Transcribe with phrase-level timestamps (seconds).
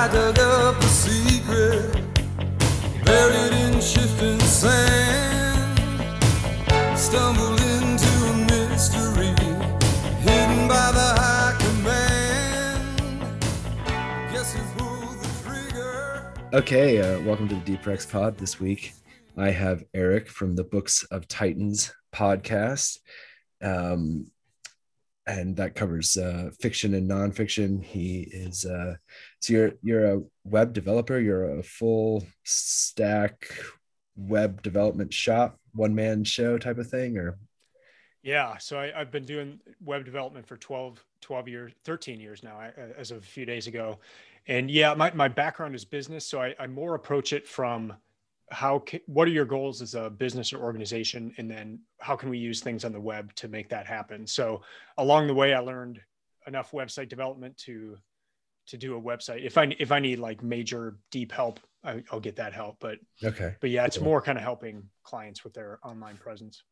[0.00, 1.92] I dug up a secret
[3.04, 5.78] buried in shifting sand.
[6.98, 9.34] Stumbled into a mystery
[10.22, 13.42] hidden by the high command.
[14.32, 16.32] Guess who pulled the trigger?
[16.54, 18.38] Okay, uh, welcome to the Deep Rex Pod.
[18.38, 18.94] This week,
[19.36, 23.00] I have Eric from the Books of Titans podcast,
[23.60, 24.30] um,
[25.26, 27.84] and that covers uh, fiction and nonfiction.
[27.84, 28.94] He is uh,
[29.40, 31.18] so you're you're a web developer.
[31.18, 33.48] You're a full stack
[34.16, 37.38] web development shop, one man show type of thing, or
[38.22, 42.60] Yeah, so I, I've been doing web development for 12, 12 years, 13 years now,
[42.96, 43.98] as of a few days ago.
[44.46, 46.26] And yeah, my, my background is business.
[46.26, 47.94] So I, I more approach it from
[48.50, 51.32] how, ca- what are your goals as a business or organization?
[51.38, 54.26] And then how can we use things on the web to make that happen?
[54.26, 54.62] So
[54.98, 56.00] along the way, I learned
[56.46, 57.96] enough website development to,
[58.68, 59.44] to do a website.
[59.44, 62.76] If I, if I need like major deep help, I, I'll get that help.
[62.80, 64.04] But, okay, but yeah, it's Cool.
[64.04, 66.62] more kind of helping clients with their online presence.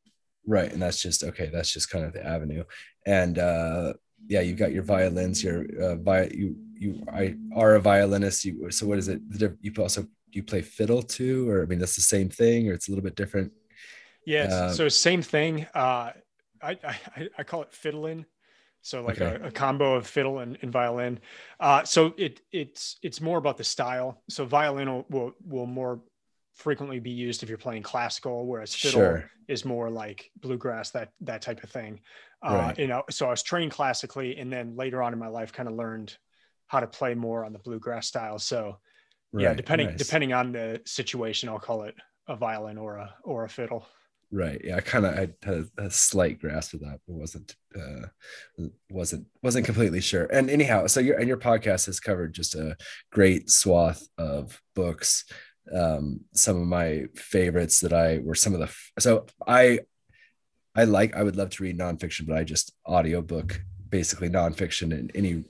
[0.47, 0.73] right?
[0.73, 1.51] And that's just okay.
[1.53, 2.65] That's just kind of the avenue,
[3.07, 3.93] and uh,
[4.27, 5.43] yeah, you've got your violins.
[5.43, 8.45] Your uh, vi- you you I are a violinist.
[8.45, 9.21] You so what is it?
[9.61, 12.89] You also you play fiddle too, or I mean that's the same thing, or it's
[12.89, 13.53] a little bit different.
[14.27, 14.53] Yes.
[14.53, 15.67] Uh, so same thing.
[15.75, 16.13] Uh,
[16.63, 18.27] I, I I call it fiddling.
[18.83, 19.39] So like Okay.
[19.43, 21.21] a, a combo of fiddle and, and violin.
[21.61, 24.23] Uh, so it it's it's more about the style.
[24.29, 26.01] So violin will, will will more
[26.55, 29.31] frequently be used if you're playing classical, whereas fiddle Sure.
[29.47, 32.01] is more like bluegrass, that that type of thing.
[32.43, 32.79] Uh, Right.
[32.79, 35.69] You know, so I was trained classically, and then later on in my life, kind
[35.69, 36.17] of learned
[36.67, 38.39] how to play more on the bluegrass style.
[38.39, 38.79] So
[39.33, 39.99] yeah, depending nice.
[39.99, 41.95] depending on the situation, I'll call it
[42.29, 43.87] a violin or a or a fiddle.
[44.31, 44.61] Right.
[44.63, 49.27] Yeah, I kind of had a, a slight grasp of that, but wasn't uh wasn't
[49.43, 50.25] wasn't completely sure.
[50.27, 52.77] And anyhow, so your and your podcast has covered just a
[53.11, 55.25] great swath of books.
[55.75, 59.81] Um, some of my favorites that I were some of the so I
[60.75, 65.11] I like I would love to read nonfiction, but I just audiobook basically nonfiction and
[65.15, 65.45] any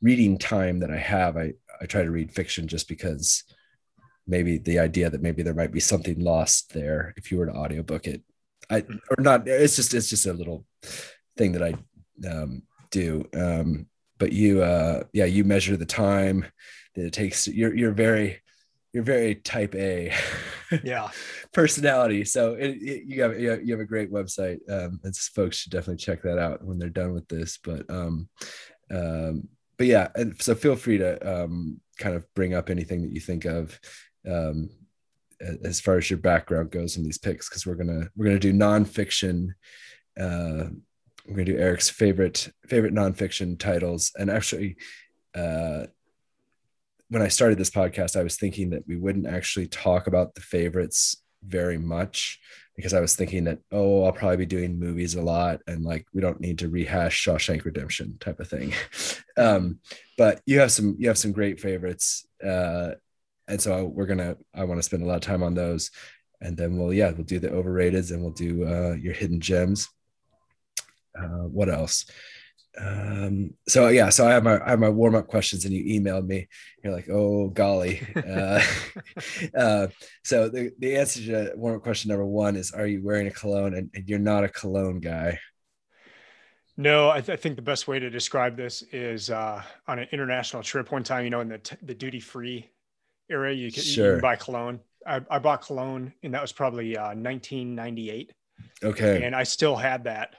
[0.00, 1.52] reading time that I have, I
[1.82, 3.44] I try to read fiction just because
[4.26, 7.52] maybe the idea that maybe there might be something lost there if you were to
[7.52, 8.22] audiobook it
[8.72, 10.64] i or not it's just it's just a little
[11.36, 11.74] thing that i
[12.28, 13.24] um, do.
[13.34, 13.86] Um,
[14.18, 16.44] but you uh yeah you measure the time
[16.94, 18.40] that it takes you're you're very
[18.92, 20.12] you're very type a
[20.84, 21.08] Yeah.
[21.52, 22.24] personality.
[22.24, 24.58] So it, it- you have you have a great website.
[24.70, 27.58] Um and folks should definitely check that out when they're done with this.
[27.58, 28.28] But um
[28.90, 31.10] um but yeah and so feel free to
[31.44, 33.80] um kind of bring up anything that you think of.
[34.30, 34.68] Um
[35.64, 38.52] as far as your background goes in these picks because we're gonna we're gonna do
[38.52, 39.48] nonfiction
[40.20, 40.68] uh
[41.26, 44.12] we're gonna do eric's favorite favorite nonfiction titles.
[44.16, 44.76] And actually
[45.34, 45.86] uh
[47.08, 50.40] when i started this podcast i was thinking that we wouldn't actually talk about the
[50.40, 52.38] favorites very much
[52.76, 56.06] because i was thinking that oh i'll probably be doing movies a lot and like
[56.12, 58.72] we don't need to rehash shawshank redemption type of thing.
[59.34, 59.78] Um
[60.18, 62.90] but you have some you have some great favorites uh
[63.52, 65.90] and so we're gonna i want to spend a lot of time on those.
[66.40, 69.88] And then we'll yeah we'll do the overrateds and we'll do uh your hidden gems.
[71.16, 72.06] Uh what else?
[72.80, 76.26] Um so yeah so i have my i have my warm-up questions and you emailed
[76.26, 76.48] me.
[76.82, 78.00] You're like oh golly.
[78.16, 78.62] Uh,
[79.56, 79.88] uh
[80.24, 83.74] so the, the answer to warm-up question number one is are you wearing a cologne?
[83.74, 85.38] And, and you're not a cologne guy.
[86.78, 90.08] No, I, th- I think the best way to describe this is uh, on an
[90.10, 92.70] international trip one time, you know, in the, t- the duty free
[93.30, 94.80] area, you can, you can buy cologne.
[95.06, 98.32] I, I bought cologne and that was probably uh, 1998.
[98.84, 100.34] okay And I still had that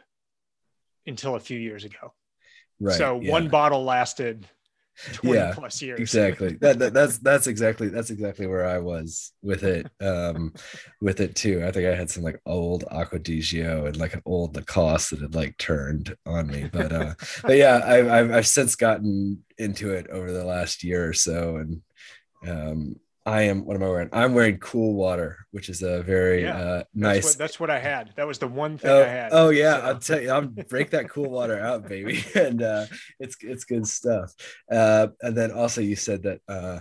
[1.06, 2.14] until a few years ago.
[2.80, 3.32] right so yeah.
[3.32, 4.48] one bottle lasted
[5.14, 6.00] 20 Yeah, plus years.
[6.00, 10.54] exactly that, that that's that's exactly that's exactly where i was with it um
[11.02, 14.14] with it too i think i had some like old Acqua di Gio and like
[14.14, 18.32] an old lacoste that had like turned on me but uh but yeah I've, I've
[18.32, 21.82] i've since gotten into it over the last year or so and
[22.48, 22.96] um
[23.26, 26.58] i am what am i wearing i'm wearing cool water which is a very Yeah,
[26.58, 28.12] uh That's nice what, that's what I had.
[28.18, 29.30] That was the one thing Oh, I had.
[29.32, 32.86] oh yeah, So- I'll tell you, I'll break that cool water out, baby, and uh,
[33.20, 34.34] it's it's good stuff.
[34.70, 36.80] Uh, and then also you said that uh,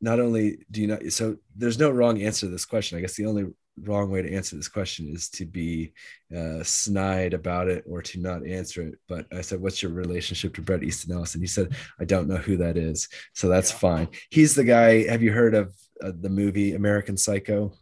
[0.00, 2.98] not only do you not, so there's no wrong answer to this question.
[2.98, 3.44] I guess the only
[3.82, 5.92] wrong way to answer this question is to be
[6.36, 8.94] uh, snide about it or to not answer it.
[9.08, 12.28] But I said, "What's your relationship to Bret Easton Ellis?" And you said, "I don't
[12.28, 13.78] know who that is." So that's Yeah.
[13.78, 14.08] fine.
[14.30, 15.08] He's the guy.
[15.08, 17.72] Have you heard of uh, the movie American Psycho?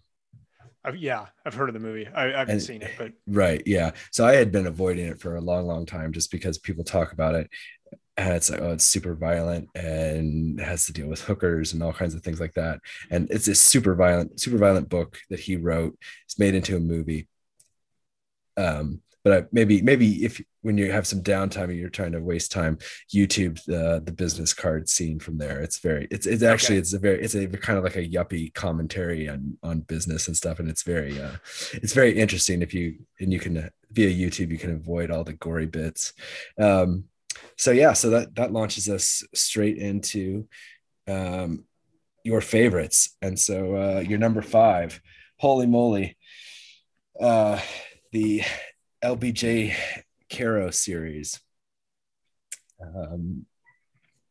[0.85, 2.09] I've, yeah, I've heard of the movie.
[2.09, 3.63] I, I haven't And- seen it, but Right.
[3.67, 3.93] Yeah.
[4.11, 7.13] So I had been avoiding it for a long, long time just because people talk
[7.13, 7.49] about it.
[8.17, 11.93] And it's like oh it's super violent and has to deal with hookers and all
[11.93, 12.81] kinds of things like that.
[13.11, 15.99] And it's a super violent super violent book that he wrote.
[16.27, 17.29] It's made into a movie.
[18.57, 22.21] Um but I, maybe maybe if when you have some downtime and you're trying to
[22.21, 22.79] waste time
[23.15, 25.61] youtube the the business card scene from there.
[25.61, 26.81] It's very it's it's actually Okay.
[26.81, 30.37] it's a very it's a kind of like a yuppie commentary on on business and
[30.37, 30.59] stuff.
[30.59, 31.37] And it's very uh
[31.73, 35.25] it's very interesting if you and you can uh, via youtube you can avoid all
[35.25, 36.13] the gory bits.
[36.59, 37.05] Um
[37.57, 40.47] so yeah so that that launches us straight into
[41.09, 41.65] um
[42.25, 43.17] your favorites.
[43.21, 45.01] And so uh your number five
[45.39, 46.17] holy moly
[47.21, 47.61] uh
[48.13, 48.43] the
[49.03, 49.75] lbj
[50.31, 51.41] caro series.
[52.81, 53.47] Um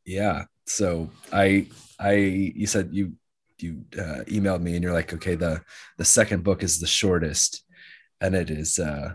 [0.06, 1.68] yeah so i
[2.00, 3.13] i you said you
[3.59, 5.62] you uh, emailed me and you're like okay the
[5.98, 7.63] the second book is the shortest
[8.19, 9.13] and it is uh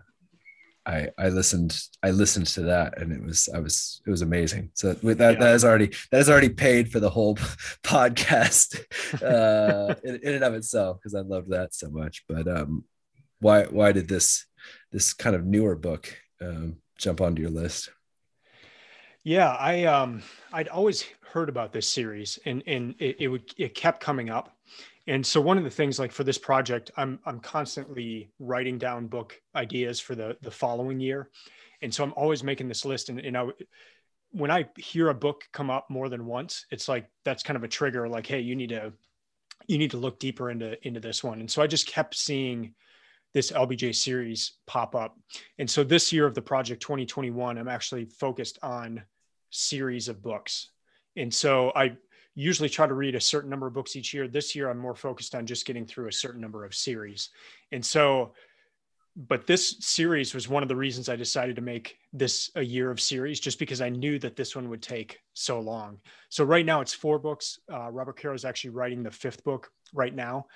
[0.86, 4.70] I I listened I listened to that and it was I was it was amazing.
[4.74, 5.40] So with that Yeah.
[5.40, 7.36] that is already that is already paid for the whole
[7.82, 8.80] podcast
[9.22, 12.24] uh in, in and of itself because I loved that so much.
[12.28, 12.84] But um
[13.40, 14.46] why why did this
[14.92, 17.90] this kind of newer book um jump onto your list?
[19.24, 20.22] Yeah, I um
[20.52, 24.56] I'd always heard about this series and and it, it would it kept coming up.
[25.06, 29.06] And so one of the things like for this project, I'm I'm constantly writing down
[29.06, 31.30] book ideas for the the following year.
[31.82, 33.66] And so I'm always making this list and, and I w-
[34.32, 37.64] when I hear a book come up more than once, it's like that's kind of
[37.64, 38.92] a trigger like hey, you need to
[39.66, 41.40] you need to look deeper into into this one.
[41.40, 42.74] And so I just kept seeing
[43.32, 45.16] this LBJ series pop up.
[45.58, 49.02] And so this year of the project 2021, I'm actually focused on
[49.50, 50.70] series of books.
[51.16, 51.96] And so I
[52.36, 54.28] usually try to read a certain number of books each year.
[54.28, 57.30] This year, I'm more focused on just getting through a certain number of series.
[57.72, 58.34] And so,
[59.16, 62.90] but this series was one of the reasons I decided to make this a year
[62.90, 65.98] of series, just because I knew that this one would take so long.
[66.28, 67.58] So right now it's four books.
[67.72, 70.46] Uh, Robert Caro is actually writing the fifth book right now.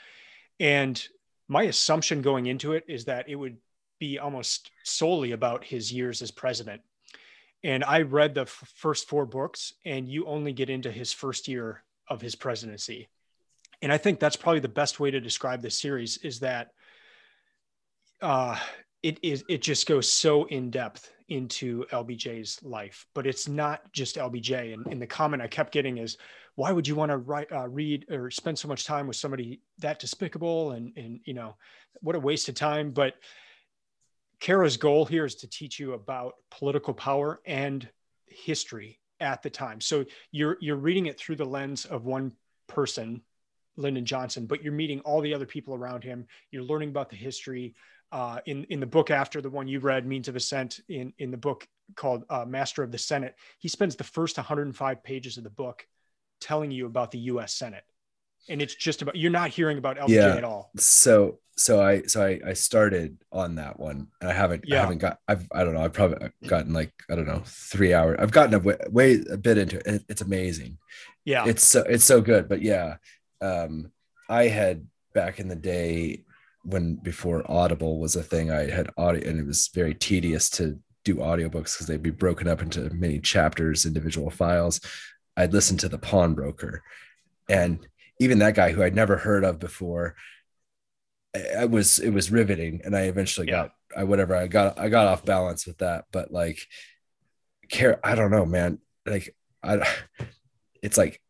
[0.60, 1.02] And
[1.48, 3.56] my assumption going into it is that it would
[3.98, 6.82] be almost solely about his years as president
[7.62, 11.48] and I read the f- first four books, and you only get into his first
[11.48, 13.08] year of his presidency.
[13.82, 16.72] And I think that's probably the best way to describe this series is that
[18.20, 18.58] uh,
[19.02, 24.16] it is it just goes so in depth into LBJ's life, but it's not just
[24.16, 24.74] LBJ.
[24.74, 26.18] And, and the comment I kept getting is,
[26.56, 29.60] why would you want to write, uh, read, or spend so much time with somebody
[29.78, 30.72] that despicable?
[30.72, 31.56] And and you know,
[32.00, 32.90] what a waste of time.
[32.90, 33.14] But
[34.40, 37.88] Caro's goal here is to teach you about political power and
[38.26, 39.80] history at the time.
[39.80, 42.32] So you're you're reading it through the lens of one
[42.66, 43.22] person,
[43.76, 46.26] Lyndon Johnson, but you're meeting all the other people around him.
[46.50, 47.74] You're learning about the history.
[48.12, 51.30] Uh, in in the book after the one you read, Means of Ascent, in in
[51.30, 55.44] the book called uh, Master of the Senate, he spends the first 105 pages of
[55.44, 55.86] the book
[56.40, 57.54] telling you about the U.S.
[57.54, 57.84] Senate,
[58.50, 60.34] and it's just about you're not hearing about LBJ Yeah.
[60.36, 60.70] at all.
[60.76, 64.80] So so I so I I started on that one and I haven't I Yeah.
[64.82, 68.16] haven't got I've I don't know I've probably gotten like I don't know three hours
[68.20, 69.86] I've gotten a way, way a bit into it.
[69.86, 70.78] It- It's amazing.
[71.24, 72.96] Yeah, it's so it's so good but yeah
[73.42, 73.92] um
[74.28, 76.24] i had back in the day
[76.64, 80.78] when before audible was a thing i had audio and it was very tedious to
[81.04, 84.80] do audiobooks because they'd be broken up into many chapters individual files
[85.36, 86.82] i'd listen to the power broker
[87.48, 87.86] and
[88.20, 90.14] even that guy who i'd never heard of before
[91.34, 93.62] I- I was it was riveting and i eventually Yeah.
[93.64, 96.60] got i whatever i got i got off balance with that but like
[97.68, 99.84] care i don't know man like i
[100.82, 101.20] it's like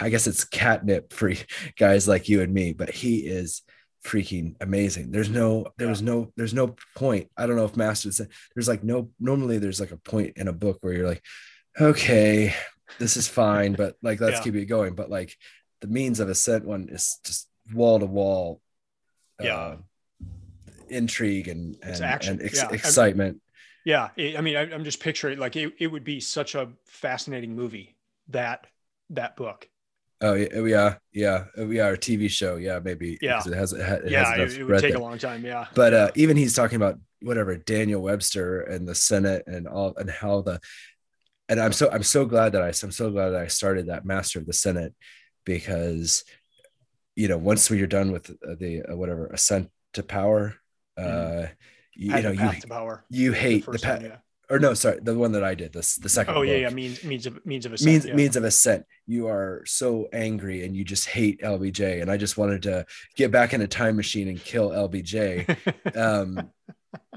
[0.00, 1.32] I guess it's catnip for
[1.78, 3.62] guys like you and me, but he is
[4.06, 5.10] freaking amazing.
[5.10, 7.28] There's no, there was no, there's no point.
[7.36, 10.46] I don't know if Master said there's like no, normally there's like a point in
[10.46, 11.24] a book where you're like,
[11.80, 12.54] okay,
[13.00, 14.42] this is fine, but like, let's Yeah.
[14.44, 14.94] keep it going.
[14.94, 15.36] But like
[15.84, 18.62] the means of ascent one is just wall to wall,
[19.38, 19.54] Yeah.
[19.56, 19.76] uh,
[20.88, 22.70] intrigue and, and, and ex- Yeah.
[22.70, 23.42] Excitement.
[23.84, 26.70] Yeah, I I mean, I, I'm just picturing like it, it would be such a
[26.86, 27.96] fascinating movie
[28.28, 28.66] that
[29.10, 29.68] that book.
[30.22, 31.84] Oh yeah, yeah, yeah.
[31.84, 33.18] Our TV show, yeah, maybe.
[33.20, 33.42] Yeah.
[33.44, 35.00] it has it, yeah, it, it would take there.
[35.00, 35.44] a long time.
[35.44, 39.94] Yeah, but uh, even he's talking about whatever Daniel Webster and the Senate and all
[39.98, 40.60] and how the
[41.50, 44.06] and I'm so I'm so glad that I I'm so glad that I started that
[44.06, 44.94] Master of the Senate
[45.44, 46.24] because
[47.16, 50.54] you know once you're done with the, the uh, whatever ascent to power,
[50.96, 51.46] uh,
[51.94, 53.04] you, you know you power.
[53.10, 54.16] you hate the, path yeah.
[54.50, 56.62] or no sorry the one that I did this the second Oh yeah, book.
[56.62, 56.74] yeah.
[56.74, 57.86] Means means of means of ascent.
[57.86, 58.14] means yeah.
[58.14, 58.84] means of ascent.
[59.06, 62.02] You are so angry and you just hate LBJ.
[62.02, 62.86] And I just wanted to
[63.16, 65.96] get back in a time machine and kill LBJ.
[65.96, 66.50] um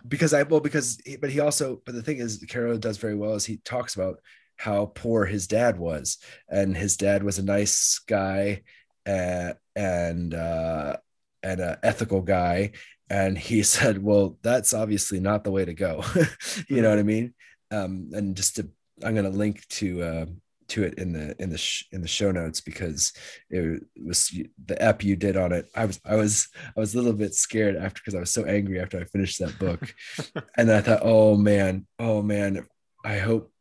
[0.07, 3.15] because i well because he, but he also but the thing is caro does very
[3.15, 4.19] well is he talks about
[4.57, 6.17] how poor his dad was,
[6.49, 8.63] and his dad was a nice guy,
[9.05, 10.97] uh, and uh,
[11.43, 12.71] and an ethical guy,
[13.09, 16.03] and he said, "Well, that's obviously not the way to go."
[16.69, 17.33] you know what I mean?
[17.71, 18.69] Um, and just to,
[19.03, 20.25] I'm going to link to uh,
[20.69, 23.13] to it in the in the sh- in the show notes because
[23.49, 24.33] it was
[24.65, 25.67] the ep you did on it.
[25.75, 28.45] I was I was I was a little bit scared after because I was so
[28.45, 29.93] angry after I finished that book,
[30.57, 32.65] and I thought, oh man, oh man,
[33.03, 33.51] I hope.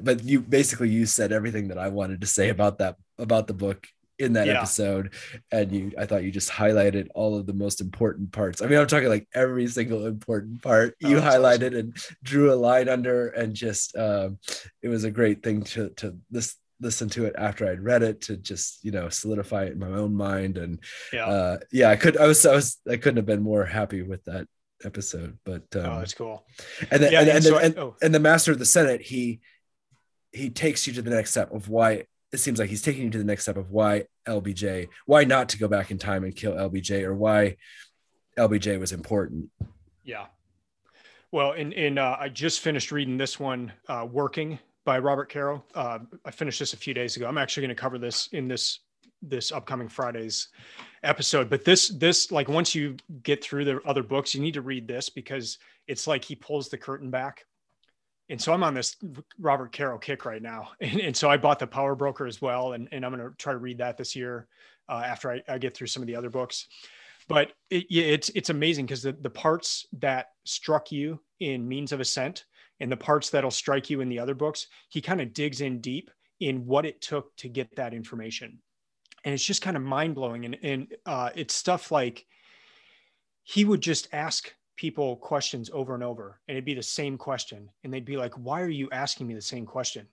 [0.00, 3.54] But you basically you said everything that I wanted to say about that about the
[3.54, 3.86] book
[4.18, 4.56] in that Yeah.
[4.60, 5.12] episode
[5.52, 8.78] and you i thought you just highlighted all of the most important parts i mean
[8.78, 13.28] i'm talking like every single important part Oh, you highlighted and drew a line under
[13.28, 14.38] and just um
[14.80, 18.22] it was a great thing to to this listen to it after i'd read it
[18.22, 20.80] to just you know solidify it in my own mind and
[21.12, 21.26] Yeah.
[21.26, 24.24] uh yeah i could i was i was i couldn't have been more happy with
[24.24, 24.48] that
[24.82, 26.46] episode but um oh, that's cool.
[26.90, 27.96] and then Yeah, and, and and, so the, I- and, oh.
[28.00, 29.40] and the master of the senate he
[30.36, 33.10] he takes you to the next step of why it seems like he's taking you
[33.10, 36.36] to the next step of why lbj why not to go back in time and
[36.36, 37.56] kill lbj or why
[38.36, 39.50] lbj was important
[40.06, 40.26] Yeah.
[41.32, 45.64] Well, and and uh, I just finished reading this one, uh, "Working" by Robert Caro.
[45.74, 47.26] Uh, I finished this a few days ago.
[47.26, 48.78] I'm actually going to cover this in this
[49.20, 50.48] this upcoming Friday's
[51.02, 51.50] episode.
[51.50, 54.86] But this this like once you get through the other books, you need to read
[54.86, 57.44] this because it's like he pulls the curtain back.
[58.28, 58.96] And so I'm on this
[59.38, 62.72] Robert Caro kick right now, and, and so I bought the Power Broker as well,
[62.72, 64.48] and, and I'm going to try to read that this year
[64.88, 66.66] uh, after I, I get through some of the other books.
[67.28, 72.00] But it, it's it's amazing because the, the parts that struck you in means of
[72.00, 72.44] ascent
[72.80, 75.80] and the parts that'll strike you in the other books he kind of digs in
[75.80, 78.58] deep in what it took to get that information.
[79.24, 82.26] And it's just kind of mind-blowing and, and uh, it's stuff like
[83.42, 87.70] he would just ask people questions over and over and it'd be the same question
[87.82, 90.06] and they'd be like why are you asking me the same question?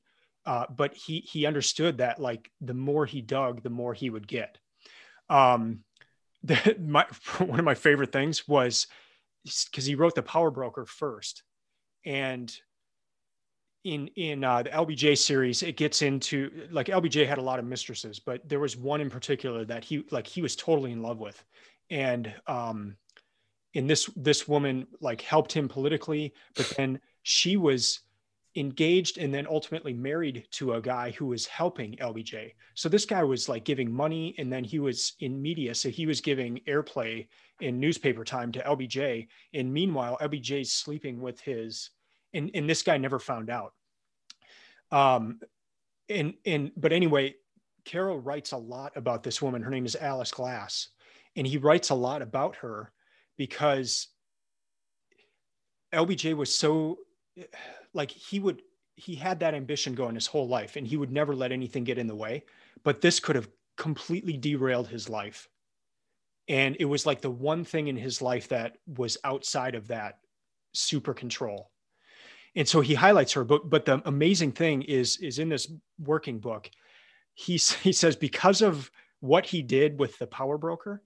[0.45, 4.27] Uh, but he he understood that like the more he dug the more he would
[4.27, 4.57] get.
[5.29, 5.83] Um
[6.43, 7.05] the, my
[7.39, 8.87] one of my favorite things was
[9.43, 11.43] because he wrote the power broker first
[12.05, 12.55] and
[13.83, 17.65] in in uh, the lbj series it gets into like lbj had a lot of
[17.65, 21.19] mistresses but there was one in particular that he like he was totally in love
[21.19, 21.43] with
[21.89, 22.95] and um
[23.73, 28.01] in this this woman like helped him politically but then she was
[28.55, 32.53] engaged and then ultimately married to a guy who was helping LBJ.
[32.75, 35.73] So this guy was like giving money and then he was in media.
[35.73, 37.27] So he was giving airplay
[37.61, 39.27] in newspaper time to LBJ.
[39.53, 41.89] And meanwhile, LBJ's sleeping with his,
[42.33, 43.73] and, and this guy never found out.
[44.91, 45.39] Um,
[46.09, 47.35] and, and, but anyway,
[47.85, 49.63] Caro writes a lot about this woman.
[49.63, 50.89] Her name is Alice Glass.
[51.35, 52.91] And he writes a lot about her
[53.37, 54.07] because
[55.93, 56.99] LBJ was so
[57.93, 58.61] like he would
[58.95, 61.97] he had that ambition going his whole life and he would never let anything get
[61.97, 62.43] in the way
[62.83, 65.47] but this could have completely derailed his life.
[66.47, 70.19] And it was like the one thing in his life that was outside of that
[70.73, 71.71] super control.
[72.55, 76.39] And so he highlights her but but the amazing thing is is in this working
[76.39, 76.69] book
[77.33, 81.01] he, he says because of what he did with the power broker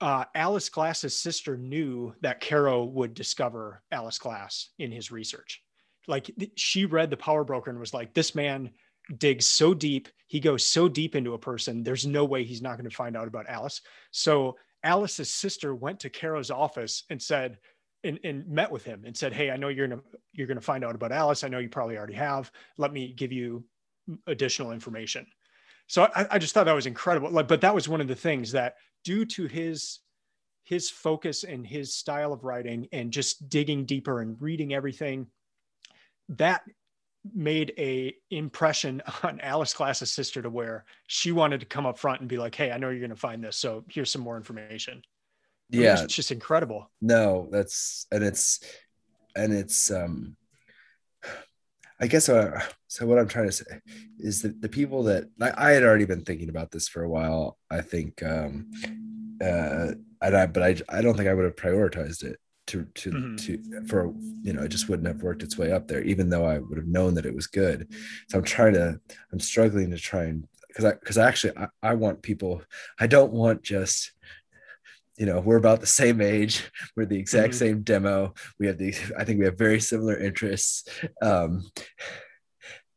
[0.00, 5.62] uh, Alice Glass's sister knew that Caro would discover Alice Glass in his research.
[6.08, 8.70] Like she read the Power Broker and was like, "This man
[9.18, 10.08] digs so deep.
[10.26, 11.82] He goes so deep into a person.
[11.82, 16.00] There's no way he's not going to find out about Alice." So Alice's sister went
[16.00, 17.58] to Caro's office and said,
[18.02, 20.02] and, and met with him and said, "Hey, I know you're gonna
[20.32, 21.44] you're gonna find out about Alice.
[21.44, 22.50] I know you probably already have.
[22.78, 23.64] Let me give you
[24.26, 25.26] additional information."
[25.86, 27.30] So I, I just thought that was incredible.
[27.30, 30.00] Like, but that was one of the things that due to his
[30.64, 35.26] his focus and his style of writing and just digging deeper and reading everything
[36.28, 36.62] that
[37.34, 42.20] made a impression on alice glass's sister to where she wanted to come up front
[42.20, 44.36] and be like hey i know you're going to find this so here's some more
[44.36, 45.02] information.
[45.72, 46.02] I mean, yeah.
[46.02, 46.90] it's just incredible.
[47.00, 48.60] No that's and it's
[49.36, 50.36] and it's um
[52.00, 53.80] i guess uh, so what i'm trying to say
[54.18, 57.08] is that the people that I, I had already been thinking about this for a
[57.08, 58.70] while i think um
[59.42, 59.92] uh
[60.22, 63.36] and i but i i don't think i would have prioritized it to to Mhm.
[63.44, 66.44] to for you know it just wouldn't have worked its way up there even though
[66.44, 67.88] i would have known that it was good
[68.28, 69.00] so i'm trying to
[69.32, 72.62] i'm struggling to try and because i because I actually I, I want people
[73.00, 74.12] i don't want just
[75.20, 76.54] you know we're about the same age.
[76.96, 77.62] We're the exact Mhm.
[77.62, 78.16] same demo.
[78.58, 80.74] We have the i think we have very similar interests.
[81.30, 81.50] Um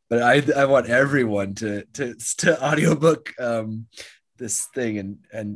[0.10, 3.88] but i i want everyone to to to audiobook um
[4.42, 5.50] this thing and and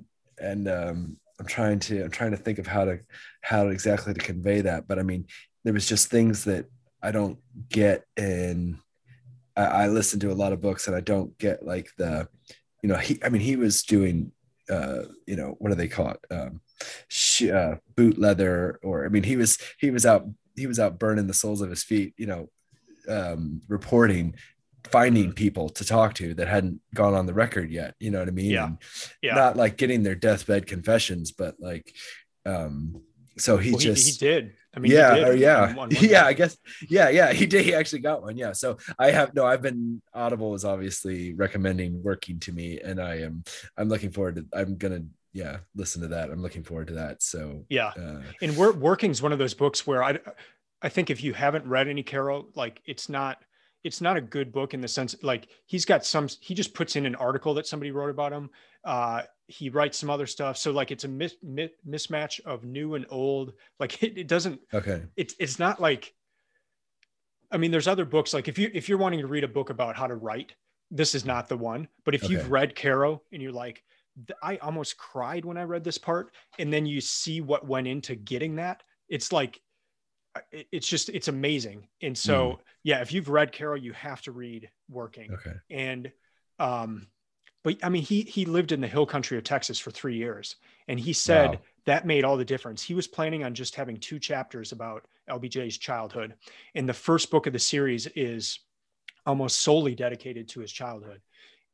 [0.49, 0.97] and um
[1.39, 2.99] i'm trying to i'm trying to think of how to
[3.41, 4.87] how exactly to convey that.
[4.87, 5.25] But i mean
[5.63, 6.65] there was just things that
[7.01, 7.37] i don't
[7.69, 8.79] get in
[9.55, 12.27] I, I listen to a lot of books and I don't get like the,
[12.83, 14.31] you know, he, I mean, he was doing,
[14.69, 16.19] uh, you know, what do they call it?
[16.31, 16.61] Um,
[17.07, 20.99] sh- uh, boot leather, or, I mean, he was, he was out, he was out
[20.99, 22.49] burning the soles of his feet, you know,
[23.09, 24.35] um, reporting
[24.89, 28.27] finding people to talk to that hadn't gone on the record yet you know what
[28.29, 28.65] i mean Yeah.
[28.67, 28.77] And
[29.21, 29.35] Yeah.
[29.35, 31.93] not like getting their deathbed confessions but like
[32.45, 33.01] um
[33.37, 34.53] so he Well, he, just he did.
[34.77, 35.63] I mean, yeah did yeah.
[35.69, 36.55] on one yeah i guess
[36.87, 38.51] yeah yeah he did he actually got one yeah.
[38.53, 43.15] So i have no i've been audible is obviously recommending working to me and i
[43.21, 43.43] am
[43.75, 45.01] i'm looking forward to i'm gonna
[45.33, 46.29] yeah listen to that.
[46.31, 47.91] I'm looking forward to that so Yeah.
[47.99, 50.19] uh and Wor- working's one of those books where i
[50.83, 53.37] i think if you haven't read any Caro, like it's not
[53.87, 56.95] it's not a good book in the sense like he's got some he just puts
[56.95, 58.49] in an article that somebody wrote about him.
[58.83, 60.57] Uh he writes some other stuff.
[60.57, 63.53] So like it's a mis- mi- mismatch of new and old.
[63.79, 65.01] Like it, it doesn't okay.
[65.15, 66.13] it's it's not like
[67.51, 68.33] i mean there's other books.
[68.33, 70.53] Like if you if you're wanting to read a book about how to write
[70.91, 71.87] this is not the one.
[72.05, 73.83] But if you've read caro and you're like
[74.41, 78.15] i almost cried when i read this part and then you see what went into
[78.15, 79.61] getting that it's like
[80.51, 81.87] it's just it's amazing.
[82.01, 85.31] And so yeah if you've read caro you have to read working.
[85.33, 85.53] Okay.
[85.69, 86.11] And
[86.59, 87.07] um
[87.63, 90.55] but i mean he he lived in the hill country of texas for three years
[90.87, 91.59] and he said Wow.
[91.85, 92.81] that made all the difference.
[92.81, 96.35] He was planning on just having two chapters about lbj's childhood.
[96.75, 98.59] And the first book of the series is
[99.25, 101.21] almost solely dedicated to his childhood.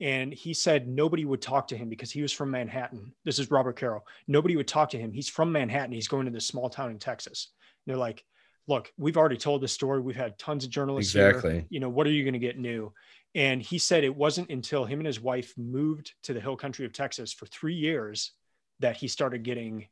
[0.02, 3.14] And he said nobody would talk to him because he was from manhattan.
[3.24, 4.04] This is robert caro.
[4.28, 5.12] Nobody would talk to him.
[5.14, 5.94] He's from manhattan.
[5.94, 7.50] He's going to this small town in texas.
[7.86, 8.24] And they're like
[8.68, 11.90] look we've already told this story we've had tons of journalists here exactly you know,
[11.90, 12.94] what are you going to get new?
[13.36, 16.86] And he said it wasn't until him and his wife moved to the hill country
[16.86, 18.32] of Texas for three years
[18.80, 19.88] that he started getting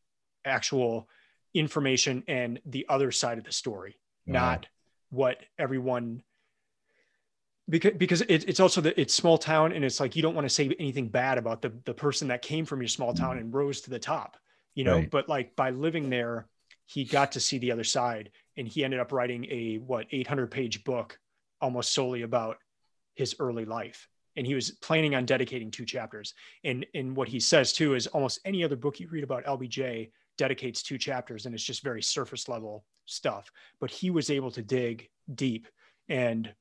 [0.45, 1.09] actual
[1.53, 3.97] information and the other side of the story,
[4.27, 4.33] Wow.
[4.33, 4.67] not
[5.09, 6.23] what everyone.
[7.67, 10.45] Because, because it, it's also that it's small town and it's like you don't want
[10.45, 13.41] to say anything bad about the, the person that came from your small town mm.
[13.41, 14.37] and rose to the top,
[14.75, 14.97] you know.
[14.97, 15.09] Right.
[15.09, 16.47] But like by living there,
[16.91, 20.51] he got to see the other side and he ended up writing a what 800
[20.51, 21.17] page book
[21.61, 22.57] almost solely about
[23.15, 24.09] his early life.
[24.35, 26.33] And he was planning on dedicating two chapters.
[26.65, 30.11] And and what he says too is almost any other book you read about lbj
[30.37, 33.49] dedicates two chapters and it's just very surface level stuff.
[33.79, 35.67] But he was able to dig deep.
[36.09, 36.53] And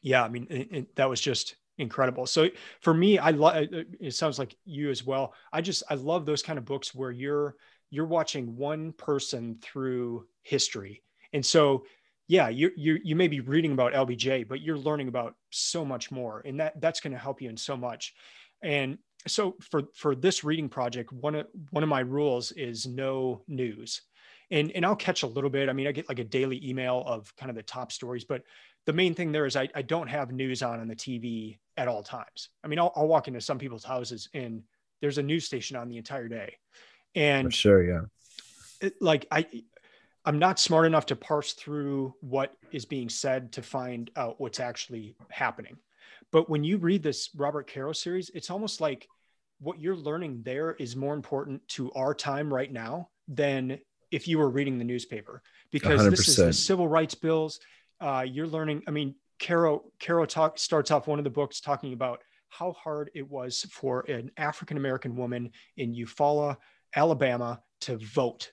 [0.00, 2.24] yeah i mean it, it- that was just incredible.
[2.26, 2.48] So
[2.80, 5.34] for me i love uh, uh, it sounds like you as well.
[5.52, 7.54] I just i love those kind of books where you're
[7.90, 11.02] you're watching one person through history.
[11.32, 11.84] And so
[12.28, 16.10] yeah you you you may be reading about lbj but you're learning about so much
[16.10, 18.14] more and that that's going to help you in so much.
[18.62, 23.42] And so for for this reading project one of one of my rules is no
[23.48, 24.02] news.
[24.50, 25.68] And and i'll catch a little bit.
[25.68, 28.42] I mean i get like a daily email of kind of the top stories but
[28.86, 31.88] the main thing there is i, I don't have news on on the tv at
[31.88, 32.50] all times.
[32.62, 34.62] I mean I'll, I'll walk into some people's houses and
[35.00, 36.56] there's a news station on the entire day
[37.14, 38.00] For and sure yeah
[38.80, 39.46] it- like I
[40.24, 44.60] I'm not smart enough to parse through what is being said to find out what's
[44.60, 45.78] actually happening.
[46.32, 49.08] But when you read this Robert Caro series, it's almost like
[49.60, 53.78] what you're learning there is more important to our time right now than
[54.10, 57.60] if you were reading the newspaper because this is the civil rights bills.
[58.00, 58.82] Uh, you're learning.
[58.86, 63.10] I mean, Caro Caro talk starts off one of the books talking about how hard
[63.14, 66.56] it was for an African American woman in Eufaula,
[66.94, 68.52] Alabama, to vote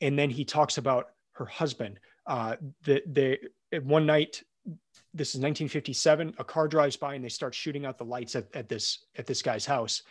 [0.00, 2.00] and then he talks about her husband.
[2.26, 3.38] Uh, the, the
[3.82, 4.42] one night,
[5.14, 6.34] this is 1957.
[6.38, 9.26] A car drives by and they start shooting out the lights at, at this at
[9.26, 10.02] this guy's house,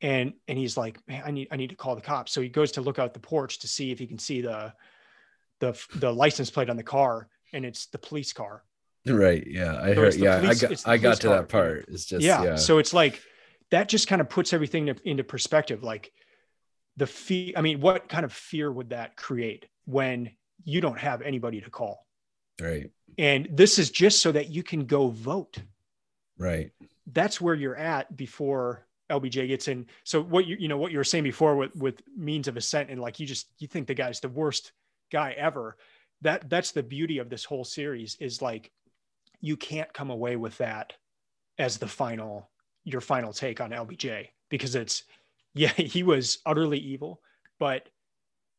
[0.00, 2.32] and and he's like, man, I need I need to call the cops.
[2.32, 4.72] So he goes to look out the porch to see if he can see the
[5.60, 8.62] the the license plate on the car, and it's the police car.
[9.06, 11.36] right yeah i So heard yeah police- i got i got to car.
[11.36, 12.42] that part it's just yeah.
[12.42, 13.20] yeah, So it's like
[13.70, 15.82] that just kind of puts everything into perspective.
[15.82, 16.12] Like
[16.96, 20.30] the fear, I mean, what kind of fear would that create when
[20.64, 22.06] you don't have anybody to call?
[22.60, 25.58] right And this is just so that you can go vote.
[26.38, 26.70] right
[27.12, 29.86] That's where you're at before LBJ gets in.
[30.04, 32.90] So what you you know what you were saying before with with means of ascent
[32.90, 34.72] and like you just you think the guy's the worst
[35.12, 35.76] guy ever.
[36.22, 38.72] That that's the beauty of this whole series is like
[39.40, 40.94] you can't come away with that
[41.58, 42.50] as the final
[42.84, 45.04] your final take on LBJ because it's
[45.56, 47.20] yeah he was utterly evil
[47.58, 47.88] but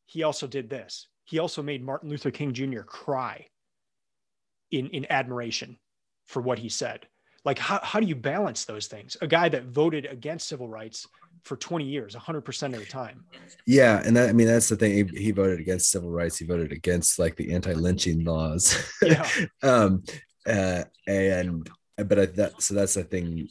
[0.08, 1.06] he also did this.
[1.24, 2.80] He also made Martin Luther King Jr.
[2.80, 3.46] cry
[4.70, 5.78] in in admiration
[6.26, 7.06] for what he said.
[7.44, 9.16] Like how, how do you balance those things?
[9.20, 11.06] A guy that voted against civil rights
[11.44, 13.24] for 20 years 100% of the time.
[13.66, 15.08] Yeah and that i mean that's the thing.
[15.08, 16.38] He, he voted against civil rights.
[16.38, 18.76] He voted against like the anti-lynching laws.
[19.02, 19.28] Yeah.
[19.62, 20.02] um
[20.46, 23.48] uh and but I, that so that's the thing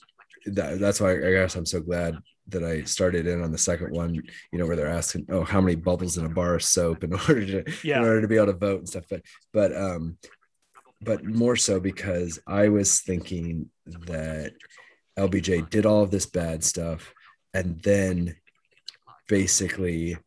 [0.47, 2.17] that, that's why I guess I'm so glad
[2.49, 4.23] that I started in on the second one, you
[4.59, 7.63] know, where they're asking, oh, how many bubbles in a bar of soap in order
[7.63, 7.99] to Yeah.
[7.99, 9.05] in order to be able to vote and stuff.
[9.09, 9.21] But
[9.53, 10.17] but um
[11.01, 14.53] but more so because I was thinking that
[15.19, 17.13] LBJ did all of this bad stuff
[17.53, 18.35] and then
[19.27, 20.17] basically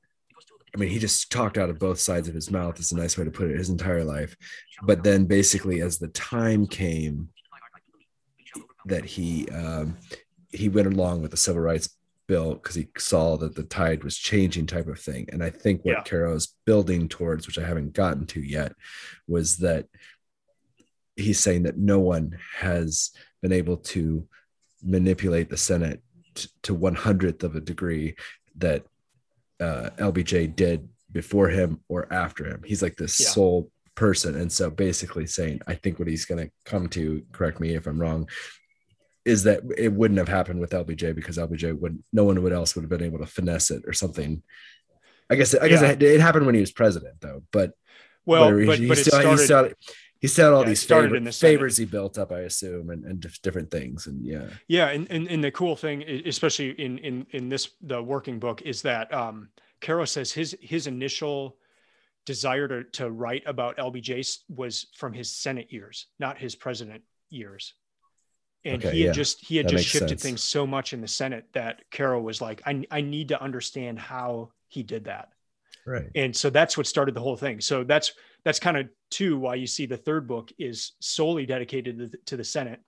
[0.72, 2.78] I mean, he just talked out of both sides of his mouth.
[2.78, 3.58] Is a nice way to put it.
[3.58, 4.36] His entire life,
[4.84, 7.30] but then basically, as the time came
[8.86, 9.96] that he um,
[10.52, 11.88] he went along with the civil rights
[12.30, 15.22] bill because he saw that the tide was changing, type of thing.
[15.32, 16.02] And I think what Yeah.
[16.04, 18.72] Caro's building towards, which I haven't gotten to yet,
[19.26, 19.86] was that
[21.16, 23.10] he's saying that no one has
[23.42, 24.28] been able to
[24.82, 26.00] manipulate the Senate
[26.36, 28.14] t- to one hundredth of a degree
[28.64, 28.84] that
[29.58, 32.60] uh, LBJ did before him or after him.
[32.64, 33.26] He's like this Yeah.
[33.30, 37.58] sole person, and so basically saying, I think what he's going to come to, correct
[37.60, 38.28] me if I'm wrong,
[39.24, 42.74] is that it wouldn't have happened with LBJ because LBJ would no one would else
[42.74, 44.42] would have been able to finesse it or something.
[45.28, 45.90] I guess I guess Yeah.
[45.90, 47.72] it, it happened when he was president though, but
[48.26, 49.30] Well, whatever, but, he, but he still, started.
[49.38, 49.68] he still
[50.20, 53.20] he still had all Yeah, these favor- favors he built up, I assume, and, and
[53.20, 57.26] dif- different things, and yeah, Yeah, and, and and the cool thing, especially in in
[57.30, 59.48] in this the working book, is that um,
[59.80, 61.56] Caro says his his initial
[62.26, 67.74] desire to to write about LBJ was from his Senate years, not his president years.
[68.64, 70.22] And Okay, he had yeah, just he had that just shifted sense.
[70.22, 73.98] things so much in the Senate that Caro was like, I I need to understand
[73.98, 75.30] how he did that.
[75.86, 78.12] right, and so that's what started the whole thing so that's
[78.44, 82.16] that's kind of too why you see the third book is solely dedicated to the,
[82.26, 82.80] to the senate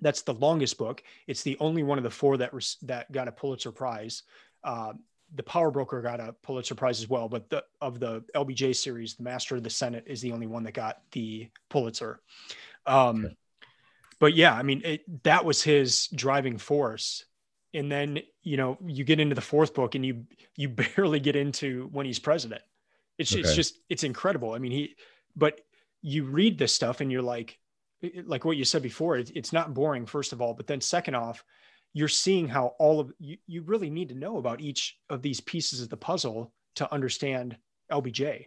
[0.00, 3.28] that's the longest book it's the only one of the four that was that got
[3.28, 4.22] a pulitzer prize
[4.64, 4.92] uh,
[5.34, 9.14] the power broker got a pulitzer prize as well but the of the lbj series
[9.14, 12.20] the master of the senate is the only one that got the pulitzer
[12.86, 13.36] um, Okay.
[14.18, 17.24] But yeah i mean it, that was his driving force.
[17.74, 20.24] And then you know you get into the fourth book and you
[20.56, 22.62] you barely get into when he's president.
[23.18, 24.52] It's, it's just it's incredible.
[24.52, 24.94] I mean he
[25.34, 25.60] but
[26.00, 27.58] you read this stuff and you're like
[28.24, 30.54] like what you said before it, it's not boring first of all.
[30.54, 31.44] But then second off
[31.92, 35.40] you're seeing how all of you, you really need to know about each of these
[35.40, 37.56] pieces of the puzzle to understand
[37.90, 38.46] lbj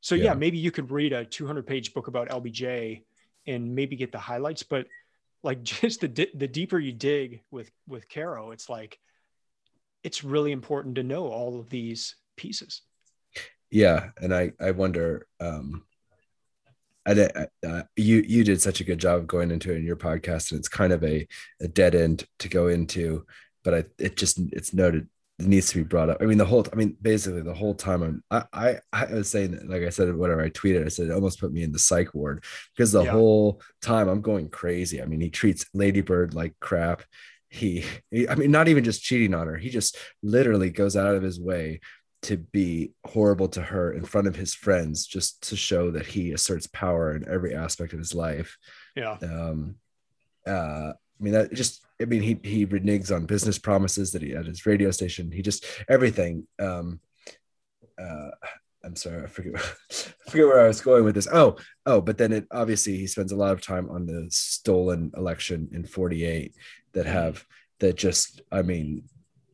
[0.00, 0.34] so yeah, Yeah.
[0.34, 3.02] maybe you could read a 200 page book about lbj
[3.46, 4.86] and maybe get the highlights but
[5.42, 8.98] like just the di- the deeper you dig with with caro it's like
[10.06, 12.82] it's really important to know all of these pieces.
[13.72, 15.82] Yeah, and I I wonder, um,
[17.04, 19.96] I, uh, you you did such a good job of going into it in your
[19.96, 21.26] podcast, and it's kind of a,
[21.60, 23.26] a dead end to go into,
[23.64, 26.18] but I it just it's noted needs to be brought up.
[26.20, 29.30] I mean, the whole I mean, basically the whole time I'm I I, I was
[29.30, 31.72] saying that, like I said, whatever I tweeted, I said it almost put me in
[31.72, 32.44] the psych ward
[32.74, 33.10] because the Yeah.
[33.12, 35.02] whole time I'm going crazy.
[35.02, 37.02] I mean, he treats Lady Bird like crap.
[37.48, 39.56] He, he, I mean, not even just cheating on her.
[39.56, 41.80] He just literally goes out of his way
[42.22, 46.32] to be horrible to her in front of his friends just to show that he
[46.32, 48.56] asserts power in every aspect of his life
[48.96, 49.76] yeah um
[50.46, 54.32] uh i mean that just i mean he he reneges on business promises that he
[54.34, 55.30] at his radio station.
[55.30, 57.00] He just everything um
[58.00, 58.30] uh
[58.84, 61.28] i'm sorry i forget I forget where i was going with this.
[61.32, 61.56] Oh
[61.86, 65.68] oh but then it obviously he spends a lot of time on the stolen election
[65.72, 66.54] in 48
[66.92, 67.44] that have
[67.80, 69.04] that just i mean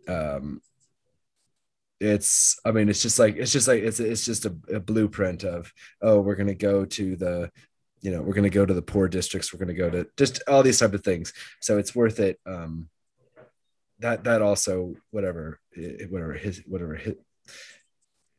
[0.09, 0.61] um
[2.01, 5.45] it's i mean it's just like it's just like it's it's just a, a blueprint
[5.45, 7.51] of oh we're going to go to the
[8.03, 10.07] you know we're going to go to the poor districts we're going to go to
[10.17, 12.89] just all these type of things so it's worth it um
[14.01, 17.15] that that also whatever eh, whatever his whatever his,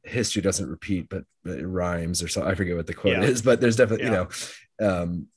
[0.04, 3.24] history doesn't repeat but it rhymes or so i forget what the quote Yeah.
[3.24, 4.12] is but there's definitely Yeah.
[4.12, 4.28] you
[4.80, 5.28] know um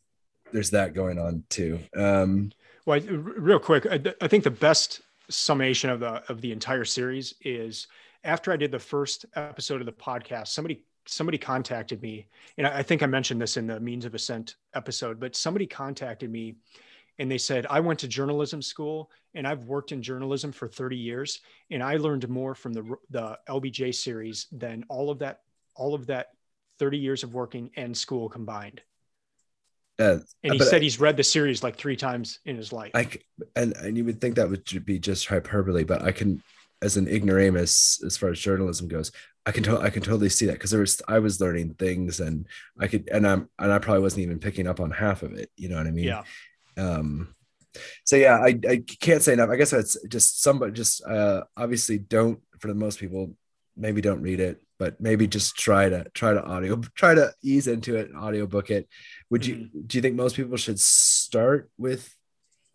[0.53, 2.51] there's that going on too um
[2.85, 7.35] Well, real quick, I, I think the best summation of the of the entire series
[7.43, 7.89] is
[8.23, 12.27] after I did the first episode of the podcast, somebody somebody contacted me,
[12.59, 16.31] and I, think I mentioned this in the Means of Ascent episode, but somebody contacted
[16.31, 16.57] me
[17.19, 20.97] and they said, I went to journalism school and I've worked in journalism for 30
[20.97, 21.41] years,
[21.71, 25.41] and I learned more from the the LBJ series than all of that
[25.75, 26.29] all of that
[26.79, 28.83] 30 years of working and school combined.
[29.99, 32.73] uh, And he But I- said he's read the series like three times in his
[32.73, 32.91] life.
[32.95, 33.09] I
[33.55, 36.43] and and you would think that would be just hyperbole, but I can,
[36.83, 39.13] as an ignoramus, as far as journalism goes,
[39.47, 42.21] I can to- I can totally see that because there was I was learning things
[42.21, 42.47] and
[42.79, 45.51] I could and I'm and I probably wasn't even picking up on half of it.
[45.57, 46.05] You know what I mean?
[46.07, 46.23] yeah.
[46.77, 47.35] Um.
[48.05, 49.51] So yeah, I I can't say enough.
[49.51, 53.35] I guess that's just somebody just uh obviously don't for the most people
[53.77, 57.67] maybe don't read it, but maybe just try to try to audio try to ease
[57.69, 58.89] into it, and audiobook it.
[59.31, 62.16] Would you do you think most people should start with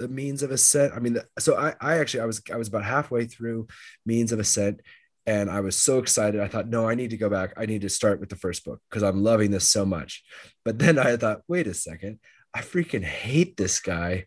[0.02, 0.94] the means of ascent.
[0.96, 3.68] I mean, the, so I, I actually, I was, I was about halfway through
[4.06, 4.82] means of ascent
[5.26, 6.42] and I was so excited.
[6.42, 7.54] I thought, no, I need to go back.
[7.56, 10.24] I need to start with the first book because I'm loving this so much.
[10.66, 12.20] But then I thought, wait a second,
[12.54, 14.26] I freaking hate this guy.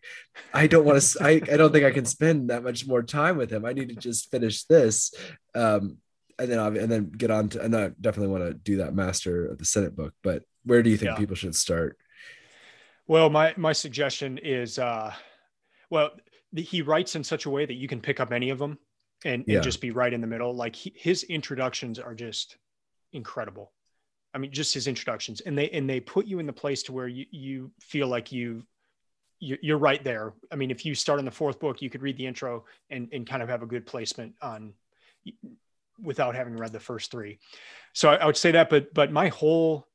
[0.53, 3.37] I don't want to, I, I don't think I can spend that much more time
[3.37, 3.65] with him.
[3.65, 5.13] I need to just finish this.
[5.53, 5.97] Um,
[6.39, 9.45] and then, and then get on to, and I definitely want to do that master
[9.47, 11.17] of the Senate book, but where do you think Yeah.
[11.17, 11.97] people should start?
[13.07, 15.13] Well, my my suggestion is, uh,
[15.89, 16.11] well,
[16.55, 18.77] he writes in such a way that you can pick up any of them
[19.23, 19.55] and, Yeah.
[19.55, 20.53] and just be right in the middle.
[20.55, 22.57] Like he, his introductions are just
[23.13, 23.71] incredible.
[24.33, 26.91] I mean, just his introductions, and they and they put you in the place to
[26.93, 28.65] where you you feel like you
[29.39, 30.33] you- you're right there.
[30.51, 33.07] I mean, if you start in the fourth book, you could read the intro and
[33.13, 34.73] and kind of have a good placement on
[36.01, 37.39] without having read the first three.
[37.93, 39.87] So I, I would say that, but but my whole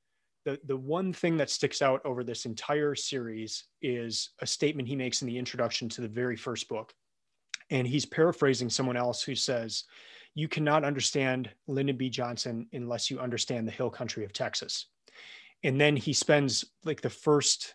[0.44, 4.96] the the one thing that sticks out over this entire series is a statement he
[4.96, 6.92] makes in the introduction to the very first book.
[7.70, 9.84] And he's paraphrasing someone else who says
[10.34, 12.08] you cannot understand lyndon b.
[12.08, 14.86] Johnson unless you understand the hill country of texas.
[15.62, 17.74] And then he spends like the first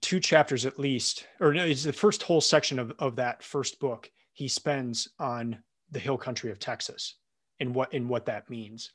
[0.00, 3.78] two chapters at least or no it's the first whole section of, of that first
[3.78, 7.16] book he spends on the hill country of texas
[7.60, 8.90] and what and what that means.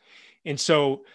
[0.45, 1.05] And so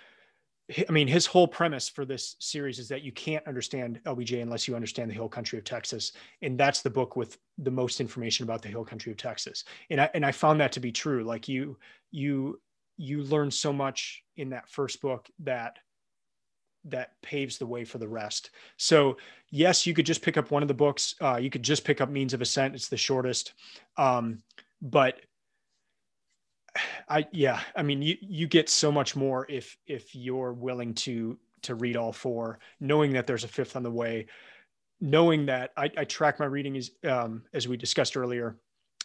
[0.88, 4.68] I mean, his whole premise for this series is that you can't understand LBJ unless
[4.68, 8.44] you understand the hill country of Texas, and that's the book with the most information
[8.44, 9.64] about the hill country of Texas.
[9.90, 11.24] And I and I found that to be true.
[11.24, 11.78] Like you,
[12.10, 12.60] you,
[12.96, 15.78] you learn so much in that first book that
[16.84, 18.50] that paves the way for the rest.
[18.76, 19.16] So
[19.50, 21.14] yes, you could just pick up one of the books.
[21.20, 22.74] Uh, you could just pick up Means of Ascent.
[22.74, 23.54] It's the shortest,
[23.96, 24.42] um,
[24.80, 25.20] but
[27.08, 31.38] I yeah, I mean you you get so much more if if you're willing to
[31.62, 34.26] to read all four, knowing that there's a fifth on the way,
[35.00, 38.56] knowing that I, I track my reading as um, as we discussed earlier.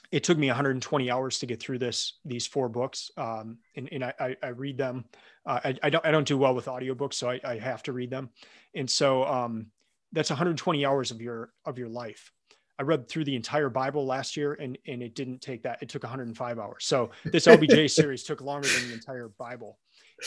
[0.10, 4.06] It took me 120 hours to get through this these four books, um, and, and
[4.06, 5.04] I, I, read them.
[5.46, 7.94] Uh, I, I don't I don't do well with audiobooks, so I, I have to
[7.94, 8.30] read them,
[8.74, 9.68] and so um,
[10.14, 12.32] that's 120 hours of your of your life.
[12.80, 15.80] I read through the entire Bible last year and, and it didn't take that.
[15.82, 16.86] It took 105 hours.
[16.86, 19.80] So this LBJ series took longer than the entire Bible.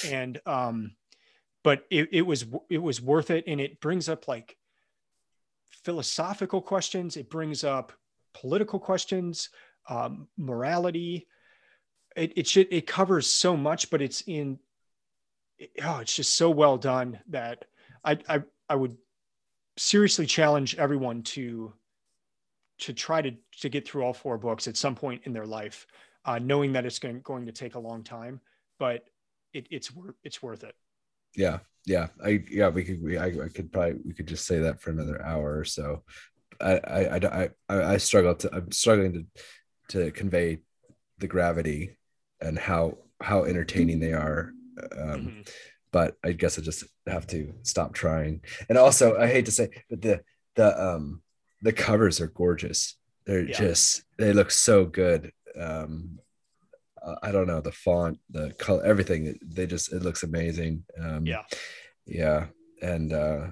[0.07, 0.93] And, um,
[1.63, 3.45] but it, it was, it was worth it.
[3.47, 4.57] And it brings up like
[5.85, 7.17] philosophical questions.
[7.17, 7.93] It brings up
[8.35, 9.51] political questions,
[9.89, 11.29] um, morality.
[12.17, 14.59] It, it should, it covers so much, but it's in,
[15.85, 17.65] oh, it's just so well done that
[18.05, 18.97] I, I, I would
[19.77, 21.73] seriously challenge everyone to
[22.81, 25.87] to try to to get through all four books at some point in their life,
[26.25, 28.41] uh, knowing that it's going, going to take a long time,
[28.79, 29.05] but
[29.53, 30.75] it, it's worth it's worth it.
[31.37, 31.59] Yeah.
[31.87, 32.09] Yeah.
[32.23, 34.91] I, yeah, we could, we, I, I could probably, we could just say that for
[34.91, 36.03] another hour or so.
[36.61, 39.13] I, I, I, I, I struggle to, I'm struggling
[39.89, 40.59] to, to convey
[41.19, 41.97] the gravity
[42.41, 44.53] and how, how entertaining they are.
[44.93, 45.49] Um, Mhm.
[45.93, 48.43] but I guess I just have to stop trying.
[48.69, 50.21] And also, I hate to say, but the
[50.55, 51.23] the um
[51.63, 52.97] the covers are gorgeous.
[53.27, 53.59] They're Yeah.
[53.59, 55.33] just they look so good.
[55.59, 56.21] Um,
[57.03, 59.39] uh, I don't know the font, the color, everything.
[59.43, 60.85] They just it looks amazing.
[60.99, 61.43] Um, Yeah.
[62.07, 62.47] yeah,
[62.83, 63.49] and uh,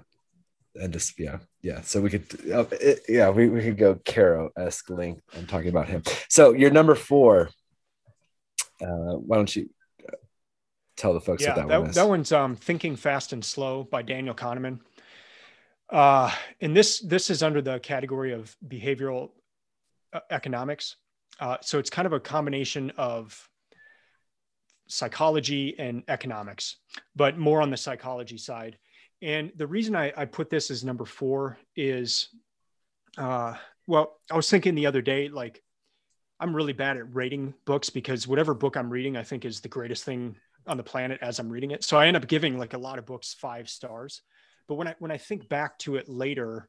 [0.75, 1.81] and just yeah, yeah.
[1.83, 5.23] So we could, uh, it, yeah, we, we could go Caro esque length.
[5.37, 6.03] I'm talking about him.
[6.29, 7.51] So your number four.
[8.81, 9.69] Uh, why don't you
[10.09, 10.15] uh,
[10.97, 11.97] tell the folks yeah, what that, that, one is?
[11.97, 14.79] that one's um, Thinking Fast and Slow by Daniel Kahneman.
[15.91, 19.31] Uh, and this this is under the category of behavioral
[20.13, 20.97] uh, economics.
[21.41, 23.49] Uh, so it's kind of a combination of
[24.89, 26.77] psychology and economics,
[27.15, 28.79] but more on the psychology side.
[29.23, 32.29] And the reason I, I put this as number four is,
[33.17, 33.55] uh,
[33.87, 35.63] well, I was thinking the other day, like
[36.41, 39.69] I'm really bad at rating books because whatever book I'm reading, I think is the
[39.69, 41.83] greatest thing on the planet as I'm reading it.
[41.83, 44.23] So I end up giving like a lot of books five stars.
[44.69, 46.69] But when I when I think back to it later,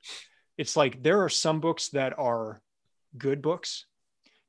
[0.58, 2.62] it's like there are some books that are
[3.18, 3.86] good books.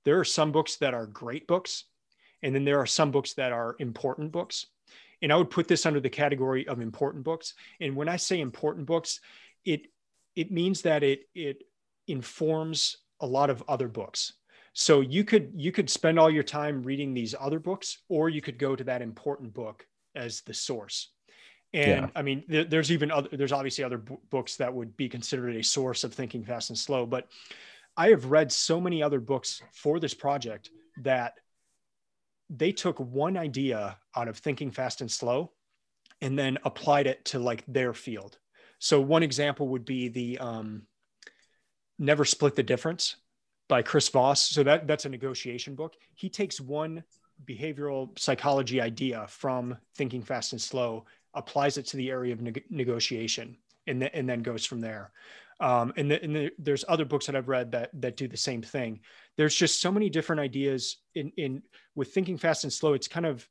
[0.05, 1.85] There are some books that are great books.
[2.43, 4.67] And then there are some books that are important books.
[5.23, 7.55] And I would put this under the category of important books.
[7.81, 9.21] And when I say important books,
[9.65, 9.87] it
[10.37, 11.63] it means that it it
[12.07, 14.33] informs a lot of other books.
[14.73, 18.41] So you could you could spend all your time reading these other books, or you
[18.41, 21.13] could go to that important book as the source.
[21.73, 22.09] And Yeah.
[22.15, 25.55] I mean, there, there's even other there's obviously other b- books that would be considered
[25.57, 27.07] a source of thinking fast and slow.
[27.07, 27.29] But
[27.97, 30.71] I have read so many other books for this project
[31.03, 31.35] that
[32.49, 35.53] they took one idea out of thinking fast and slow
[36.21, 38.39] and then applied it to like their field.
[38.79, 40.83] So one example would be the um,
[41.99, 43.17] Never Split the Difference
[43.69, 44.47] by Chris Voss.
[44.51, 45.95] So that that's a negotiation book.
[46.15, 47.05] He takes one
[47.45, 52.65] behavioral psychology idea from Thinking Fast and Slow, applies it to the area of neg-
[52.71, 55.13] negotiation, and, th- and then goes from there.
[55.61, 58.37] Um, and, the, and the, there's other books that I've read that that do the
[58.37, 59.01] same thing.
[59.37, 61.63] There's just so many different ideas in in
[61.95, 62.95] with Thinking Fast and Slow.
[62.95, 63.47] It's kind of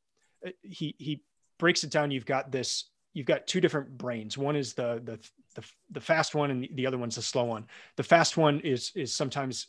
[0.46, 1.24] uh, he he
[1.60, 2.10] breaks it down.
[2.10, 2.90] You've got this.
[3.14, 4.38] You've got two different brains.
[4.38, 5.20] One is the the
[5.56, 7.68] the, the fast one, and the other one's the slow one.
[7.96, 9.68] The fast one is is sometimes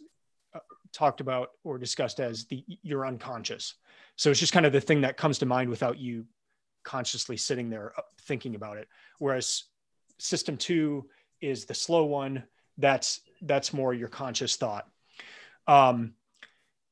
[0.55, 0.61] uh,
[0.93, 3.75] talked about or discussed as the your unconscious.
[4.17, 6.25] So it's just kind of the thing that comes to mind without you
[6.83, 8.89] consciously sitting there uh, thinking about it.
[9.19, 9.65] Whereas
[10.19, 11.07] system two
[11.41, 12.45] is the slow one.
[12.79, 14.87] That's that's more your conscious thought.
[15.67, 16.15] Um,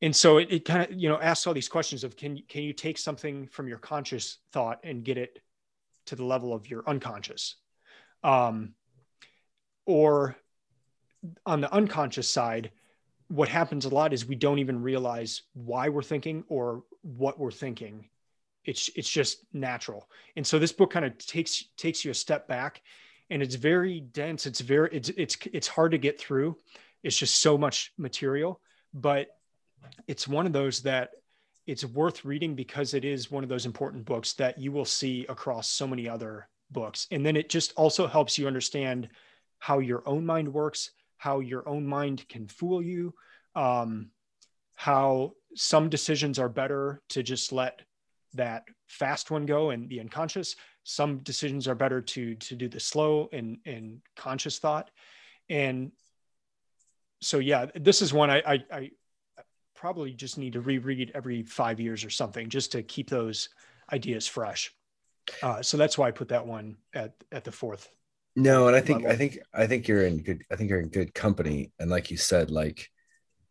[0.00, 2.62] and so it, it kind of you know asks all these questions of can can
[2.62, 5.40] you take something from your conscious thought and get it
[6.06, 7.56] to the level of your unconscious
[8.24, 8.74] um,
[9.86, 10.36] or
[11.44, 12.70] on the unconscious side
[13.28, 17.50] what happens a lot is we don't even realize why we're thinking or what we're
[17.50, 18.08] thinking
[18.68, 20.08] it's it's just natural.
[20.36, 22.82] And so this book kind of takes takes you a step back
[23.30, 24.46] and it's very dense.
[24.46, 26.56] It's very it's it's it's hard to get through.
[27.02, 28.60] It's just so much material
[28.94, 29.28] but
[30.08, 31.10] it's one of those that
[31.66, 35.26] it's worth reading because it is one of those important books that you will see
[35.28, 37.06] across so many other books.
[37.10, 39.08] And then it just also helps you understand
[39.58, 43.12] how your own mind works how your own mind can fool you
[43.54, 44.10] um,
[44.76, 47.82] how some decisions are better to just let
[48.38, 52.80] that fast one go and the unconscious some decisions are better to to do the
[52.80, 54.90] slow and and conscious thought
[55.50, 55.92] and
[57.20, 58.90] so yeah this is one I, I, I
[59.74, 63.50] probably just need to reread every five years or something just to keep those
[63.92, 64.72] ideas fresh
[65.42, 67.88] uh, so that's why i put that one at at the fourth
[68.36, 69.12] No, and I think level.
[69.12, 71.72] I think I think you're in good I think you're in good company.
[71.80, 72.88] And like you said, like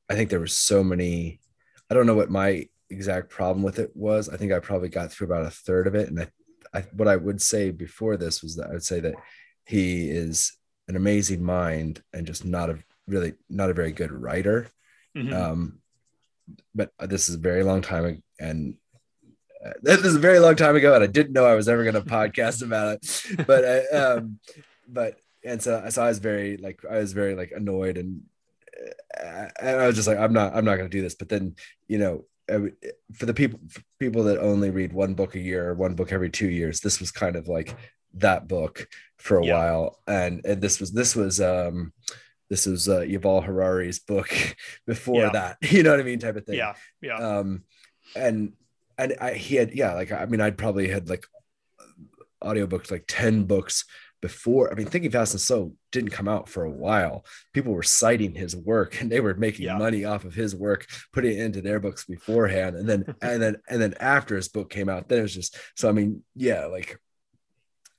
[0.10, 1.41] I think there were so many,
[1.89, 4.30] I don't know what my exact problem with it was.
[4.30, 6.10] I think I probably got through about a third of it.
[6.10, 6.28] And I,
[6.73, 9.15] I what I would say before this was that I would say that
[9.65, 10.54] he is
[10.88, 14.67] an amazing mind and just not a really not a very good writer.
[15.15, 15.34] Mhm.
[15.34, 15.80] Um,
[16.73, 18.78] but this is a very long time and
[19.65, 21.84] uh, this is a very long time ago, and I didn't know I was ever
[21.84, 23.47] going to podcast about it.
[23.47, 24.39] But I, um,
[24.88, 28.21] but and so so I was very like I was very like annoyed and
[29.19, 31.15] uh, and I was just like I'm not I'm not going to do this.
[31.15, 31.56] But then
[31.88, 32.26] you know
[33.13, 36.12] for the people for people that only read one book a year or one book
[36.12, 37.75] every two years, this was kind of like
[38.15, 39.53] that book for a Yeah.
[39.55, 41.93] while, and and this was this was um
[42.49, 44.29] this was uh, Yuval Harari's book
[44.88, 45.29] before Yeah.
[45.33, 46.55] that, you know what I mean, type of thing.
[46.57, 47.63] yeah yeah Um,
[48.15, 48.53] and
[48.97, 51.25] and I, he had yeah, like I mean, I'd probably had like
[52.43, 53.86] audiobooks like ten books
[54.21, 54.71] before.
[54.71, 57.25] I mean, Thinking Fast and Slow didn't come out for a while.
[57.53, 59.77] People were citing his work, and they were making Yeah.
[59.77, 63.58] money off of his work, putting it into their books beforehand, and then and then
[63.69, 65.89] and then after his book came out, then it was just so.
[65.89, 66.99] I mean, yeah, like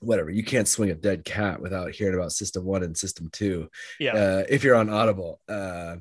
[0.00, 3.68] whatever you can't swing a dead cat without hearing about system one and system two
[3.98, 5.40] yeah uh, if you're on Audible.
[5.48, 5.96] Uh,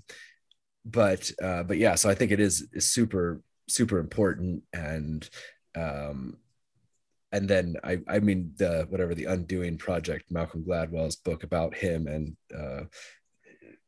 [0.86, 5.28] but uh, but yeah, so I think it is, is super super important and
[5.76, 6.38] um,
[7.38, 12.08] and then I I mean the whatever the Undoing Project, Malcolm Gladwell's book about him
[12.08, 12.84] and uh,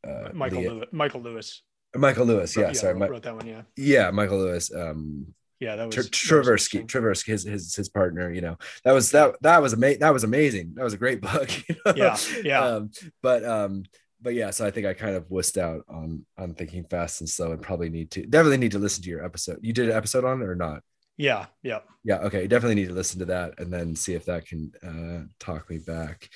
[0.08, 1.62] uh, michael lewis michael lewis
[1.96, 5.96] Michael Lewis, yeah, sorry, wrote, that one yeah yeah, Michael Lewis, um, yeah that was
[5.96, 6.86] Tr- Traversky.
[6.86, 8.32] Traversky, his, his his partner.
[8.32, 10.00] You know, that was that that was amazing.
[10.02, 10.74] That was amazing.
[10.76, 11.50] That was a great book.
[11.68, 11.94] you know?
[11.96, 12.64] Yeah, yeah.
[12.64, 12.92] Um,
[13.24, 13.86] but um,
[14.22, 17.30] but yeah, so I think I kind of wussed out on on thinking fast and
[17.30, 19.60] slow, and probably need to definitely need to listen to your episode.
[19.62, 20.84] You did an episode on it or not?
[21.20, 22.48] Yeah yeah Yeah, okay.
[22.48, 25.78] Definitely need to listen to that and then see if that can uh, talk me
[25.78, 26.28] back.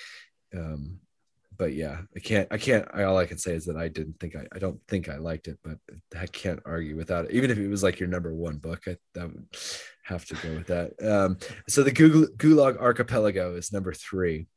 [0.56, 1.00] Um,
[1.58, 2.48] but yeah, I can't.
[2.52, 2.88] I can't.
[2.94, 4.46] I, all I can say is that I didn't think I.
[4.54, 5.78] I don't think I liked it, but
[6.20, 7.32] I can't argue without it.
[7.32, 9.48] Even if it was like your number one book, I that would
[10.04, 10.92] have to go with that.
[11.02, 11.38] Um,
[11.70, 14.48] so the Google Gulag Archipelago is number three.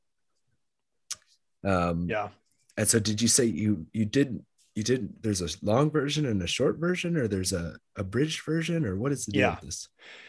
[1.65, 2.29] Um, yeah
[2.77, 4.45] and so did you say you you did
[4.77, 8.85] you did there's a long version and a short version or there's a abridged version
[8.85, 9.51] or what is the deal Yeah.
[9.57, 9.89] with this?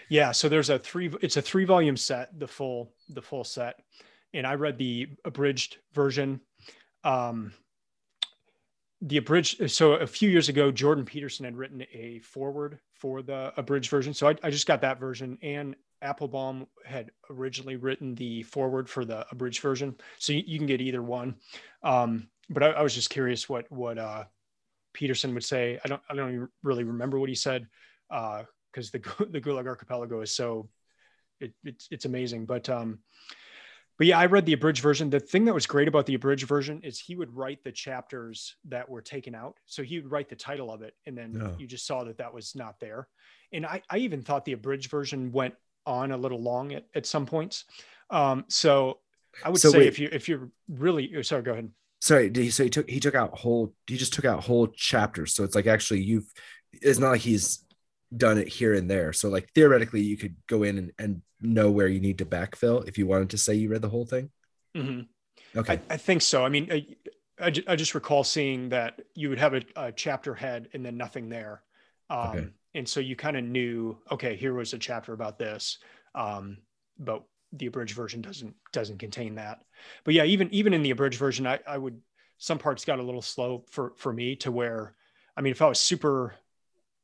[0.09, 3.75] Yeah so there's a three it's a three volume set the full the full set.
[4.33, 6.39] And i read the abridged version.
[7.03, 7.51] Um
[9.01, 13.53] the abridged so a few years ago jordan peterson had written a foreword for the
[13.57, 14.13] abridged version.
[14.13, 19.03] So i, I just got that version and applebaum had originally written the foreword for
[19.03, 19.95] the abridged version.
[20.19, 21.35] So you, you can get either one.
[21.83, 24.23] Um but I, I was just curious what what uh
[24.99, 27.61] peterson would say i don't i don't even really remember what he said
[28.09, 28.41] uh
[28.71, 28.99] because the
[29.35, 30.69] the Gulag Archipelago is so
[31.39, 32.45] it, it's it's amazing.
[32.45, 32.99] But um,
[33.97, 35.09] but yeah, I read the abridged version.
[35.09, 38.55] The thing that was great about the abridged version is he would write the chapters
[38.69, 39.55] that were taken out.
[39.65, 41.55] So he would write the title of it, and then Oh.
[41.59, 43.07] you just saw that that was not there.
[43.51, 47.05] And I, I even thought the abridged version went on a little long at, at
[47.05, 47.65] some points.
[48.09, 48.99] Um, so
[49.43, 49.87] I would So say wait.
[49.87, 51.69] if you if you're really oh, sorry, go ahead.
[51.99, 54.67] Sorry, did he so he took he took out whole he just took out whole
[54.67, 55.33] chapters.
[55.33, 56.31] So it's like actually you've
[56.73, 57.63] it's not like he's
[58.15, 59.13] done it here and there.
[59.13, 62.87] So like theoretically you could go in and, and know where you need to backfill
[62.87, 64.29] if you wanted to say you read the whole thing.
[64.75, 65.01] mm-hmm.
[65.57, 65.81] Okay.
[65.89, 66.45] I, I think so.
[66.45, 66.85] I mean, I,
[67.39, 70.97] I, I just recall seeing that you would have a, a chapter head and then
[70.97, 71.63] nothing there.
[72.09, 72.47] Um, Okay.
[72.75, 75.79] And so you kind of knew, okay, here was a chapter about this,
[76.13, 76.57] um,
[76.99, 77.23] but
[77.53, 79.63] the abridged version doesn't doesn't contain that.
[80.03, 82.01] But yeah, even even in the abridged version, I, I would
[82.37, 84.95] some parts got a little slow for for me to where,
[85.35, 86.35] I mean, if I was super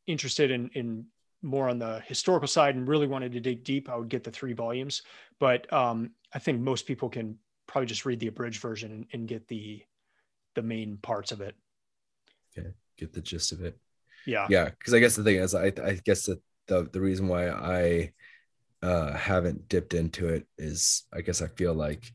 [0.07, 1.05] interested in in
[1.41, 4.31] more on the historical side and really wanted to dig deep, I would get the
[4.31, 5.01] three volumes.
[5.39, 7.37] But um, I think most people can
[7.67, 9.83] probably just read the abridged version and, and get the
[10.55, 11.55] the main parts of it.
[12.57, 13.77] Okay, Get the gist of it.
[14.25, 14.47] Yeah.
[14.49, 17.49] yeah because i guess the thing is i i guess that the the reason why
[17.49, 18.13] i
[18.83, 22.11] uh haven't dipped into it is i guess i feel like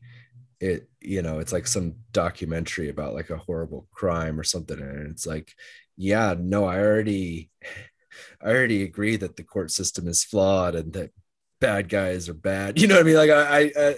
[0.59, 5.09] it you know it's like some documentary about like a horrible crime or something and
[5.09, 5.53] it's like
[5.97, 7.49] yeah no i already
[8.41, 11.11] i already agree that the court system is flawed and that
[11.59, 12.79] bad guys are bad.
[12.79, 13.15] You know what i mean?
[13.15, 13.95] Like i i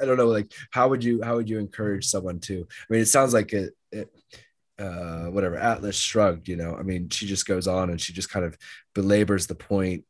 [0.00, 3.02] i, don't know like how would you how would you encourage someone to i mean
[3.02, 4.08] it sounds like it, it
[4.78, 6.74] uh whatever atlas shrugged you know?
[6.74, 8.56] I mean she just goes on and she just kind of
[8.94, 10.04] belabors the point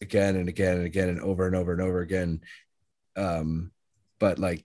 [0.00, 2.40] again and again and again and over and over and over again.
[3.16, 3.72] Um
[4.18, 4.64] but like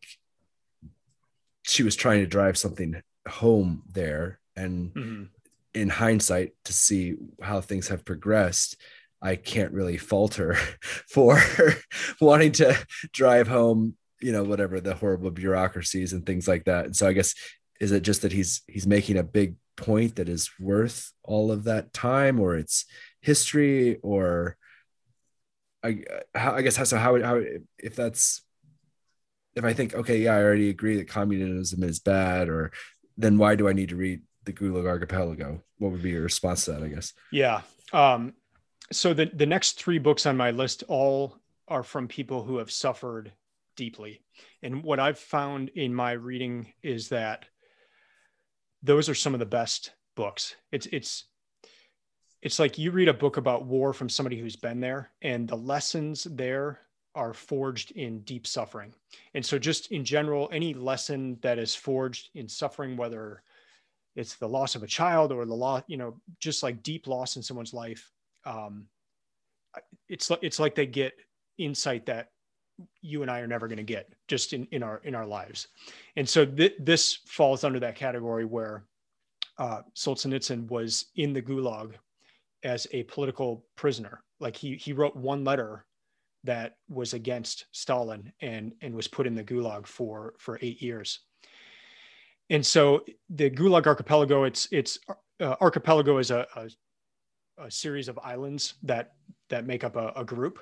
[1.64, 4.40] she was trying to drive something home there.
[4.56, 5.30] And Mhm.
[5.74, 8.78] in hindsight to see how things have progressed
[9.24, 10.54] i can't really fault her
[11.10, 11.42] for
[12.22, 12.78] wanting to
[13.12, 16.86] drive home you know whatever the horrible bureaucracies and things like that.
[16.86, 17.34] And so i guess
[17.82, 21.64] is it just that he's he's making a big point that is worth all of
[21.64, 22.86] that time or it's
[23.22, 24.58] history or
[25.84, 26.04] i
[26.34, 27.42] i guess how so how how
[27.78, 28.42] if that's
[29.56, 32.72] if i think okay yeah i already agree that communism is bad or
[33.18, 36.66] then why do i need to read the gulag archipelago what would be your response
[36.66, 37.62] to that i guess Yeah.
[37.92, 38.34] Um,
[38.92, 42.72] so the the next three books on my list all are from people who have
[42.72, 43.32] suffered
[43.76, 44.22] deeply,
[44.62, 47.46] and what I've found in my reading is that
[48.82, 50.56] those are some of the best books.
[50.72, 51.26] It's it's
[52.44, 55.56] it's like you read a book about war from somebody who's been there, and the
[55.56, 56.82] lessons there
[57.16, 58.94] are forged in deep suffering.
[59.34, 63.44] And so, just in general, any lesson that is forged in suffering, whether
[64.18, 67.38] it's the loss of a child or the loss, you know, just like deep loss
[67.38, 68.12] in someone's life,
[68.46, 68.88] um,
[70.10, 71.14] it's like it's like they get
[71.58, 72.32] insight that
[73.02, 75.70] you and I are never going to get just in, in our in our lives.
[76.18, 78.84] And so th- this falls under that category where
[79.58, 81.94] uh, Solzhenitsyn was in the gulag
[82.64, 84.24] as a political prisoner.
[84.40, 85.86] Like he he wrote one letter
[86.44, 91.20] that was against Stalin and and was put in the gulag for for eight years.
[92.50, 95.00] And so the Gulag Archipelago, it's it's
[95.40, 96.70] uh, archipelago is a, a,
[97.66, 99.14] a series of islands that
[99.50, 100.60] that make up a, a group,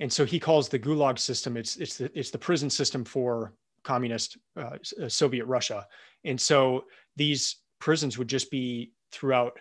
[0.00, 3.54] and so he calls the Gulag system it's it's the it's the prison system for
[3.82, 4.76] communist uh,
[5.08, 5.86] Soviet Russia,
[6.24, 6.84] and so
[7.16, 9.58] these prisons would just be throughout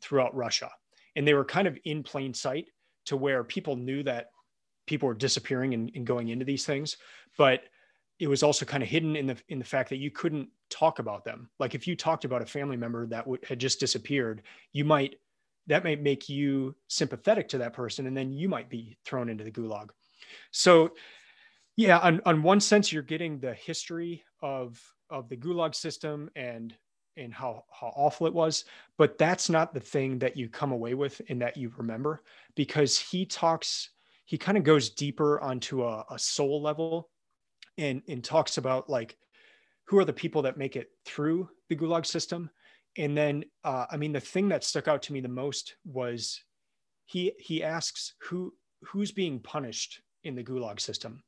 [0.00, 0.70] throughout Russia,
[1.16, 2.68] and they were kind of in plain sight
[3.06, 4.30] to where people knew that
[4.86, 6.96] people were disappearing and, and going into these things,
[7.38, 7.62] but
[8.20, 10.98] it was also kind of hidden in the in the fact that you couldn't talk
[10.98, 11.50] about them.
[11.58, 14.42] Like if you talked about a family member that w- had just disappeared,
[14.72, 15.16] you might
[15.66, 19.44] that might make you sympathetic to that person, and then you might be thrown into
[19.44, 19.88] the gulag.
[20.50, 20.90] So,
[21.76, 26.74] yeah, on, on one sense, you're getting the history of of the gulag system and
[27.16, 28.64] and how how awful it was,
[28.98, 32.22] but that's not the thing that you come away with and that you remember
[32.54, 33.90] because he talks
[34.24, 37.10] he kind of goes deeper onto a, a soul level
[37.78, 39.16] and and talks about like
[39.86, 42.50] who are the people that make it through the gulag system.
[42.96, 46.42] And then uh, i mean the thing that stuck out to me the most was
[47.06, 51.22] he he asks who who's being punished in the gulag system.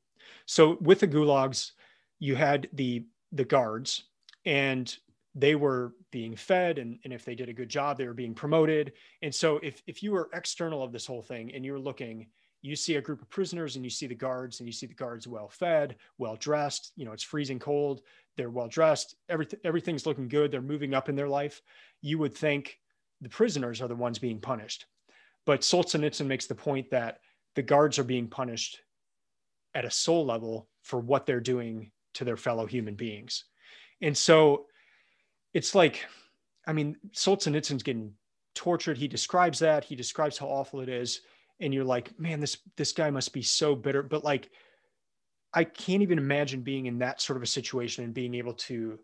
[0.45, 1.71] So with the gulags
[2.19, 4.05] you had the the guards
[4.45, 4.95] and
[5.37, 8.33] they were being fed and, and if they did a good job they were being
[8.33, 12.27] promoted and so if if you were external of this whole thing and you're looking
[12.61, 14.93] you see a group of prisoners and you see the guards and you see the
[14.93, 18.01] guards well fed well dressed you know it's freezing cold
[18.35, 21.61] they're well dressed everything everything's looking good they're moving up in their life
[22.01, 22.79] you would think
[23.21, 24.85] the prisoners are the ones being punished
[25.45, 27.19] but solzhenitsyn makes the point that
[27.55, 28.81] the guards are being punished
[29.73, 33.45] at a soul level for what they're doing to their fellow human beings.
[34.01, 34.65] And so
[35.57, 36.05] it's like,
[36.67, 38.13] I mean, Solzhenitsyn's getting
[38.53, 38.95] tortured.
[38.95, 39.83] He describes that.
[39.83, 41.21] He describes how awful it is.
[41.59, 44.03] And you're like, man, this this guy must be so bitter.
[44.03, 44.51] But like,
[45.55, 48.99] I can't even imagine being in that sort of a situation and being able to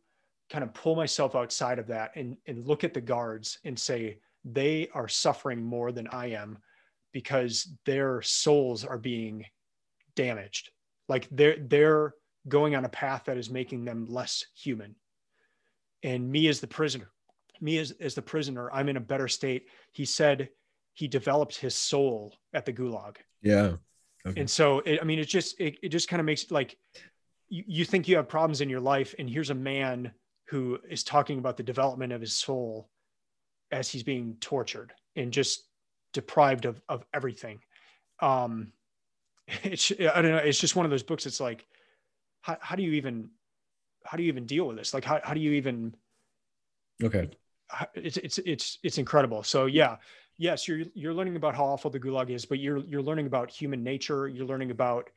[0.51, 4.19] kind of pull myself outside of that and, and look at the guards and say,
[4.45, 6.59] they are suffering more than I am
[7.13, 9.43] because their souls are being
[10.15, 10.69] damaged.
[11.09, 12.13] Like they're they're
[12.47, 14.95] going on a path that is making them less human.
[16.03, 17.09] And me as the prisoner,
[17.61, 19.67] me as, as the prisoner, I'm in a better state.
[19.91, 20.49] He said
[20.93, 23.17] he developed his soul at the gulag.
[23.41, 23.75] Yeah.
[24.25, 24.39] Okay.
[24.39, 26.77] And so, it, I mean, it just, it, it just kind of makes like,
[27.49, 30.11] you, you think you have problems in your life and here's a man
[30.47, 32.89] who is talking about the development of his soul
[33.71, 35.63] as he's being tortured and just
[36.13, 37.59] deprived of, of everything.
[38.19, 38.71] Um,
[39.63, 40.37] it's, I don't know.
[40.37, 41.25] It's just one of those books.
[41.25, 41.65] It's like,
[42.41, 43.29] how, how do you even
[44.05, 44.93] how do you even deal with this?
[44.93, 45.95] Like how, how do you even
[47.03, 47.29] okay.
[47.95, 49.43] It's it's it's it's incredible.
[49.43, 49.97] So yeah.
[50.37, 53.51] Yes you're you're learning about how awful the gulag is but you're you're learning about
[53.51, 54.27] human nature.
[54.27, 55.09] You're learning about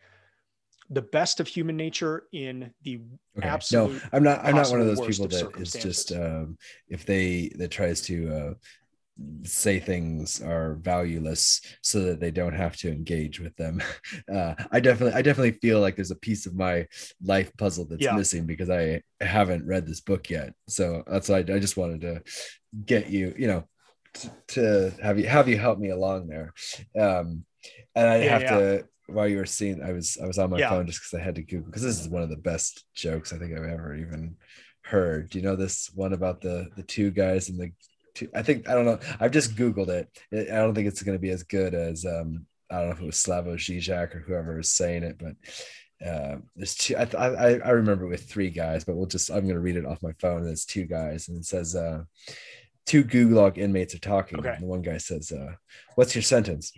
[0.91, 3.01] the best of human nature in the
[3.37, 3.49] okay.
[3.49, 6.57] absolute no i'm not i'm not one of those people that is just um
[6.89, 8.55] if they that tries to uh
[9.45, 13.83] say things are valueless so that they don't have to engage with them.
[14.33, 16.87] Uh, i definitely i definitely feel like there's a piece of my
[17.23, 18.17] life puzzle that's yeah.
[18.17, 20.53] missing because i haven't read this book yet.
[20.69, 22.23] So that's why I, I just wanted to
[22.85, 23.65] get you you know
[24.15, 26.53] to, to have you have you help me along there.
[26.99, 27.45] Um
[27.95, 28.59] and i yeah, have yeah.
[28.59, 31.25] to while you were seeing i was i was on my phone just because i
[31.25, 33.95] had to google because this is one of the best jokes i think i've ever
[33.95, 34.37] even
[34.87, 35.31] heard.
[35.31, 37.71] Do you know this one about the the two guys in the
[38.35, 38.99] I think I don't know.
[39.21, 40.09] I've just Googled it.
[40.33, 43.01] I don't think it's going to be as good as um, I don't know if
[43.01, 45.37] it was Slavoj Žižek or whoever was saying it, but
[46.07, 46.97] uh, there's two.
[46.97, 49.87] I, I I remember with three guys, but we'll just I'm going to read it
[49.87, 50.45] off my phone.
[50.45, 52.05] There's two guys, and it says uh,
[52.85, 54.39] two Gulag inmates are talking.
[54.39, 54.55] Okay.
[54.57, 55.53] And one guy says, uh,
[55.95, 56.73] "What's your sentence?"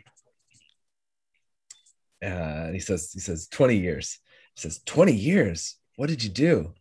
[2.23, 4.19] Uh, and he says, "He says 20 years."
[4.55, 5.77] He says, "20 years?
[5.97, 6.75] What did you do?"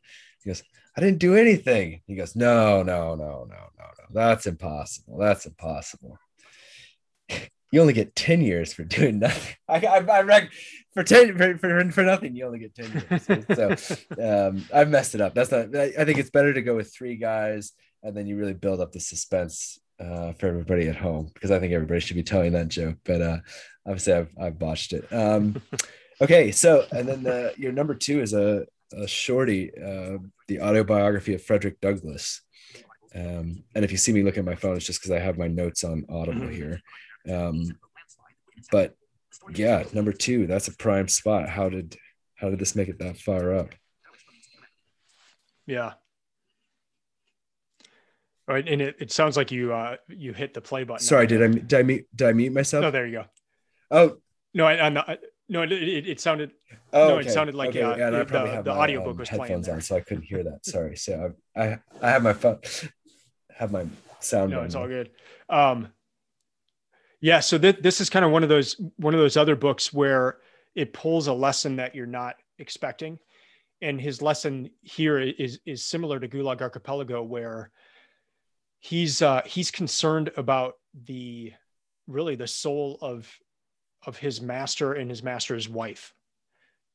[0.43, 0.64] He goes,
[0.98, 2.02] I didn't do anything.
[2.08, 4.06] He goes, No, no, no, no, no, no.
[4.10, 5.18] That's impossible.
[5.18, 6.18] That's impossible.
[7.70, 9.58] You only get 10 years for doing nothing.
[9.68, 10.50] I, I, I reckon
[10.93, 13.45] for 10 for, for, for nothing, you only get 10 years.
[13.58, 14.16] So
[14.48, 15.36] um, I've messed it up.
[15.36, 17.74] That's not, I, I think it's better to go with three guys
[18.04, 21.60] and then you really build up the suspense uh, for everybody at home because I
[21.60, 23.00] think everybody should be telling that joke.
[23.04, 23.38] But uh,
[23.86, 25.12] obviously, I've, I've botched it.
[25.12, 25.62] Um,
[26.22, 30.17] okay, so and then the, your number two is a a shorty, uh,
[30.47, 32.41] the autobiography of Frederick Douglass.
[33.15, 35.38] Um, and if you see me look at my phone, it's just because I have
[35.38, 36.53] my notes on Audible mm-hmm.
[36.53, 36.81] here.
[37.29, 37.77] Um,
[38.71, 38.95] but
[39.53, 41.49] yeah, number two, that's a prime spot.
[41.49, 41.97] How did
[42.35, 43.73] how did this make it that far up?
[45.65, 45.93] Yeah.
[48.49, 51.03] All right, and it, it sounds like you uh you hit the play button.
[51.03, 52.81] Sorry, did I did I mute did I mute myself?
[52.81, 53.25] No, there you go.
[53.91, 54.17] Oh
[54.53, 55.19] no, I, I'm not.
[55.50, 56.52] No, it, it, it sounded.
[56.91, 57.28] Oh, no, okay.
[57.28, 57.82] it sounded like okay.
[57.82, 60.66] uh, yeah, the, the, the audiobook um, was headphones on, so I couldn't hear that.
[60.66, 60.98] Sorry.
[60.98, 62.60] So I, I, I have my phone,
[63.56, 63.86] have my
[64.20, 64.52] sound.
[64.52, 65.12] No, it's all good.
[65.50, 65.89] Um,
[67.22, 67.39] yeah.
[67.39, 70.39] So th- this is kind of one of those one of those other books where
[70.76, 73.18] it pulls a lesson that you're not expecting,
[73.82, 77.72] and his lesson here is is similar to Gulag Archipelago, where
[78.80, 80.74] he's uh, he's concerned about
[81.06, 81.54] the
[82.06, 83.30] really the soul of
[84.06, 86.14] of his master and his master's wife.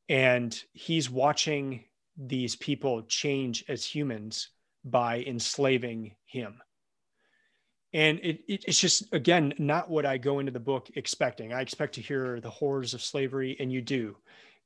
[0.08, 1.84] And he's watching
[2.16, 4.48] these people change as humans
[4.84, 6.60] by enslaving him.
[7.92, 11.52] And it, it, it's just, again, not what I go into the book expecting.
[11.52, 14.16] I expect to hear the horrors of slavery, and you do.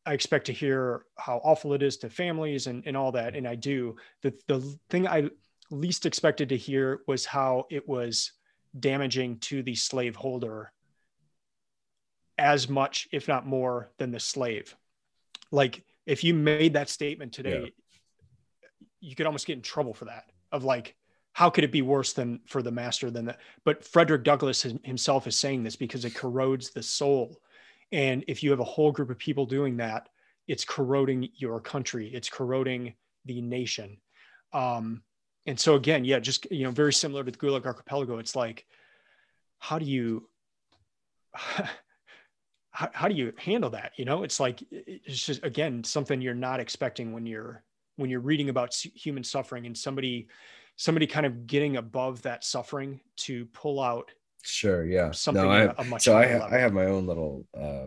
[0.04, 3.46] I expect to hear how awful it is to families and, and all that, and
[3.46, 3.96] I do.
[4.22, 4.60] The, the
[4.90, 5.28] thing I
[5.70, 8.32] least expected to hear was how it was
[8.78, 10.72] damaging to the slaveholder
[12.38, 14.76] as much, if not more, than the slave.
[15.50, 18.68] Like if you made that statement today, yeah.
[19.00, 20.30] you could almost get in trouble for that.
[20.52, 20.94] Of like,
[21.32, 23.40] how could it be worse than for the master than that?
[23.64, 27.40] But Frederick Douglass himself is saying this because it corrodes the soul.
[27.92, 30.08] And if you have a whole group of people doing that,
[30.48, 32.08] it's corroding your country.
[32.14, 33.98] It's corroding the nation.
[34.52, 35.02] Um,
[35.46, 38.18] and so again, yeah, just you know, very similar to the Gulag Archipelago.
[38.18, 38.66] It's like,
[39.58, 40.28] how do you
[42.76, 46.34] how, how do you handle that you know it's like it's just again something you're
[46.34, 47.62] not expecting when you're
[47.96, 50.28] when you're reading about human suffering and somebody
[50.76, 54.10] somebody kind of getting above that suffering to pull out
[54.42, 57.06] sure yeah something no, I, a, a much so I, ha- I have my own
[57.06, 57.86] little uh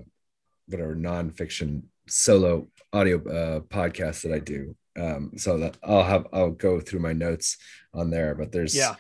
[0.67, 4.75] whatever nonfiction solo audio uh, podcast that I do.
[4.99, 7.57] Um, so that I'll have I'll go through my notes
[7.93, 8.95] on there, but there's Yeah.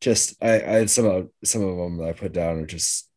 [0.00, 3.08] just I, I some of some of them that I put down are just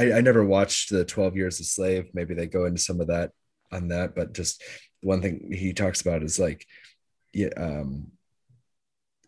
[0.00, 2.10] I, I never watched the 12 years a slave.
[2.14, 3.30] Maybe they go into some of that
[3.72, 4.62] on that, but just
[5.02, 6.66] one thing he talks about is like
[7.32, 8.12] yeah, um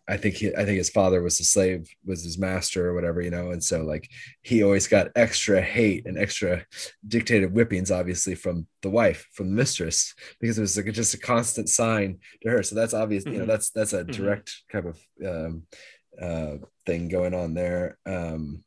[0.05, 3.21] I think he, I think his father was a slave, was his master or whatever,
[3.21, 4.09] you know, and so like
[4.41, 6.65] he always got extra hate and extra
[7.07, 11.17] dictated whippings, obviously from the wife, from the mistress, because it was like just a
[11.17, 12.63] constant sign to her.
[12.63, 13.47] So that's obvious, you know, Mhm.
[13.47, 14.11] that's that's a Mhm.
[14.11, 15.63] direct type of um,
[16.21, 17.97] uh, thing going on there.
[18.05, 18.61] Um,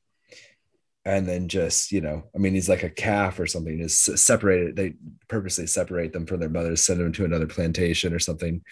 [1.06, 3.80] and then just you know, I mean, he's like a calf or something.
[3.80, 4.76] Is separated.
[4.76, 4.94] They
[5.28, 8.62] purposely separate them from their mothers, send them to another plantation or something.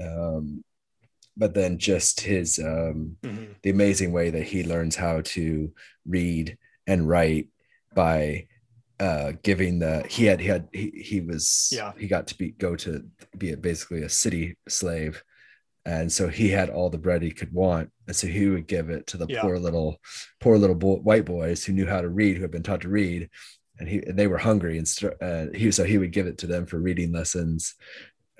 [0.00, 0.64] Um,
[1.36, 3.54] but then just his um, Mhm.
[3.62, 5.72] the amazing way that he learns how to
[6.06, 6.56] read
[6.86, 7.48] and write
[7.94, 8.46] by
[8.98, 11.92] uh giving the he had he had he, he was Yeah.
[11.98, 13.04] he got to be go to
[13.36, 15.22] be a, basically a city slave
[15.86, 18.90] and so he had all the bread he could want and so he would give
[18.90, 19.40] it to the Yeah.
[19.42, 19.90] poor little
[20.40, 22.88] poor little boy, white boys who knew how to read who had been taught to
[22.88, 23.30] read
[23.78, 26.38] and he and they were hungry and str- uh, he so he would give it
[26.38, 27.74] to them for reading lessons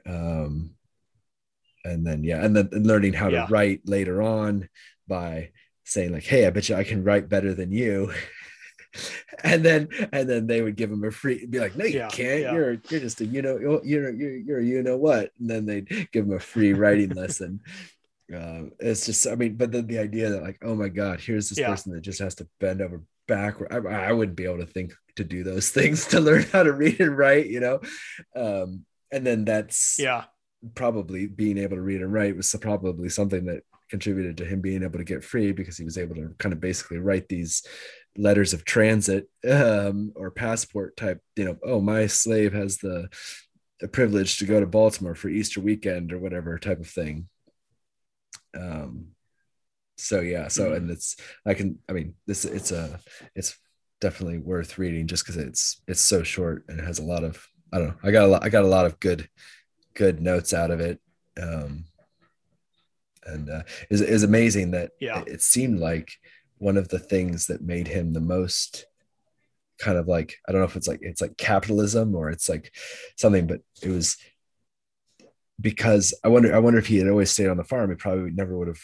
[0.06, 0.70] um
[1.84, 3.46] and then yeah and then learning how Yeah.
[3.46, 4.68] to write later on
[5.06, 5.50] by
[5.84, 8.12] saying like hey i bet you i can write better than you
[9.44, 12.08] and then and then they would give him a free be like no you Yeah,
[12.08, 12.52] can't yeah.
[12.52, 16.08] you're you're just a you know you're you're you're you know what and then they'd
[16.12, 17.60] give him a free writing lesson
[18.34, 21.48] um it's just i mean but then the idea that like oh my god here's
[21.48, 21.68] this Yeah.
[21.68, 24.92] person that just has to bend over backward I, I wouldn't be able to think
[25.16, 27.80] to do those things to learn how to read and write you know
[28.34, 30.24] um and then that's Yeah.
[30.74, 34.82] probably being able to read and write was probably something that contributed to him being
[34.82, 37.62] able to get free because he was able to kind of basically write these
[38.18, 43.08] letters of transit um, or passport type you know oh my slave has the,
[43.80, 47.28] the privilege to go to baltimore for easter weekend or whatever type of thing
[48.58, 49.08] um
[49.98, 50.76] so yeah so Mhm.
[50.76, 53.00] and it's i can i mean this it's a
[53.34, 53.56] it's
[54.00, 57.46] definitely worth reading just because it's it's so short and it has a lot of
[57.72, 59.28] i don't know i got a lot i got a lot of good
[59.94, 61.00] good notes out of it
[61.40, 61.84] um
[63.24, 65.20] and uh is is amazing that Yeah.
[65.22, 66.10] it, it seemed like
[66.58, 68.86] one of the things that made him the most
[69.78, 72.72] kind of like i don't know if it's like it's like capitalism or it's like
[73.16, 74.16] something but it was
[75.60, 78.30] because I wonder I wonder if he had always stayed on the farm, it probably
[78.30, 78.80] never would have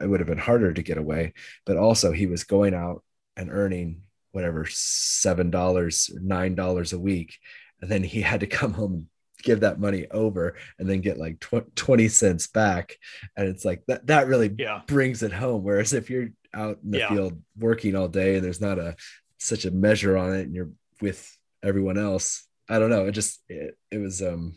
[0.00, 1.32] it would have been harder to get away.
[1.66, 3.02] But also he was going out
[3.36, 7.38] and earning whatever seven dollars, nine dollars a week,
[7.80, 9.06] and then he had to come home and
[9.42, 12.96] give that money over and then get like tw- 20 cents back
[13.36, 14.82] and it's like that that really Yeah.
[14.86, 17.08] brings it home whereas if you're out in the Yeah.
[17.08, 18.96] field working all day and there's not a
[19.38, 23.42] such a measure on it and you're with everyone else i don't know it just
[23.48, 24.56] it, it was um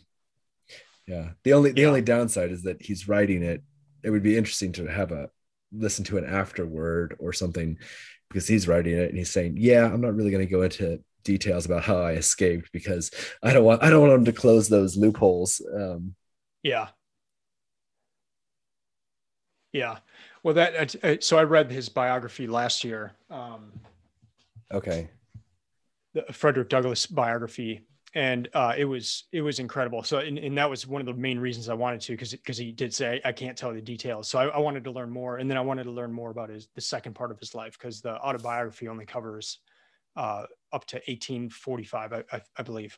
[1.06, 1.88] yeah the only the Yeah.
[1.88, 3.62] only downside is that he's writing it
[4.02, 5.30] it would be interesting to have a
[5.72, 7.78] listen to an afterword or something
[8.28, 11.02] because he's writing it and he's saying yeah i'm not really going to go into
[11.24, 13.10] details about how i escaped because
[13.42, 16.14] i don't want i don't want him to close those loopholes um
[16.62, 16.88] Yeah.
[19.72, 19.98] Yeah.
[20.46, 23.72] Well, that uh, so I read his biography last year, um,
[24.72, 25.08] okay
[26.14, 27.82] the Frederick Douglass biography,
[28.14, 30.04] and uh, it was it was incredible.
[30.04, 32.56] So, and, and that was one of the main reasons I wanted to, because because
[32.56, 34.28] he did say I can't tell the details.
[34.28, 36.50] So I, I wanted to learn more, and then I wanted to learn more about
[36.50, 39.58] his the second part of his life, because the autobiography only covers
[40.14, 42.96] uh, up to 1845, I, I, I believe.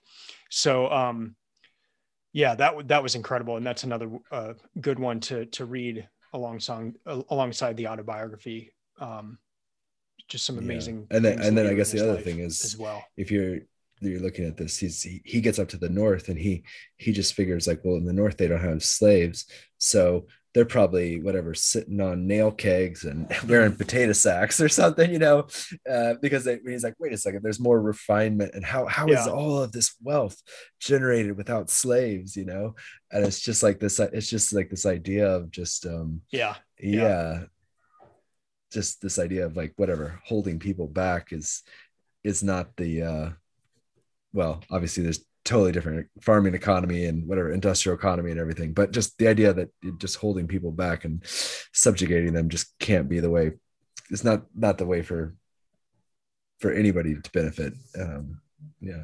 [0.50, 1.34] So, um,
[2.34, 6.94] yeah, that that was incredible, and that's another uh, good one to to read alongside
[7.06, 8.72] alongside the autobiography.
[8.98, 9.38] Um,
[10.28, 10.62] just some Yeah.
[10.62, 11.06] amazing.
[11.10, 13.04] And then- and then I guess the other thing is- as well.
[13.16, 13.60] if you're
[14.00, 16.62] you're looking at this he's he, he gets up to the north and he
[16.98, 19.44] he just figures like well in the north they don't have slaves
[19.78, 25.18] so they're probably whatever sitting on nail kegs and wearing potato sacks or something you
[25.18, 25.46] know?
[25.88, 29.26] Uh, because they, he's like wait a second there's more refinement and how how is
[29.26, 29.32] Yeah.
[29.32, 30.36] all of this wealth
[30.80, 32.36] generated without slaves?
[32.36, 32.74] You know?
[33.12, 37.02] And it's just like this it's just like this idea of just um Yeah, yeah,
[37.02, 37.40] Yeah.
[38.72, 41.62] just this idea of like whatever holding people back is
[42.24, 43.30] is not the uh
[44.32, 49.16] well obviously there's totally different farming economy and whatever industrial economy and everything but just
[49.18, 49.68] the idea that
[49.98, 51.22] just holding people back and
[51.72, 53.52] subjugating them just can't be the way
[54.10, 55.34] it's not not the way for
[56.58, 57.72] for anybody to benefit.
[57.98, 58.40] Um
[58.80, 59.02] yeah.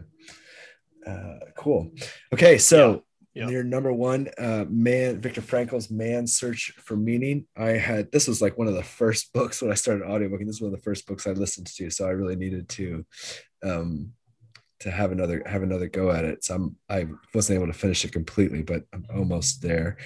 [1.06, 1.92] Uh cool.
[2.32, 3.50] Okay so Yeah, yeah.
[3.50, 7.46] your number one uh man Viktor Frankl's man search for meaning.
[7.56, 10.60] I had this was like one of the first books when i started audiobooking this
[10.60, 13.04] was one of the first books i listened to so i really needed to
[13.62, 14.12] um
[14.84, 16.44] to have another have another go at it.
[16.44, 19.96] So I'm I wasn't able to finish it completely, but I'm almost there.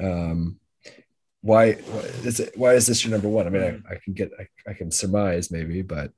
[0.00, 0.60] Um,
[1.40, 2.56] why, why is it?
[2.56, 3.48] Why is this your number one?
[3.48, 6.12] I mean, I, I can get I, I can surmise maybe, but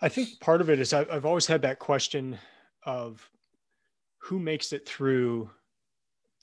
[0.00, 2.38] I think part of it is I've, I've always had that question
[2.84, 3.30] of
[4.18, 5.48] who makes it through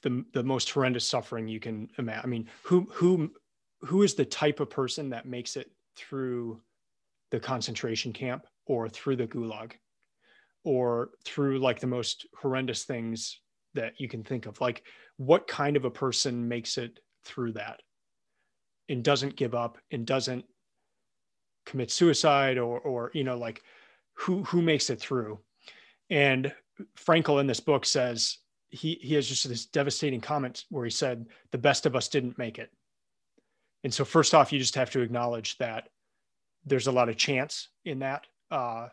[0.02, 2.22] the the most horrendous suffering you can imagine.
[2.24, 3.34] I mean, who who
[3.82, 6.62] who is the type of person that makes it through
[7.32, 9.74] the concentration camp or through the gulag
[10.64, 13.40] or through like the most horrendous things
[13.74, 14.60] that you can think of.
[14.62, 14.84] Like
[15.18, 17.82] what kind of a person makes it through that
[18.88, 20.46] and doesn't give up and doesn't
[21.66, 23.62] commit suicide or or you know like
[24.14, 25.40] who who makes it through?
[26.10, 26.54] And
[26.98, 31.28] Frankl in this book says he he has just this devastating comment where he said
[31.52, 32.72] the best of us didn't make it.
[33.84, 35.90] And so first off you just have to acknowledge that
[36.70, 38.88] there's a lot of chance in that uh,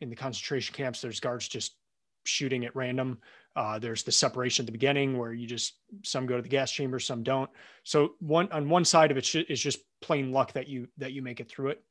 [0.00, 1.76] in the concentration camps there's guards just
[2.24, 3.18] shooting at random.
[3.54, 6.70] Uh, there's the separation at the beginning where you just some go to the gas
[6.70, 7.50] chamber some don't.
[7.84, 11.22] So one on one side of it, is just plain luck that you that you
[11.22, 11.82] make it through it.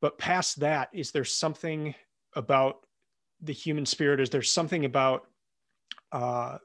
[0.00, 1.94] But past that is there something
[2.34, 2.86] about
[3.40, 4.20] the human spirit?
[4.20, 5.26] Is there something about
[6.12, 6.58] uh,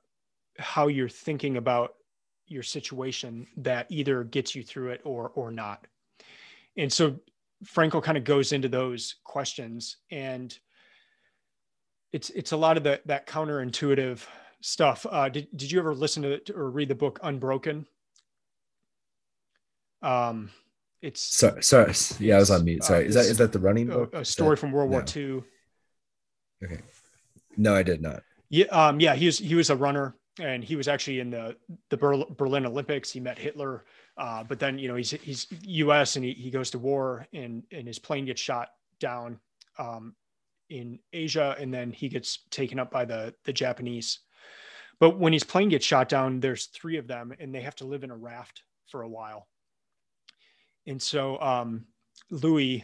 [0.58, 1.96] how you're thinking about
[2.48, 5.86] your situation that either gets you through it or or not?
[6.78, 7.20] And so
[7.66, 10.58] Frankl kind of goes into those questions and
[12.12, 14.26] it's it's a lot of the, that counterintuitive
[14.62, 15.06] stuff.
[15.10, 17.86] Uh, did, did you ever listen to it or read the book Unbroken?
[20.02, 20.50] Um,
[21.02, 22.84] it's sorry, sorry, yeah, I was on mute.
[22.84, 24.14] Sorry, uh, is that is that the running book?
[24.14, 24.98] A, a story that, from World no.
[24.98, 25.44] War II.
[26.64, 26.82] Okay,
[27.58, 28.24] no, I did not.
[28.50, 31.56] Yeah, um, yeah, he was he was a runner, and he was actually in the
[31.90, 33.12] the Berlin Olympics.
[33.12, 33.86] He met Hitler,
[34.20, 36.18] uh, but then you know he's he's U.S.
[36.18, 38.68] and he, he goes to war, and and his plane gets shot
[39.00, 39.40] down
[39.78, 40.14] um,
[40.70, 44.20] in Asia, and then he gets taken up by the the Japanese.
[45.00, 47.86] But when his plane gets shot down, there's three of them, and they have to
[47.86, 49.48] live in a raft for a while.
[50.86, 51.86] And so um,
[52.30, 52.84] Louis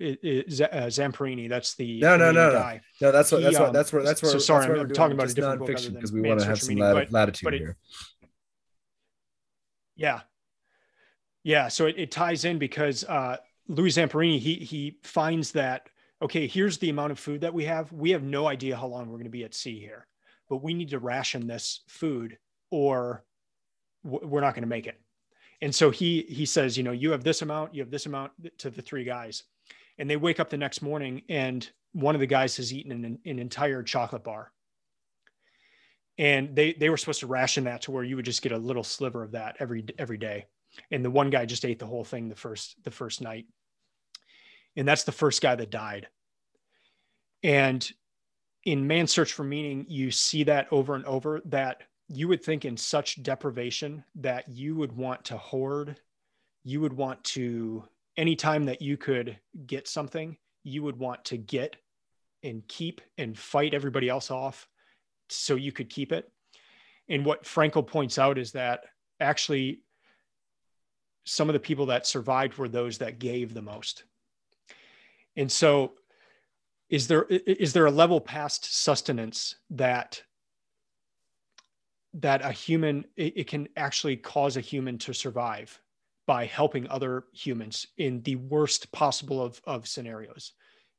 [0.00, 1.48] is, uh, Zamperini.
[1.48, 2.80] That's the no, no, no, guy.
[3.00, 3.12] no, no.
[3.12, 3.38] That's what.
[3.38, 3.72] He, that's what.
[3.72, 4.02] That's where.
[4.02, 4.32] That's where.
[4.32, 6.92] So sorry, I'm, talking about a different nonfiction because we want to have some meaning,
[6.92, 7.76] lat- latitude but it, here.
[9.94, 10.22] Yeah,
[11.46, 11.68] yeah.
[11.68, 13.36] So it, it ties in because uh,
[13.68, 15.88] Louis Zamperini he he finds that
[16.20, 17.92] okay, here's the amount of food that we have.
[17.92, 20.08] We have no idea how long we're going to be at sea here,
[20.48, 22.36] but we need to ration this food
[22.70, 23.22] or
[24.02, 25.00] we're not going to make it.
[25.62, 28.32] And so he he says, you know, you have this amount, you have this amount
[28.58, 29.44] to the three guys.
[29.98, 33.18] And they wake up the next morning and one of the guys has eaten an,
[33.24, 34.50] an entire chocolate bar.
[36.18, 38.58] And they they were supposed to ration that to where you would just get a
[38.58, 40.46] little sliver of that every every day.
[40.90, 43.46] And the one guy just ate the whole thing the first the first night.
[44.76, 46.08] And that's the first guy that died.
[47.42, 47.88] And
[48.64, 52.64] in man's search for meaning you see that over and over that you would think
[52.64, 56.00] in such deprivation that you would want to hoard
[56.64, 57.84] you would want to
[58.16, 61.76] anytime that you could get something you would want to get
[62.42, 64.68] and keep and fight everybody else off
[65.28, 66.30] so you could keep it.
[67.08, 68.84] And what Frankl points out is that
[69.20, 69.80] actually
[71.26, 74.04] some of the people that survived were those that gave the most.
[75.36, 75.92] And so
[76.88, 80.22] is there is there a level past sustenance that
[82.14, 85.78] that a human it, it can actually cause a human to survive
[86.26, 90.52] by helping other humans in the worst possible of, of scenarios?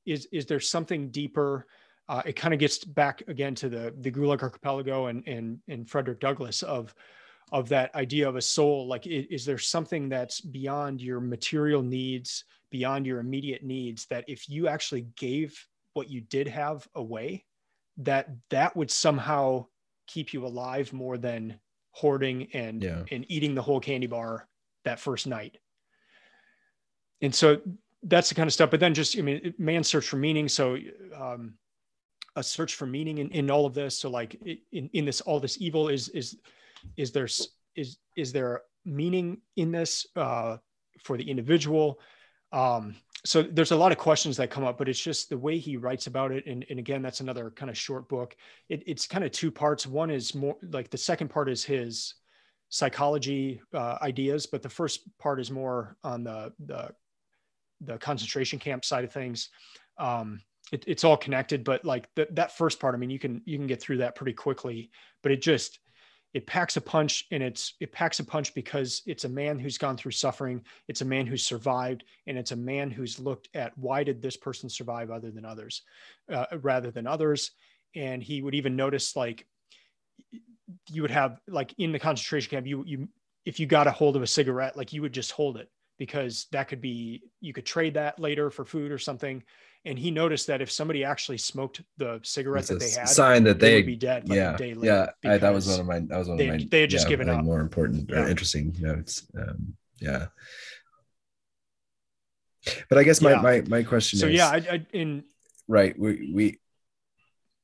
[0.06, 1.68] Is is there something deeper?
[2.10, 5.90] Uh, it kind of gets back again to the the gulag archipelago and and and
[5.90, 6.94] frederick douglass of
[7.52, 11.82] of that idea of a soul like is, is there something that's beyond your material
[11.82, 15.58] needs beyond your immediate needs that if you actually gave
[15.94, 17.44] what you did have away
[17.98, 19.66] that that would somehow
[20.08, 21.60] keep you alive more than
[21.92, 23.04] hoarding and yeah.
[23.12, 24.48] and eating the whole candy bar
[24.84, 25.58] that first night?
[27.22, 27.62] And so
[28.04, 30.48] that's the kind of stuff but then just i mean man's search for meaning.
[30.48, 30.78] So
[31.16, 31.56] um
[32.36, 34.00] a search for meaning in, in all of this.
[34.00, 34.36] So like
[34.72, 36.38] in, in this all this evil is is
[36.96, 37.28] is there
[37.76, 40.58] is is there meaning in this uh
[41.04, 42.00] for the individual
[42.52, 45.58] um, so there's a lot of questions that come up, but it's just the way
[45.58, 46.46] he writes about it.
[46.46, 48.36] And, and again, that's another kind of short book.
[48.70, 49.86] It, it's kind of two parts.
[49.86, 52.16] One is more like the second part is his
[52.70, 56.92] psychology uh, ideas, but the first part is more on the, the,
[57.82, 59.50] the concentration camp side of things.
[59.98, 63.42] Um, it, it's all connected, but like the, that first part, I mean, you can,
[63.46, 64.92] you can get through that pretty quickly,
[65.24, 65.80] but it just,
[66.34, 69.78] it packs a punch and it's it packs a punch because it's a man who's
[69.78, 70.62] gone through suffering.
[70.88, 74.38] It's a man who's survived and it's a man who's looked at why did this
[74.38, 75.84] person survive other than others
[76.32, 77.52] uh, rather than others.
[77.96, 79.48] And he would even notice like
[80.92, 83.08] you would have like in the concentration camp you you
[83.46, 86.48] if you got a hold of a cigarette like you would just hold it because
[86.52, 89.44] that could be you could trade that later for food or something
[89.86, 93.60] and he noticed that if somebody actually smoked the cigarette that they had sign that
[93.60, 95.08] they they, would be dead like yeah, a day yeah.
[95.26, 97.06] I, that was one of my that was one they of my they had just
[97.06, 97.44] yeah, given up.
[97.44, 98.30] more important or Yeah.
[98.30, 99.26] interesting notes.
[99.38, 100.28] Um, yeah.
[102.90, 103.42] But I guess my Yeah.
[103.42, 105.24] my my question so is yeah I, I in
[105.68, 106.60] right we we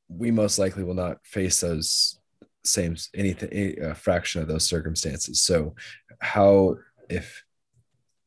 [0.07, 2.19] we most likely will not face those
[2.63, 5.75] same anything a fraction of those circumstances so
[6.19, 6.77] how
[7.09, 7.43] if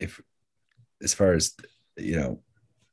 [0.01, 0.21] if
[1.03, 1.55] as far as
[1.97, 2.41] you know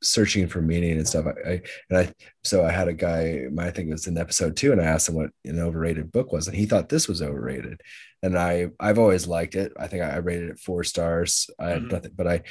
[0.02, 3.66] searching for meaning and stuff I, I and i so i had a guy my,
[3.66, 6.30] i think it was in episode two and i asked him what an overrated book
[6.30, 7.80] was and he thought this was overrated.
[8.22, 9.72] And i i've always liked it.
[9.78, 11.48] I think i, I rated it four stars.
[11.58, 11.92] I had Mhm.
[11.92, 12.42] nothing but i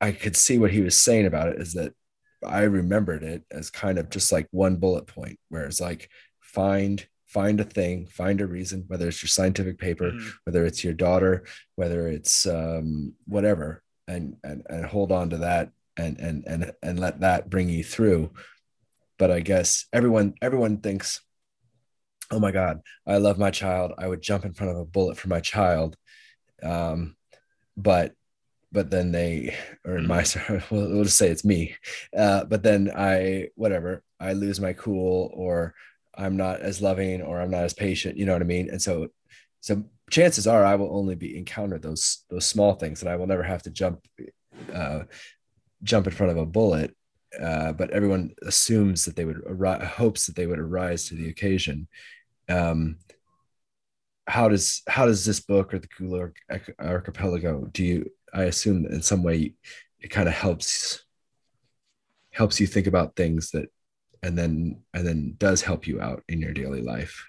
[0.00, 1.92] i could see what he was saying about it is that
[2.44, 6.10] I remembered it as kind of just like one bullet point, where it's like
[6.40, 10.32] find find a thing, find a reason, whether it's your scientific paper, Mhm.
[10.44, 11.44] whether it's your daughter,
[11.76, 16.98] whether it's um, whatever, and and and hold on to that and and and and
[17.00, 18.32] let that bring you through.
[19.18, 21.20] But I guess everyone everyone thinks,
[22.30, 23.92] oh my God, I love my child.
[23.98, 25.96] I would jump in front of a bullet for my child.
[26.62, 27.16] Um,
[27.76, 28.14] but
[28.70, 29.54] but then they
[29.84, 30.24] or in my
[30.70, 31.74] we'll, we'll just say it's me
[32.16, 35.74] uh, but then i whatever i lose my cool or
[36.16, 38.68] i'm not as loving or i'm not as patient you know what i mean?
[38.70, 39.08] And so
[39.60, 43.26] so chances are i will only be encounter those those small things and i will
[43.26, 44.06] never have to jump
[44.72, 45.04] uh,
[45.82, 46.94] jump in front of a bullet
[47.40, 51.28] uh, but everyone assumes that they would arise hopes that they would arise to the
[51.28, 51.88] occasion.
[52.48, 52.96] Um,
[54.26, 56.34] how does how does this book or the Gulag
[56.78, 59.54] Archipelago do you I assume that in some way
[60.00, 61.04] it kind of helps
[62.30, 63.68] helps you think about things that
[64.22, 67.26] and then and then does help you out in your daily life.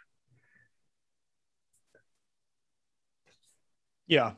[4.08, 4.34] Yeah.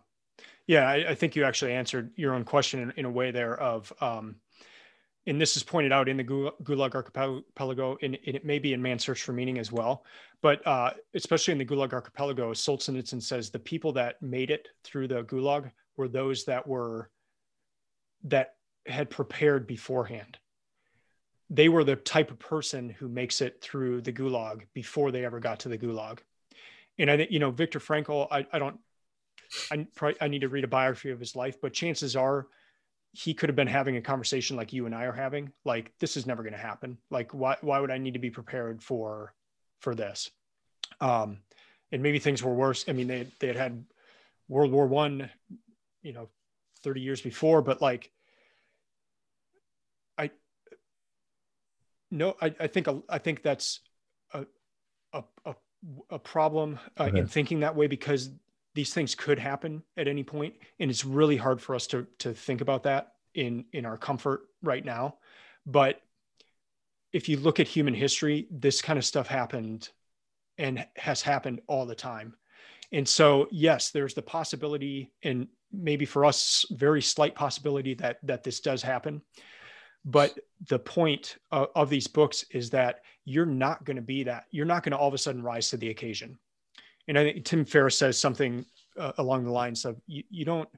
[0.67, 0.87] Yeah.
[0.87, 3.91] I, I think you actually answered your own question in, in a way there of,
[3.99, 4.35] um,
[5.27, 8.73] and this is pointed out in the Gu- Gulag Archipelago, and, and it may be
[8.73, 10.05] in Man's Search for Meaning as well.
[10.41, 15.07] But uh, especially in the Gulag Archipelago, Solzhenitsyn says the people that made it through
[15.07, 17.09] the Gulag were those that were,
[18.25, 18.53] that
[18.85, 20.37] had prepared beforehand.
[21.49, 25.39] They were the type of person who makes it through the Gulag before they ever
[25.39, 26.19] got to the Gulag.
[26.97, 28.79] And I think, you know, Viktor Frankl, I, I don't
[29.71, 32.47] I probably I need to read a biography of his life, but chances are
[33.11, 35.51] he could have been having a conversation like you and I are having.
[35.63, 36.97] Like this is never going to happen.
[37.09, 39.33] Like why why would I need to be prepared for
[39.79, 40.31] for this?
[40.99, 41.39] Um,
[41.91, 42.85] and maybe things were worse.
[42.87, 43.85] I mean, they they had had
[44.47, 45.29] World War One,
[46.01, 46.29] you know,
[46.83, 48.11] thirty years before, but like
[52.11, 53.81] no, I, I think I think that's
[54.33, 54.45] a
[55.13, 55.55] a a,
[56.09, 57.19] a problem uh, Okay.
[57.19, 58.31] in thinking that way because
[58.73, 62.33] these things could happen at any point and it's really hard for us to to
[62.33, 65.15] think about that in in our comfort right now.
[65.65, 66.01] But
[67.13, 69.89] if you look at human history this kind of stuff happened
[70.57, 72.35] and has happened all the time.
[72.91, 78.43] And so yes there's the possibility and maybe for us very slight possibility that that
[78.43, 79.21] this does happen
[80.05, 80.37] but
[80.67, 84.65] the point of, of these books is that you're not going to be that you're
[84.65, 86.37] not going to all of a sudden rise to the occasion.
[87.07, 88.65] And I think Tim Ferriss says something
[88.97, 90.69] uh, along the lines of you, you don't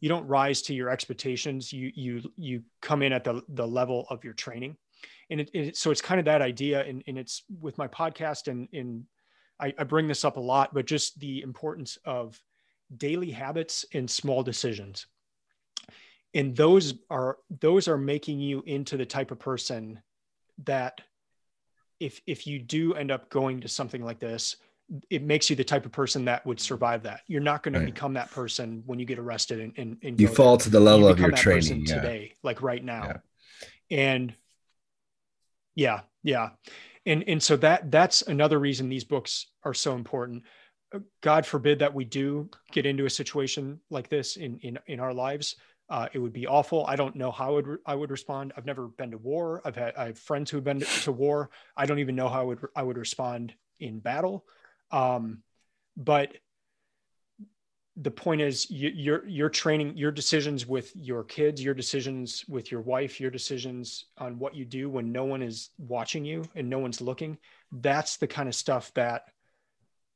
[0.00, 4.06] you don't rise to your expectations you you you come in at the the level
[4.10, 4.76] of your training.
[5.30, 8.48] And it, it so it's kind of that idea and, and it's with my podcast
[8.48, 9.06] and in
[9.58, 12.38] I, I bring this up a lot but just the importance of
[12.98, 15.06] daily habits and small decisions
[16.36, 20.00] and those are those are making you into the type of person
[20.64, 21.00] that
[21.98, 24.56] if if you do end up going to something like this
[25.10, 27.80] it makes you the type of person that would survive that you're not going Right.
[27.86, 30.64] to become that person when you get arrested and, and, and You fall there.
[30.64, 31.86] to the You level of your training.
[31.86, 31.94] Yeah.
[31.96, 33.16] today like right now Yeah.
[33.98, 34.34] and
[35.74, 36.50] yeah yeah
[37.04, 40.42] and and so that that's another reason these books are so important
[40.94, 45.00] Uh, god forbid that we do get into a situation like this in in, in
[45.00, 45.56] our lives
[45.88, 46.84] uh, it would be awful.
[46.86, 48.52] I don't know how I would, I would respond.
[48.56, 49.62] I've never been to war.
[49.64, 51.50] I've had I have friends who've been to, war.
[51.76, 54.44] I don't even know how I would I would respond in battle.
[54.90, 55.42] Um,
[55.96, 56.34] but
[57.98, 62.70] the point is, you, you're you're training your decisions with your kids, your decisions with
[62.70, 66.68] your wife, your decisions on what you do when no one is watching you and
[66.68, 67.38] no one's looking.
[67.72, 69.22] That's the kind of stuff that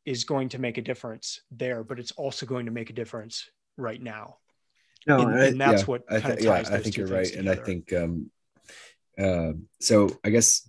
[0.05, 3.49] is going to make a difference there, but it's also going to make a difference
[3.77, 4.39] right now.
[5.07, 7.07] No, and, I- and that's yeah, what I kind th- of yeah, I think you're
[7.07, 8.31] right, and I think um,
[9.19, 10.11] uh, so.
[10.25, 10.69] I guess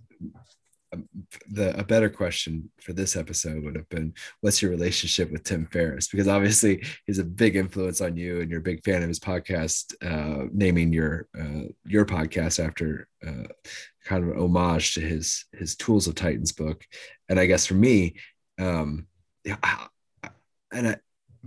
[0.92, 1.08] um,
[1.50, 5.66] the a better question for this episode would have been, "What's your relationship with Tim
[5.66, 9.08] Ferriss?" Because obviously he's a big influence on you, and you're a big fan of
[9.08, 9.94] his podcast.
[10.02, 13.44] Uh, naming your uh, your podcast after uh,
[14.04, 16.84] kind of an homage to his his Tools of Titans book,
[17.28, 18.16] and I guess for me,
[18.58, 19.06] um,
[19.44, 19.86] yeah, I-
[20.24, 20.30] I-
[20.72, 20.96] and I,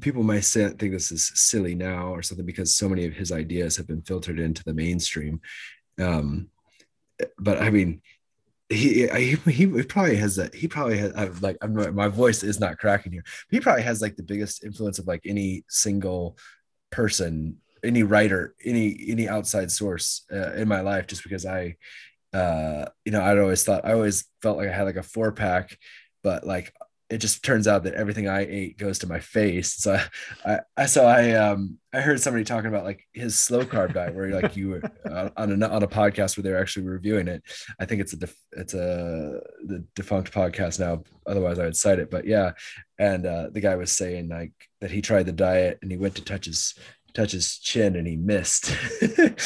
[0.01, 3.31] people might say, think this is silly now or something because so many of his
[3.31, 5.41] ideas have been filtered into the mainstream.
[5.99, 6.49] Um,
[7.39, 8.01] but I mean,
[8.69, 10.55] he, he he probably has that.
[10.55, 13.23] He probably has I'm like I'm my voice is not cracking here.
[13.51, 16.37] He probably has like the biggest influence of like any single
[16.91, 21.05] person, any writer, any any outside source uh, in my life.
[21.05, 21.75] Just because I,
[22.33, 25.31] uh, you know, I'd always thought I always felt like I had like a four
[25.31, 25.77] pack,
[26.23, 26.73] but like
[27.09, 29.73] it just turns out that everything I ate goes to my face.
[29.73, 29.99] So
[30.43, 34.15] I, I, so I um I heard somebody talking about like his slow carb diet
[34.15, 37.43] where like you were uh, on a on a podcast where they're actually reviewing it.
[37.79, 41.03] I think it's a def, it's a the defunct podcast now.
[41.27, 42.09] Otherwise, I would cite it.
[42.09, 42.53] But yeah,
[42.97, 46.15] and uh, the guy was saying like that he tried the diet and he went
[46.15, 46.73] to touch his
[47.13, 48.75] touch his chin and he missed.
[49.01, 49.39] and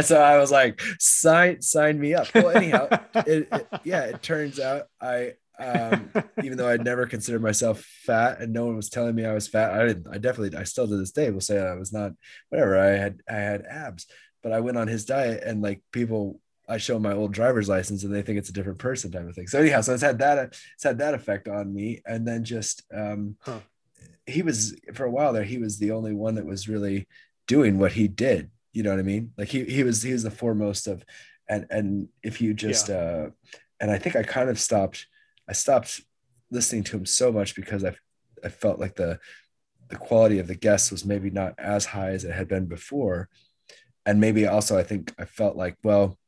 [0.00, 2.26] so I was like, sign sign me up.
[2.34, 6.10] Well, anyhow, it, it, yeah, it turns out I um,
[6.42, 9.48] even though I'd never considered myself fat and no one was telling me I was
[9.48, 12.12] fat, I didn't, I definitely, I still to this day will say I was not,
[12.48, 12.78] whatever.
[12.78, 14.06] I had, I had abs,
[14.42, 18.04] but I went on his diet and like people, I show my old driver's license
[18.04, 19.46] and they think it's a different person type of thing.
[19.46, 20.38] So anyhow, so it's had that,
[20.74, 22.00] it's had that effect on me.
[22.06, 23.60] And then just, um, Huh.
[24.26, 27.08] he was for a while there, he was the only one that was really
[27.46, 28.50] doing what he did.
[28.72, 29.32] You know what I mean?
[29.36, 31.04] Like he, he was, he was the foremost of,
[31.48, 33.26] and, and if you just, uh,
[33.80, 35.06] and I think I kind of stopped,
[35.48, 36.00] I stopped
[36.50, 37.94] listening to him so much because I
[38.44, 39.18] I felt like the
[39.88, 43.28] the quality of the guests was maybe not as high as it had been before,
[44.06, 46.18] and maybe also I think I felt like well,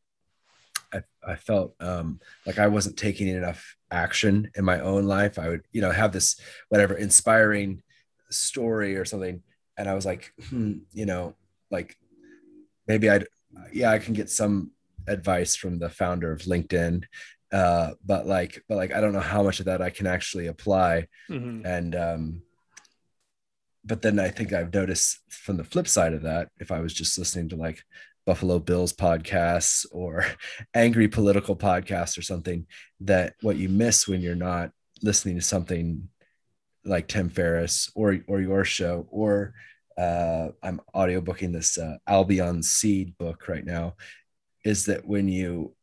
[0.92, 5.38] I I felt um, like I wasn't taking enough action in my own life.
[5.38, 7.82] I would you know have this whatever inspiring
[8.30, 9.42] story or something,
[9.76, 11.34] and I was like hmm, you know
[11.70, 11.96] like
[12.86, 13.26] maybe I'd
[13.72, 14.72] yeah I can get some
[15.06, 17.04] advice from the founder of LinkedIn
[17.58, 20.46] uh but like but like i don't know how much of that i can actually
[20.54, 20.92] apply
[21.30, 21.56] Mhm.
[21.76, 22.22] and um
[23.84, 26.92] but then i think i've noticed from the flip side of that if i was
[27.00, 27.78] just listening to like
[28.26, 30.24] buffalo bills podcasts or
[30.74, 32.66] angry political podcasts or something
[33.00, 34.70] that what you miss when you're not
[35.02, 36.08] listening to something
[36.84, 39.52] like tim ferriss or or your show or
[39.98, 43.94] uh i'm audiobooking this uh, albion seed book right now
[44.64, 45.74] is that when you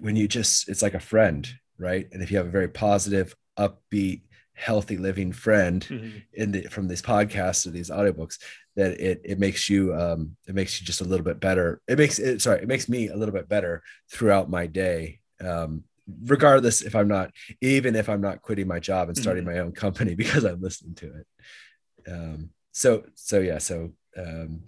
[0.00, 2.06] when you just it's like a friend right?
[2.12, 4.22] And if you have a very positive upbeat
[4.52, 6.22] healthy living friend Mhm.
[6.32, 8.38] in the from these podcasts or these audiobooks
[8.76, 11.80] that it it makes you um it makes you just a little bit better.
[11.88, 13.82] It makes it sorry it makes me a little bit better
[14.12, 15.82] throughout my day um
[16.24, 19.72] regardless if i'm not even if i'm not quitting my job and starting my own
[19.84, 21.26] company because i'm listening to it.
[22.12, 24.62] Um so so yeah so um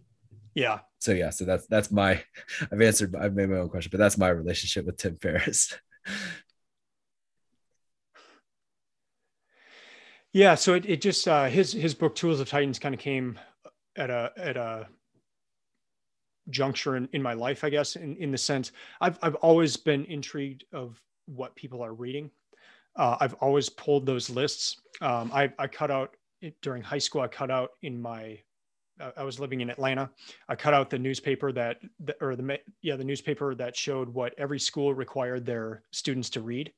[0.57, 0.81] Yeah.
[0.99, 2.23] so yeah so that's that's my
[2.73, 5.75] i've answered i've made my own question but that's my relationship with tim ferriss
[10.37, 10.55] Yeah.
[10.55, 13.39] So it, it just, uh, his, his book Tools of Titans kind of came
[13.97, 14.87] at a, at a
[16.51, 20.05] juncture in, in my life, I guess, in, in the sense I've, I've always been
[20.05, 22.31] intrigued of what people are reading.
[22.97, 24.83] Uh, I've always pulled those lists.
[25.01, 26.15] Um, I, I cut out
[26.61, 28.39] during high school, I cut out in my,
[29.17, 30.11] I was living in Atlanta.
[30.49, 31.79] I cut out the newspaper that,
[32.21, 36.73] or the, yeah, the newspaper that showed what every school required their students to read.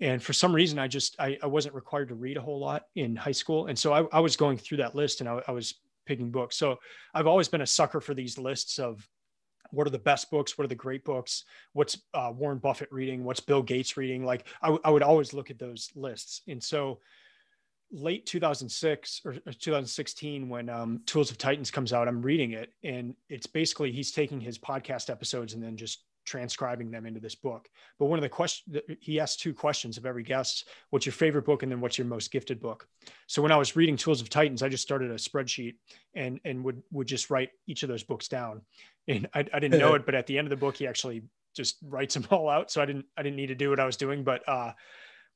[0.00, 2.84] And for some reason, I just, I, I wasn't required to read a whole lot
[2.94, 3.66] in high school.
[3.66, 5.74] And so I, I was going through that list and I, I was
[6.06, 6.56] picking books.
[6.56, 6.78] So
[7.14, 9.06] I've always been a sucker for these lists of
[9.72, 11.44] what are the best books what are the great books
[11.74, 15.60] what's uh, warren buffett reading what's bill gates reading like I would always look at
[15.60, 16.98] those lists and so
[17.92, 22.72] late 2006 or or 2016 when um, tools of titans comes out i'm reading it
[22.84, 27.34] and it's basically he's taking his podcast episodes and then just transcribing them into this
[27.34, 27.68] book.
[27.98, 31.44] But one of the questions he asked two questions of every guest what's your favorite
[31.44, 31.62] book?
[31.62, 32.86] and then what's your most gifted book?
[33.26, 35.74] So when i was reading tools of titans i just started a spreadsheet
[36.14, 38.60] and and would would just write each of those books down.
[39.08, 41.22] And I, I didn't know it, but at the end of the book, he actually
[41.54, 42.70] just writes them all out.
[42.70, 44.72] So I didn't, I didn't need to do what I was doing, but, uh,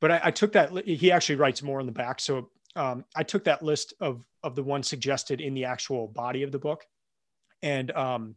[0.04, 2.20] but I, I took that, he actually writes more in the back.
[2.20, 6.42] So, um, I took that list of, of the ones suggested in the actual body
[6.42, 6.84] of the book.
[7.62, 8.34] And, um,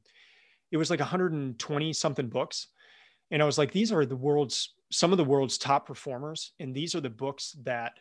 [0.71, 2.67] it was like 120 something books.
[3.31, 6.53] And I was like, these are the world's, some of the world's top performers.
[6.57, 7.97] And these are the books that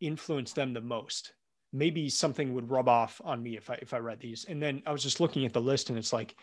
[0.00, 1.32] influenced them the most
[1.72, 4.82] maybe something would rub off on me if i if i read these and then
[4.86, 6.36] i was just looking at the list and it's like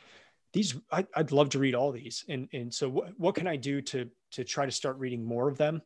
[0.52, 3.56] these I, would love to read all these and and so what, what can i
[3.56, 5.82] do to to try to start reading more of them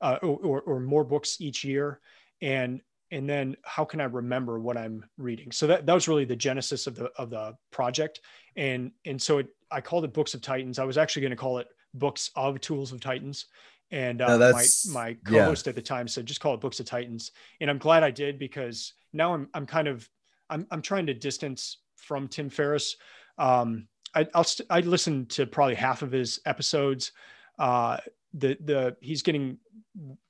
[0.00, 2.00] uh, or, or more books each year.
[2.40, 2.80] And
[3.12, 5.52] and then how can i remember what i'm reading?
[5.52, 8.20] So that, that was really the genesis of the of the project.
[8.56, 10.78] And and so it, i called it books of titans.
[10.78, 13.46] I was actually going to call it books of tools of titans.
[13.90, 15.70] And uh, no, my my co-host yeah.
[15.70, 17.30] at the time said just call it books of titans.
[17.60, 20.08] And i'm glad i did because now i'm i'm kind of
[20.50, 22.96] i'm, I'm trying to distance from tim ferriss.
[23.38, 27.12] Um, I, will st- I listened to probably half of his episodes.
[27.58, 27.98] Uh,
[28.34, 29.58] the the he's getting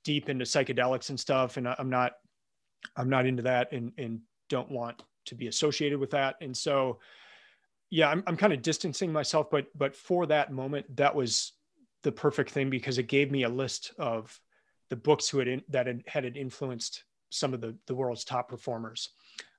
[0.03, 2.13] deep into psychedelics and stuff, and I'm not
[2.95, 6.35] I'm not into that, and and don't want to be associated with that.
[6.41, 6.99] And so,
[7.89, 11.53] yeah, I'm I'm kind of distancing myself, but but for that moment, that was
[12.03, 14.39] the perfect thing because it gave me a list of
[14.89, 18.47] the books who had in, that had, had influenced some of the the world's top
[18.47, 19.09] performers.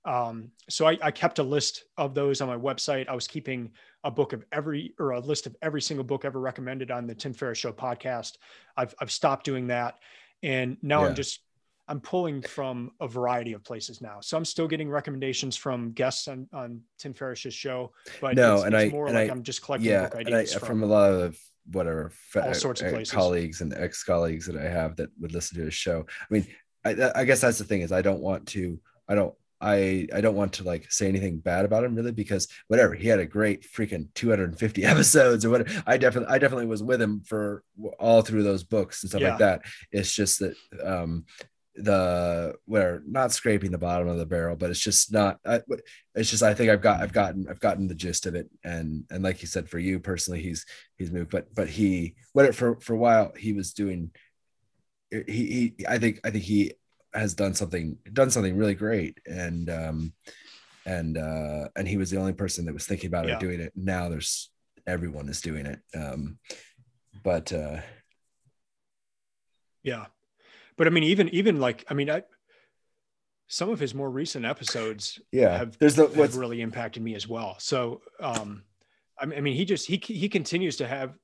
[0.08, 3.08] Um, so I, I, kept a list of those on my website.
[3.08, 3.72] I was keeping
[4.04, 7.14] a book of every or a list of every single book ever recommended on the
[7.14, 8.38] Tim Ferriss Show podcast.
[8.74, 9.96] I've I've stopped doing that,
[10.42, 11.08] and now yeah.
[11.08, 11.40] I'm just
[11.88, 14.20] I'm pulling from a variety of places now.
[14.22, 18.64] So I'm still getting recommendations from guests on, on Tim Ferriss's show, but no, it's,
[18.64, 20.68] and it's I more and like I, am just collecting yeah, book ideas I, from,
[20.68, 21.38] from, a lot of
[21.70, 23.12] whatever all uh, sorts of uh, places.
[23.12, 26.06] colleagues and ex colleagues that I have that would listen to his show.
[26.08, 26.46] I mean,
[26.82, 30.20] I, I guess that's the thing is I don't want to I don't I I
[30.20, 33.26] don't want to like say anything bad about him really because whatever he had a
[33.26, 35.82] great freaking 250 episodes or whatever.
[35.86, 37.64] I definitely I definitely was with him for
[37.98, 39.30] all through those books and stuff yeah.
[39.30, 39.62] like that.
[39.90, 40.54] It's just that
[40.84, 41.24] um
[41.78, 45.38] the where not scraping the bottom of the barrel, but it's just not.
[45.46, 45.60] I,
[46.14, 49.04] it's just I think I've got I've gotten I've gotten the gist of it, and
[49.10, 52.80] and like you said, for you personally, he's he's moved, but but he what for
[52.80, 54.10] for a while he was doing.
[55.10, 56.72] He, he I think I think he
[57.14, 59.18] has done something done something really great.
[59.26, 60.12] And um
[60.86, 63.34] and uh and he was the only person that was thinking about yeah.
[63.34, 63.72] it doing it.
[63.74, 64.50] Now there's
[64.86, 65.80] everyone is doing it.
[65.94, 66.38] Um
[67.22, 67.80] but uh
[69.82, 70.06] yeah.
[70.76, 72.22] But i mean even even like i mean i
[73.48, 75.56] some of his more recent episodes yeah.
[75.56, 77.56] have, there's the, have really impacted me as well.
[77.58, 78.64] So um
[79.20, 81.14] I mean, he just he he continues to have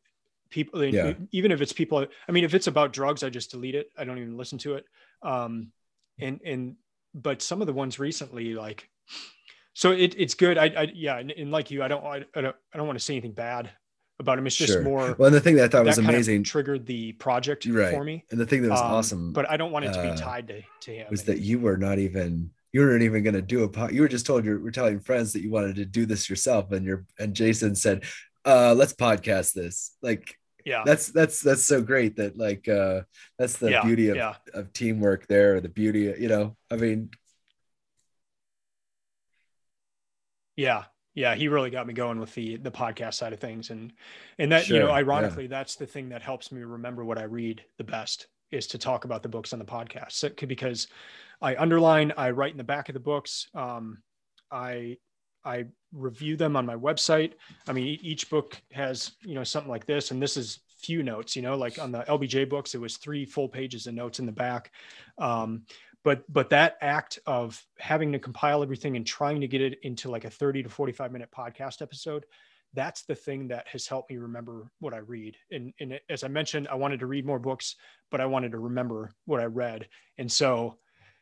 [0.55, 1.13] people yeah.
[1.33, 4.05] even if it's people i mean if it's about drugs i just delete it i
[4.05, 4.85] don't even listen to it
[5.25, 5.73] um,
[6.19, 6.77] and and
[7.15, 8.89] but some of the ones recently, like,
[9.73, 10.59] so it, it's good.
[10.59, 12.99] I, I yeah, and, and, like you, I don't I, I don't I don't want
[12.99, 13.71] to say anything bad
[14.19, 14.47] about him.
[14.47, 14.83] It's just sure.
[14.83, 15.15] more.
[15.19, 17.95] Well, the thing that I thought was amazing triggered the project right.
[17.95, 18.25] for me.
[18.31, 20.17] And the thing that was um, awesome, but I don't want it to be uh,
[20.17, 21.07] tied to, to him.
[21.11, 23.93] Was that you were not even you weren't even going to do a pod.
[23.93, 26.73] You were just told you were telling friends that you wanted to do this yourself,
[26.73, 28.05] and your and Jason said,
[28.45, 33.03] uh, "Let's podcast this." Like yeah that's that's that's so great that like uh
[33.39, 34.35] that's the yeah, beauty of, yeah.
[34.55, 37.11] of teamwork there the beauty you know i mean
[40.57, 40.85] yeah
[41.15, 43.93] yeah he really got me going with the the podcast side of things and
[44.39, 45.51] and that sure, you know ironically yeah.
[45.51, 49.05] that's the thing that helps me remember what i read the best is to talk
[49.05, 50.87] about the books on the podcast so, because
[51.43, 53.99] i underline i write in the back of the books um
[54.51, 54.97] i
[55.45, 57.33] I review them on my website.
[57.69, 61.35] I mean, each book has, you know, something like this, and this is few notes,
[61.35, 64.27] you know, like on the LBJ books, it was three full pages of notes in
[64.27, 64.71] the back.
[65.19, 65.63] Um,
[66.03, 70.11] but, but that act of having to compile everything and trying to get it into
[70.11, 72.27] like a 30 to 45 minute podcast episode,
[72.75, 75.37] that's the thing that has helped me remember what I read.
[75.51, 77.77] And, and as I mentioned, I wanted to read more books,
[78.11, 79.89] but I wanted to remember what I read.
[80.19, 80.77] And so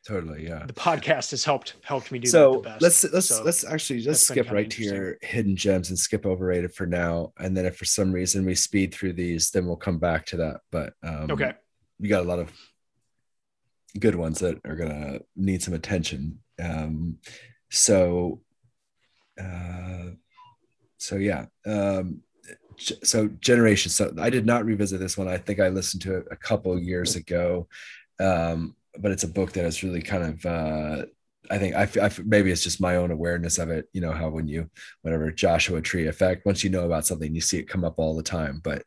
[0.07, 0.65] totally yeah.
[0.67, 4.51] The podcast has helped helped me do so let's let's so let's actually just skip
[4.51, 8.13] right to your hidden gems and skip overrated for now and then if for some
[8.13, 11.53] reason we speed through these then we'll come back to that but um okay.
[12.01, 12.51] we got a lot of
[13.99, 17.19] good ones that are gonna need some attention um
[17.71, 18.41] so
[19.41, 20.11] uh
[20.99, 22.21] so yeah um
[22.79, 25.29] so generation so i did not revisit this one.
[25.29, 27.69] I think i listened to it a couple years ago
[28.19, 31.05] um but it's a book that has really kind of uh,
[31.51, 33.89] I think I, I maybe it's just my own awareness of it.
[33.93, 34.71] You know how when you
[35.03, 38.17] whatever Joshua Tree effect, once you know about something, you see it come up all
[38.17, 38.61] the time.
[38.63, 38.85] But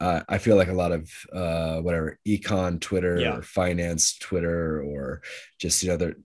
[0.00, 3.36] uh, I feel like a lot of uh, whatever econ Twitter yeah.
[3.36, 5.22] or finance Twitter or
[5.60, 6.16] just you know the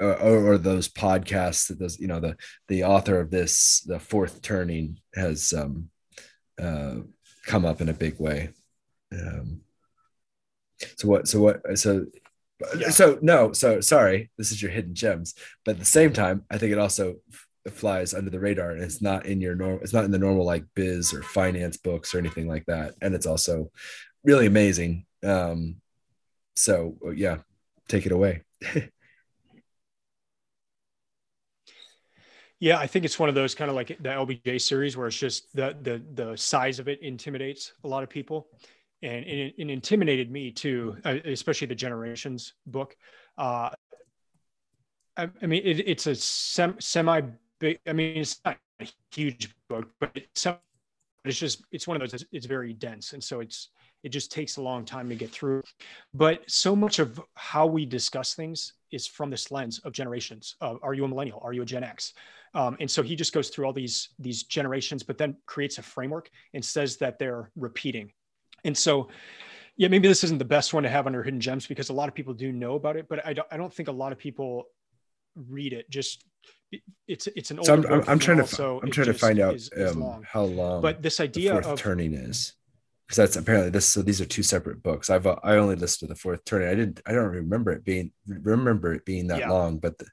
[0.00, 2.36] or, or, those podcasts that those you know the
[2.68, 5.88] the author of this the fourth turning has um,
[6.62, 6.96] uh,
[7.46, 8.50] come up in a big way.
[9.10, 9.62] Um,
[10.96, 12.06] so what so what so
[12.78, 12.90] yeah.
[12.90, 16.58] So no, so sorry, this is your hidden gems, but at the same time, I
[16.58, 19.92] think it also f- flies under the radar and it's not in your normal it's
[19.92, 23.26] not in the normal like biz or finance books or anything like that and it's
[23.26, 23.70] also
[24.24, 25.76] really amazing um
[26.56, 27.36] so yeah
[27.88, 28.42] take it away.
[32.60, 35.16] Yeah, I think it's one of those kind of like the LBJ series where it's
[35.16, 38.48] just the the the size of it intimidates a lot of people,
[39.02, 42.96] and it, it intimidated me too, uh, especially the Generations book.
[43.36, 43.70] Uh,
[45.16, 47.20] I, I mean, it, it's a sem, semi
[47.58, 47.78] big.
[47.86, 50.46] I mean, it's not a huge book, but it's,
[51.24, 52.24] it's just it's one of those.
[52.32, 53.70] It's very dense, and so it's
[54.04, 55.62] it just takes a long time to get through.
[56.14, 60.56] But so much of how we discuss things is from this lens of generations.
[60.60, 61.40] Uh, are you a millennial?
[61.42, 62.14] Are you a Gen X?
[62.54, 65.82] Um, and so he just goes through all these these generations, but then creates a
[65.82, 68.12] framework and says that they're repeating.
[68.64, 69.08] And so,
[69.76, 72.08] yeah, maybe this isn't the best one to have under hidden gems because a lot
[72.08, 74.18] of people do know about it, but I don't I don't think a lot of
[74.18, 74.64] people
[75.34, 75.88] read it.
[75.90, 76.24] Just
[77.06, 77.58] it's it's an.
[77.58, 77.66] old.
[77.66, 80.00] So I'm, I'm, I'm trying to so I'm trying to find out is, is um,
[80.00, 80.24] long.
[80.26, 80.82] how long.
[80.82, 82.54] But this idea of turning is
[83.06, 83.86] because that's apparently this.
[83.86, 85.10] So these are two separate books.
[85.10, 86.68] I've I only listed the fourth turning.
[86.68, 87.00] I didn't.
[87.06, 89.50] I don't remember it being remember it being that yeah.
[89.50, 89.78] long.
[89.78, 90.06] But the,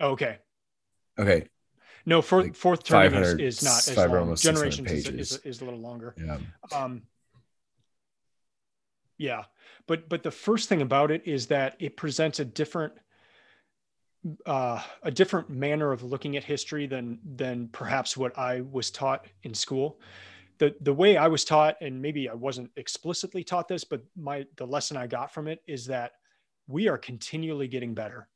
[0.00, 0.38] okay,
[1.20, 1.46] Okay.
[2.06, 4.16] No, fourth, like fourth turning is, is not as long.
[4.16, 6.14] Almost Generations is, is, is, a little longer.
[6.18, 6.38] Yeah.
[6.74, 7.02] Um,
[9.20, 9.44] yeah,
[9.86, 12.94] but but the first thing about it is that it presents a different
[14.46, 19.26] uh, a different manner of looking at history than than perhaps what I was taught
[19.42, 20.00] in school.
[20.58, 24.46] The the way I was taught, and maybe I wasn't explicitly taught this, but my
[24.56, 26.12] the lesson I got from it is that
[26.66, 28.28] we are continually getting better.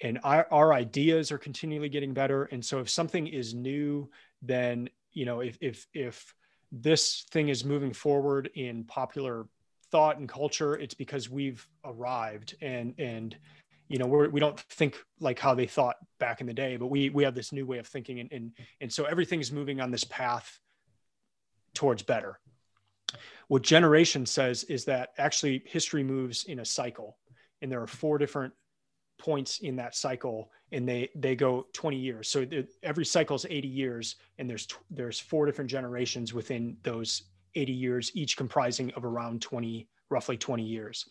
[0.00, 2.44] And our, our ideas are continually getting better.
[2.44, 4.10] And so if something is new
[4.44, 6.34] then you know if if if
[6.72, 9.46] this thing is moving forward in popular
[9.94, 13.36] thought and culture it's because we've arrived and and
[13.86, 16.88] you know we're, we don't think like how they thought back in the day but
[16.88, 18.50] we we have this new way of thinking and and,
[18.80, 20.58] and so everything's moving on this path
[21.74, 22.40] towards better.
[23.48, 27.18] What generation says is that actually history moves in a cycle
[27.60, 28.54] and there are four different
[29.18, 32.28] points in that cycle and they they go 20 years.
[32.28, 32.46] So
[32.82, 37.22] every cycle is 80 years and there's there's four different generations within those
[37.54, 41.06] 80 years each comprising of around 20 roughly 20 years.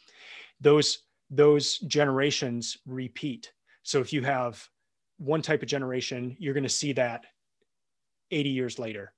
[0.61, 0.99] Those
[1.29, 3.51] those generations repeat.
[3.83, 4.65] So if you have
[5.17, 7.25] one type of generation you're going to see that
[8.31, 9.13] 80 years later.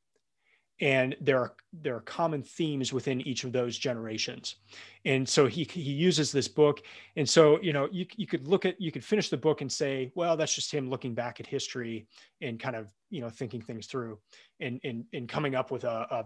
[0.82, 4.58] And there are there are common themes within each of those generations.
[5.06, 6.82] And so he he uses this book.
[7.16, 9.72] And so you know you, you could look at you could finish the book and
[9.72, 12.08] say well that's just him looking back at history
[12.42, 14.20] and kind of you know thinking things through
[14.60, 16.26] and and, and coming up with a, a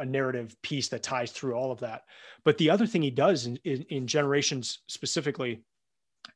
[0.00, 2.04] a narrative piece that ties through all of that.
[2.44, 5.62] But the other thing he does in, in, in generations specifically,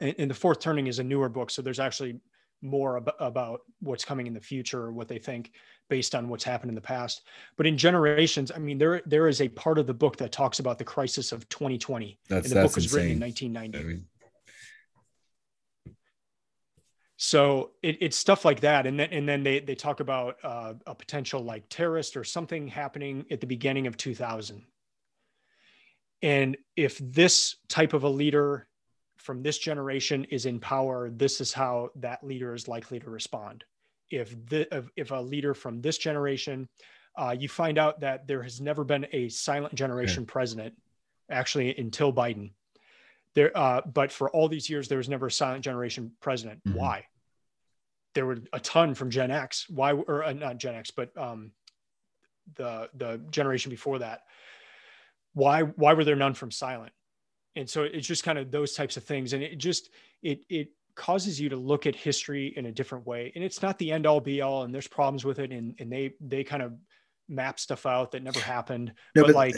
[0.00, 2.20] and, the fourth turning is a newer book, so there's actually
[2.62, 5.52] more ab- about what's coming in the future or what they think
[5.88, 7.22] based on what's happened in the past.
[7.56, 10.58] But in generations, I mean, there there is a part of the book that talks
[10.58, 12.18] about the crisis of 2020.
[12.28, 12.98] That's, and the book was insane.
[12.98, 13.78] written in 1990.
[13.78, 14.06] I mean,
[17.24, 20.74] so it, it's stuff like that, and then and then they they talk about uh,
[20.86, 24.62] a potential like terrorist or something happening at the beginning of 2000.
[26.22, 28.66] And if this type of a leader
[29.16, 33.64] from this generation is in power, this is how that leader is likely to respond
[34.10, 36.68] if the if a leader from this generation,
[37.16, 40.74] uh, you find out that there has never been a silent generation president,
[41.30, 42.50] actually until Biden.
[43.34, 46.62] There, uh, but for all these years, there was never a silent generation president.
[46.64, 46.78] Mm-hmm.
[46.78, 47.06] Why?
[48.14, 49.66] There were a ton from Gen X.
[49.68, 51.52] Why, or uh, not Gen X, but um,
[52.56, 54.22] the the generation before that.
[55.32, 56.92] Why why were there none from silent?
[57.56, 59.90] And so it's just kind of those types of things, and it just
[60.22, 63.78] it it causes you to look at history in a different way and it's not
[63.78, 66.62] the end all be all and there's problems with it and, and they they kind
[66.62, 66.72] of
[67.28, 69.54] map stuff out that never happened no, but, but, like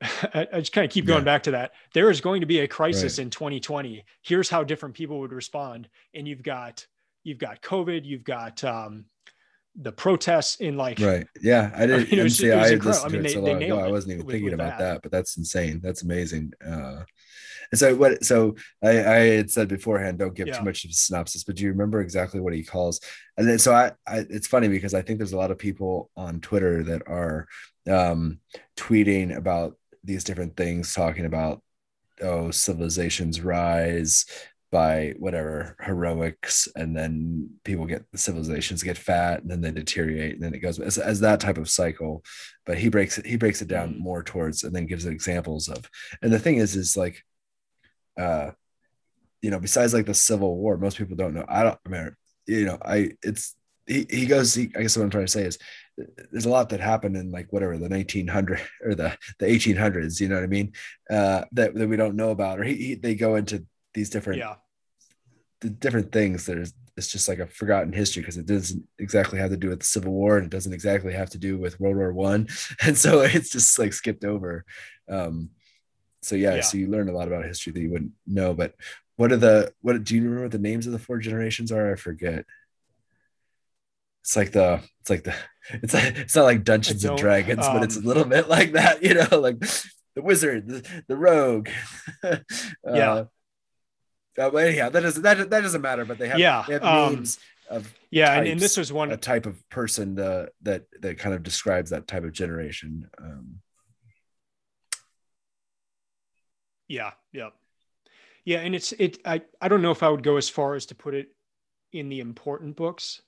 [0.00, 1.24] I, I, just kind of keep going yeah.
[1.24, 3.24] back to that there is going to be a crisis right.
[3.24, 6.86] in 2020 here's how different people would respond and you've got
[7.28, 9.04] you've got covid you've got um
[9.80, 13.34] the protests in like right yeah i didn't I mean, see i, I mean they,
[13.34, 14.94] they nailed i wasn't even thinking about that.
[14.94, 17.02] that but that's insane that's amazing uh
[17.70, 18.24] and so what?
[18.24, 20.58] So I, I had said beforehand, don't give yeah.
[20.58, 23.00] too much of a synopsis, but do you remember exactly what he calls?
[23.36, 26.10] And then so I, I, it's funny because I think there's a lot of people
[26.16, 27.46] on Twitter that are
[27.88, 28.40] um,
[28.76, 31.62] tweeting about these different things, talking about
[32.20, 34.26] oh civilization's rise
[34.70, 40.34] by whatever heroics and then people get the civilizations get fat and then they deteriorate
[40.34, 42.22] and then it goes as, as that type of cycle
[42.66, 43.98] but he breaks it he breaks it down mm.
[43.98, 45.88] more towards and then gives examples of
[46.20, 47.24] and the thing is is like
[48.18, 48.50] uh,
[49.40, 51.44] you know, besides like the Civil War, most people don't know.
[51.48, 51.78] I don't.
[51.86, 52.16] I mean,
[52.46, 53.54] you know, I it's
[53.86, 54.54] he, he goes.
[54.54, 55.58] He, I guess what I'm trying to say is
[56.30, 60.28] there's a lot that happened in like whatever the 1900 or the the 1800s you
[60.28, 60.72] know what i mean
[61.10, 63.66] uh that, that we don't know about or he, he they go into
[63.98, 64.54] these different Yeah.
[65.60, 69.50] the different things there's it's just like a forgotten history because it doesn't exactly have
[69.50, 71.96] to do with the civil war and it doesn't exactly have to do with world
[71.96, 72.42] war one
[72.86, 74.64] and so it's just like skipped over
[75.08, 75.50] um
[76.22, 76.60] so yeah, Yeah.
[76.68, 78.74] so you learn a lot about history that you wouldn't know but
[79.16, 81.92] what are the what do you remember what the names of the four generations are
[81.92, 82.44] i forget
[84.22, 85.34] it's like the it's like the
[85.84, 88.72] it's like, it's not like dungeons and dragons but it's a um, little bit like
[88.72, 89.58] that you know like
[90.14, 91.68] the wizard the, the rogue
[92.22, 93.12] Yeah.
[93.12, 93.24] uh,
[94.38, 96.84] uh, but anyhow that doesn't that, that doesn't matter but they have, Yeah, they have
[96.84, 97.38] um, names
[97.70, 98.32] of Yeah.
[98.34, 101.42] And, and this types, was one, a type of person uh, that that kind of
[101.42, 103.60] describes that type of generation um
[106.88, 107.50] Yeah, yeah.
[108.44, 110.86] Yeah, and it's it I I don't know if I would go as far as
[110.86, 111.28] to put it
[111.92, 113.20] in the important books.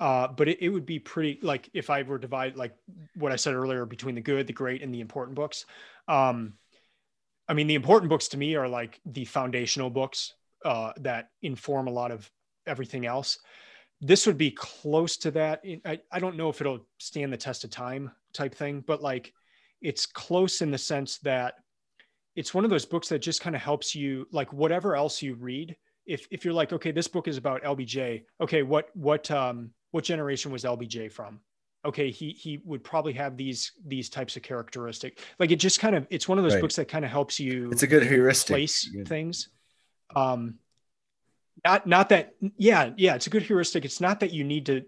[0.00, 2.76] Uh, but it, it would be pretty like if I were divide like
[3.16, 5.66] what I said earlier between the good, the great, and the important books.
[6.06, 6.54] Um,
[7.48, 10.34] I mean, the important books to me are like the foundational books
[10.64, 12.30] uh, that inform a lot of
[12.66, 13.38] everything else.
[14.00, 15.62] This would be close to that.
[15.84, 19.32] I, I don't know if it'll stand the test of time type thing, but like
[19.82, 21.54] it's close in the sense that
[22.36, 25.34] it's one of those books that just kind of helps you like whatever else you
[25.34, 25.76] read
[26.06, 30.04] if if you're like okay this book is about lbj okay what what um what
[30.04, 31.40] generation was lbj from
[31.84, 35.94] okay he he would probably have these these types of characteristic like it just kind
[35.96, 36.60] of it's one of those Right.
[36.62, 39.08] books that kind of helps you it's a good heuristic place Good.
[39.08, 39.48] things
[40.14, 40.54] um
[41.64, 43.84] not not that yeah yeah it's a good heuristic.
[43.84, 44.84] It's not that you need to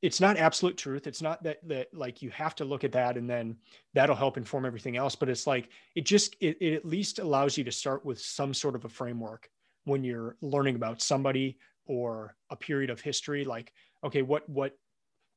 [0.00, 1.06] it's not absolute truth.
[1.06, 3.56] It's not that that like you have to look at that and then
[3.94, 7.56] that'll help inform everything else but it's like it just it, it at least allows
[7.56, 9.48] you to start with some sort of a framework
[9.84, 13.72] when you're learning about somebody or a period of history like
[14.04, 14.76] okay what what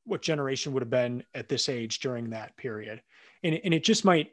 [0.04, 3.02] what generation would have been at this age during that period?
[3.42, 4.32] And, and it just might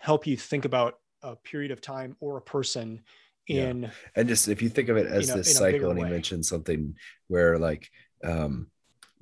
[0.00, 3.02] help you think about a period of time or a person
[3.48, 3.90] Yeah.
[4.14, 6.10] and just if you think of it as in this in cycle and he way.
[6.10, 6.94] mentioned something
[7.28, 7.88] where like
[8.24, 8.68] um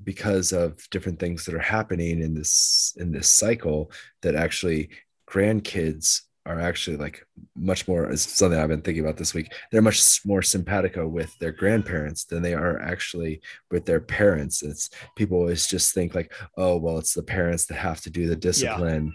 [0.03, 3.91] because of different things that are happening in this in this cycle
[4.23, 4.91] that actually
[5.29, 7.27] grandkids are actually like
[7.57, 9.53] much more is something I've been thinking about this week.
[9.73, 13.41] They're much more simpatico with their grandparents than they are actually
[13.71, 14.63] with their parents.
[14.63, 18.29] It's people always just think like, oh well, it's the parents that have to do
[18.29, 19.13] the discipline.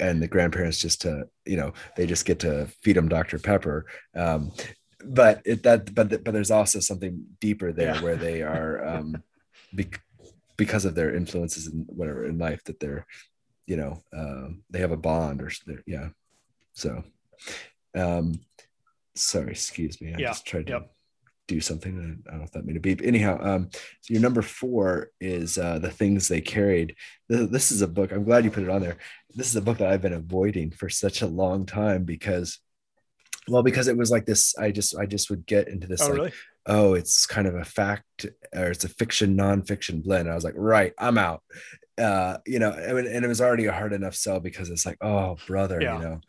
[0.00, 3.38] And the grandparents just to, you know, they just get to feed them Dr.
[3.38, 3.86] Pepper.
[4.14, 4.52] Um,
[5.04, 8.02] but it that but but there's also something deeper there Yeah.
[8.02, 9.22] where they are um
[9.72, 10.02] bec-
[10.56, 13.06] because of their influences in whatever in life that they're
[13.68, 15.50] you know um they have a bond or
[15.86, 16.08] yeah
[16.72, 17.04] so
[17.94, 18.40] um
[19.14, 20.90] sorry excuse me i Yeah, just tried to yep.
[21.46, 23.68] do something i don't know if that made a beep anyhow um
[24.00, 26.96] so your number four is uh the things they carried
[27.30, 28.96] Th- this is a book i'm glad you put it on there
[29.34, 32.58] this is a book that i've been avoiding for such a long time because
[33.48, 36.08] well because it was like this i just i just would get into this oh
[36.08, 36.32] like really
[36.68, 40.30] oh, it's kind of a fact or it's a fiction nonfiction blend.
[40.30, 41.42] I was like, right, I'm out.
[41.96, 44.98] Uh, you know, and, and it was already a hard enough sell because it's like,
[45.00, 45.96] oh, brother, Yeah.
[45.96, 46.20] you know,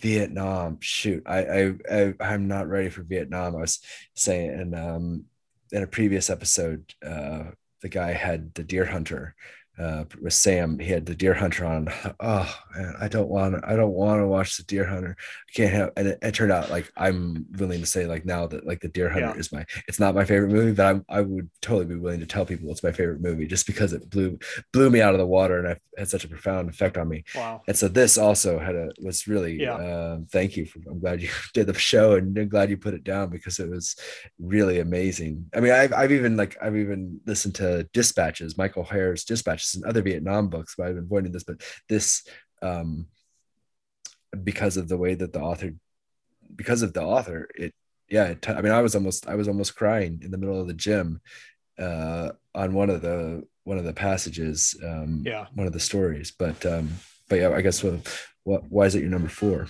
[0.00, 0.78] Vietnam.
[0.80, 3.54] Shoot, I, I, I I'm not ready for Vietnam.
[3.54, 3.80] I was
[4.14, 5.24] saying, and um,
[5.70, 7.44] in a previous episode, uh,
[7.82, 9.34] the guy had the Deer Hunter.
[9.78, 11.88] Uh, with Sam, he had the Deer Hunter on.
[12.20, 13.66] Oh man, I don't want to.
[13.68, 15.16] I don't want to watch the Deer Hunter.
[15.18, 15.90] I can't have.
[15.96, 18.88] And it, it turned out like I'm willing to say like now that like the
[18.88, 19.40] Deer Hunter Yeah.
[19.40, 19.64] is my.
[19.88, 22.70] It's not my favorite movie, but I'm, I would totally be willing to tell people
[22.70, 24.38] it's my favorite movie just because it blew
[24.74, 27.24] blew me out of the water and it had such a profound effect on me.
[27.34, 29.74] wow And so this also had a was really Yeah.
[29.74, 32.94] uh, thank you for I'm glad you did the show and I'm glad you put
[32.94, 33.96] it down because it was
[34.38, 35.46] really amazing.
[35.54, 39.84] I mean I've I've even like I've even listened to dispatches, Michael Herr's dispatches and
[39.84, 42.26] other Vietnam books, but I've been avoiding this, but this
[42.62, 43.06] um
[44.42, 45.72] because of the way that the author
[46.54, 47.72] because of the author, it
[48.08, 50.66] yeah, it, I mean I was almost I was almost crying in the middle of
[50.66, 51.20] the gym
[51.78, 55.46] uh on one of the one of the passages um Yeah.
[55.54, 56.90] one of the stories but um
[57.30, 57.94] but yeah i guess what,
[58.44, 59.66] what why is it your number four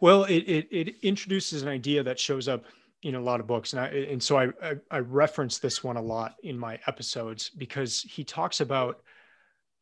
[0.00, 2.64] Well, it, it it introduces an idea that shows up
[3.02, 5.96] in a lot of books, and I and so I, I I reference this one
[5.96, 9.02] a lot in my episodes because he talks about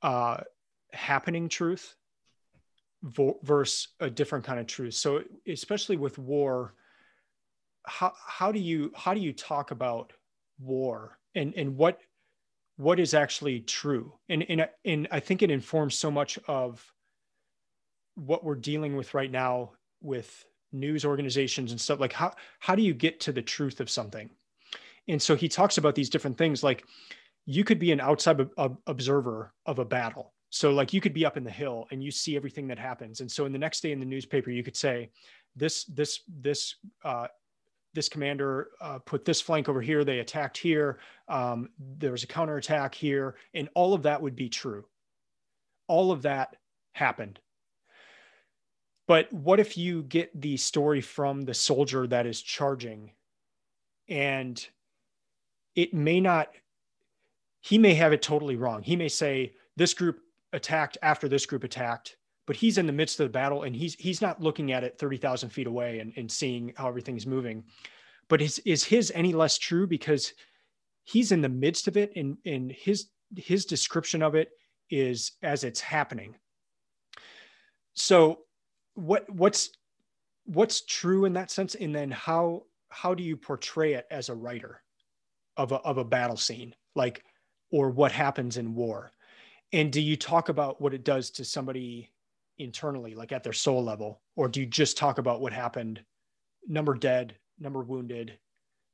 [0.02, 0.38] uh,
[0.92, 1.94] happening truth
[3.02, 4.94] versus a different kind of truth.
[4.94, 6.74] So especially with war,
[7.84, 10.12] how how do you how do you talk about
[10.58, 12.00] war and and what
[12.76, 14.12] what is actually true?
[14.28, 16.84] And and and I think it informs so much of
[18.14, 22.82] what we're dealing with right now with news organizations and stuff like how how do
[22.82, 24.30] you get to the truth of something?
[25.08, 26.84] And so he talks about these different things like
[27.44, 28.40] you could be an outside
[28.86, 30.32] observer of a battle.
[30.50, 33.20] So like you could be up in the hill and you see everything that happens.
[33.20, 35.10] And so in the next day in the newspaper you could say
[35.54, 37.28] this this this uh,
[37.94, 40.04] this commander uh, put this flank over here.
[40.04, 40.98] They attacked here.
[41.28, 43.36] Um, there was a counterattack here.
[43.54, 44.84] And all of that would be true.
[45.88, 46.56] All of that
[46.92, 47.40] happened
[49.06, 53.12] but what if you get the story from the soldier that is charging?
[54.08, 54.64] And
[55.74, 56.48] it may not
[57.60, 58.82] he may have it totally wrong.
[58.82, 60.20] He may say this group
[60.52, 62.16] attacked after this group attacked
[62.46, 64.98] but he's in the midst of the battle and he's he's not looking at it
[64.98, 67.64] 30,000 feet away and, and seeing how everything's moving.
[68.28, 69.86] But is is his any less true?
[69.86, 70.32] Because
[71.04, 74.50] he's in the midst of it and and his his description of it
[74.90, 76.36] is as it's happening.
[77.94, 78.40] So
[78.96, 79.70] what what's
[80.44, 81.74] what's true in that sense?
[81.74, 84.82] And then how how do you portray it as a writer
[85.56, 87.22] of a, of a battle scene like
[87.70, 89.12] or what happens in war?
[89.72, 92.10] And do you talk about what it does to somebody
[92.58, 94.22] internally like at their soul level?
[94.34, 96.02] Or do you just talk about what happened
[96.66, 98.38] number dead number wounded?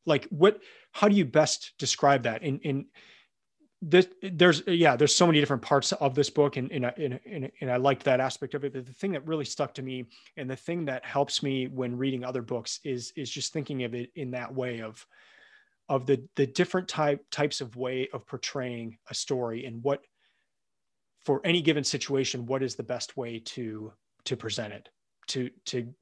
[0.05, 0.61] Like what
[0.91, 2.43] how do you best describe that?
[2.43, 2.87] In in
[3.82, 7.50] this, there's yeah there's so many different parts of this book and and, and, and,
[7.60, 8.72] and i liked that aspect of it.
[8.72, 10.06] But the thing that really stuck to me
[10.36, 13.94] and the thing that helps me when reading other books is is just thinking of
[13.94, 15.04] it in that way of
[15.88, 20.02] of the the different type types of way of portraying a story and what
[21.24, 23.92] for any given situation what is the best way to
[24.24, 24.88] to present it
[25.26, 25.92] to to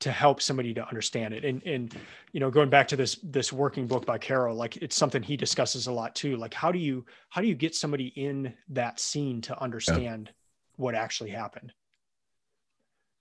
[0.00, 1.94] to help somebody to understand it and and
[2.32, 5.36] you know going back to this this working book by caro like it's something he
[5.36, 8.98] discusses a lot too like how do you how do you get somebody in that
[8.98, 10.32] scene to understand yeah.
[10.76, 11.72] what actually happened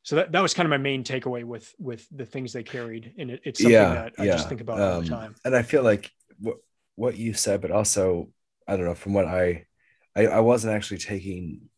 [0.04, 3.14] so that, that was kind of my main takeaway with with the things they carried
[3.18, 4.32] and it, it's something yeah, that I yeah.
[4.32, 6.58] just think about um, all the um, time and I feel like what
[6.96, 8.30] what you said but also
[8.68, 9.66] I don't know from what I
[10.16, 11.70] I, I wasn't actually taking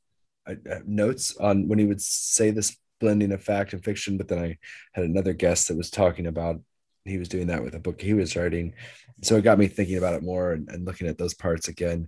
[0.48, 4.18] uh, uh notes on when he would say this blending of fact and fiction.
[4.18, 4.58] But then I
[4.94, 6.62] had another guest that was talking about
[7.04, 8.74] he was doing that with a book he was writing.
[9.24, 12.08] So it got me thinking about it more and, and looking at those parts again.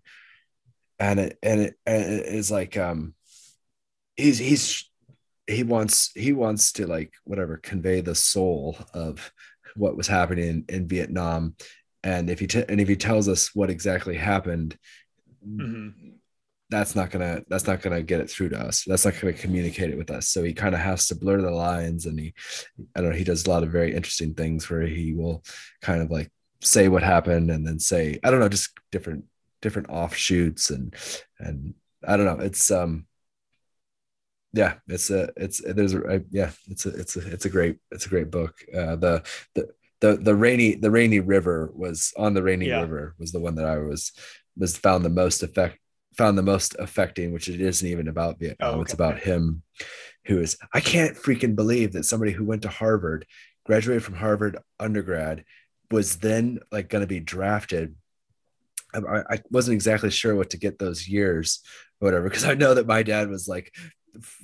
[1.00, 3.16] And it and it, and it is like um
[4.16, 4.90] he's he's
[5.48, 9.34] he wants he wants to like whatever convey the soul of
[9.76, 11.56] what was happening in, in Vietnam.
[12.04, 14.78] And if he t- and if he tells us what exactly happened,
[15.46, 16.12] mm-hmm
[16.74, 18.84] that's not gonna that's not gonna get it through to us.
[18.86, 20.28] That's not gonna communicate it with us.
[20.28, 22.34] So he kind of has to blur the lines and he
[22.96, 25.44] i don't know he does a lot of very interesting things where he will
[25.82, 26.32] kind of like
[26.62, 29.26] say what happened and then say i don't know just different
[29.62, 30.96] different offshoots and
[31.40, 31.76] and
[32.08, 32.44] i don't know.
[32.44, 33.06] It's um
[34.54, 38.08] yeah it's a it's there's a yeah it's a it's a it's a great it's
[38.08, 38.56] a great book.
[38.74, 39.24] Uh the
[39.54, 39.70] the
[40.02, 42.82] the the rainy the rainy river was on the rainy yeah.
[42.82, 44.12] river was the one that i was
[44.58, 45.78] was found the most effect
[46.18, 48.70] found the most affecting, which it isn't even about Vietnam.
[48.70, 48.82] Oh, okay.
[48.82, 49.64] It's about him
[50.26, 53.26] who is, I can't freaking believe that somebody who went to Harvard,
[53.66, 55.44] graduated from Harvard undergrad,
[55.92, 57.96] was then like going to be drafted.
[58.94, 59.00] I,
[59.30, 61.62] I, wasn't exactly sure what to get those years
[62.00, 63.74] or whatever, because I know that my dad was like,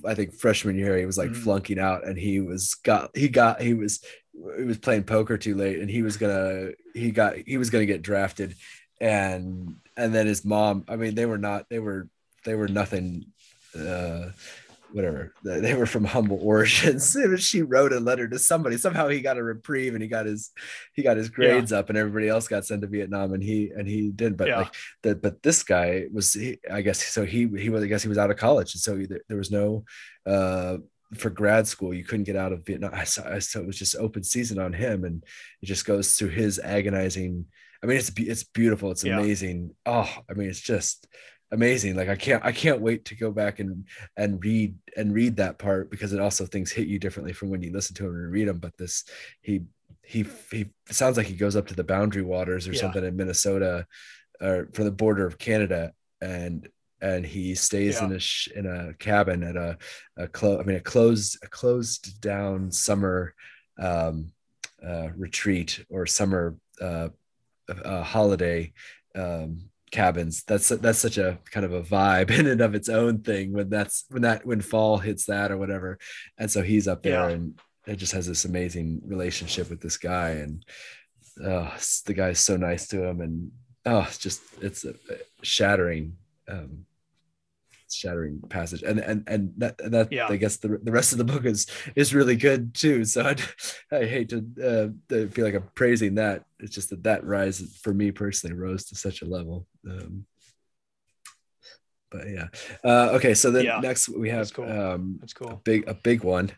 [0.06, 1.42] I think freshman year, he was like mm-hmm.
[1.42, 4.04] flunking out and he was got, he got, he was,
[4.58, 7.86] he was playing poker too late and he was gonna, he got, he was gonna
[7.86, 8.56] get drafted
[9.00, 12.08] and and then his mom i mean they were not they were
[12.46, 13.26] they were nothing
[13.78, 14.30] uh
[14.92, 15.34] whatever.
[15.44, 17.16] They were from humble origins.
[17.40, 18.78] She wrote a letter to somebody.
[18.78, 20.52] Somehow he got a reprieve and he got his
[20.94, 21.80] he got his grades yeah.
[21.80, 24.58] up and everybody else got sent to vietnam and he and he didn't but yeah.
[24.58, 24.74] like
[25.04, 28.10] the, but this guy was he, i guess so he he was i guess he
[28.10, 28.74] was out of college.
[28.74, 29.84] And so there, there was no
[30.26, 30.78] uh
[31.16, 32.92] for grad school you couldn't get out of vietnam.
[32.94, 35.24] I saw, I saw it was just open season on him and
[35.62, 37.46] it just goes through his agonizing
[37.82, 38.92] I mean, it's it's beautiful.
[38.92, 39.74] It's amazing.
[39.86, 40.04] Yeah.
[40.04, 41.08] Oh, I mean, it's just
[41.52, 41.96] amazing.
[41.96, 43.88] Like I can't I can't wait to go back and
[44.18, 47.62] and read and read that part because it also things hit you differently from when
[47.62, 48.60] you listen to him and read them.
[48.60, 49.06] But this
[49.42, 49.62] he
[50.04, 52.82] he he sounds like he goes up to the boundary waters or yeah.
[52.82, 53.86] something in Minnesota
[54.42, 56.68] or from the border of Canada and
[57.02, 58.06] and he stays yeah.
[58.06, 59.78] in a sh- in a cabin at a
[60.18, 63.34] a close I mean a closed a closed down summer
[63.80, 64.32] um,
[64.86, 67.10] uh, retreat or summer uh,
[67.70, 68.74] uh, holiday
[69.16, 70.44] um, cabins.
[70.44, 73.70] That's that's such a kind of a vibe in and of its own thing when
[73.70, 75.98] that's when that when fall hits that or whatever.
[76.38, 77.36] And so he's up there yeah.
[77.36, 80.66] and it just has this amazing relationship with this guy and
[81.44, 81.72] uh,
[82.06, 83.52] the guy's so nice to him and
[83.86, 86.18] oh it's just it's a, a shattering
[86.48, 86.86] um,
[87.92, 90.28] shattering passage and and and that, that Yeah.
[90.30, 93.22] i guess the, the rest of the book is is really good too so
[93.92, 97.26] i i hate to uh to feel like i'm praising that it's just that that
[97.26, 100.26] rise for me personally rose to such a level um
[102.12, 102.48] but yeah
[102.84, 103.80] uh okay so then Yeah.
[103.82, 104.72] next we have That's cool.
[104.72, 105.62] um That's a cool.
[105.64, 106.52] big a big one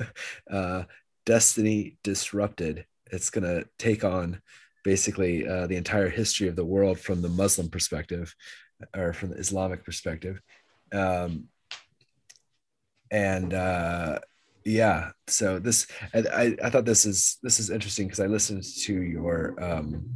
[0.50, 0.84] uh
[1.26, 4.40] destiny disrupted it's gonna take on
[4.84, 8.34] basically uh, the entire history of the world from the muslim perspective
[8.94, 10.40] or from the islamic perspective
[10.94, 11.44] um
[13.10, 14.18] and uh
[14.64, 18.94] yeah so this I, I thought this is this is interesting because i listened to
[19.02, 20.08] your um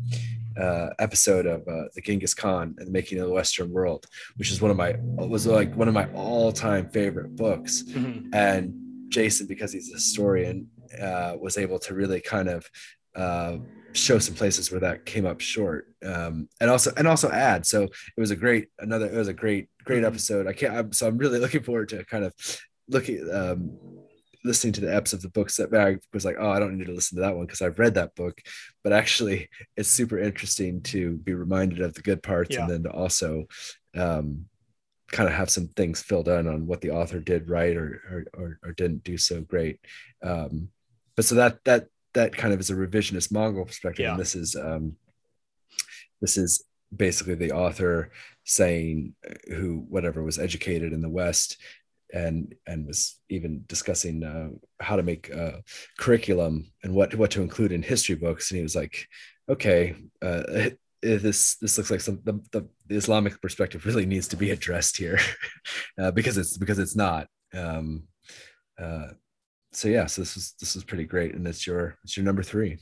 [0.59, 4.07] uh episode of uh the genghis khan and the making of the western world
[4.37, 8.35] which is one of my was like one of my all-time favorite books Mhm.
[8.35, 8.75] and
[9.11, 10.69] Jason, because he's a historian,
[11.01, 12.69] uh, was able to really kind of
[13.17, 13.57] uh,
[13.93, 17.67] show some places where that came up short, um, and also and also add.
[17.67, 19.07] So it was a great another.
[19.07, 20.07] It was a great great Mhm.
[20.07, 20.47] episode.
[20.47, 20.75] I can't.
[20.75, 22.33] I'm, so I'm really looking forward to kind of
[22.89, 23.29] looking.
[23.33, 23.79] Um,
[24.45, 26.87] listening to the eps of the books that I was like, oh, I don't need
[26.87, 28.41] to listen to that one because I've read that book.
[28.85, 32.63] But actually, it's super interesting to be reminded of the good parts Yeah.
[32.63, 33.47] and then to also
[33.97, 34.47] um,
[35.11, 38.25] kind of have some things filled in on what the author did right or or,
[38.41, 39.81] or, or didn't do so great.
[40.23, 40.69] Um,
[41.17, 41.89] but so that that
[42.19, 44.13] that kind of is a revisionist Mongol perspective, Yeah.
[44.13, 44.97] and this is um,
[46.21, 46.65] this is
[46.95, 48.11] basically the author
[48.45, 51.59] saying uh, who whatever was educated in the West
[52.13, 54.49] and and was even discussing uh,
[54.81, 55.59] how to make uh,
[55.99, 59.07] curriculum and what what to include in history books, and he was like,
[59.49, 59.95] okay.
[60.21, 60.71] Uh,
[61.01, 64.97] this this looks like some the, the, the Islamic perspective really needs to be addressed
[64.97, 65.21] here
[66.01, 67.29] uh, because it's because it's not.
[67.55, 68.09] Um,
[68.83, 69.11] uh,
[69.73, 72.43] so yeah, so this is this is pretty great, and it's your it's your number
[72.43, 72.79] three.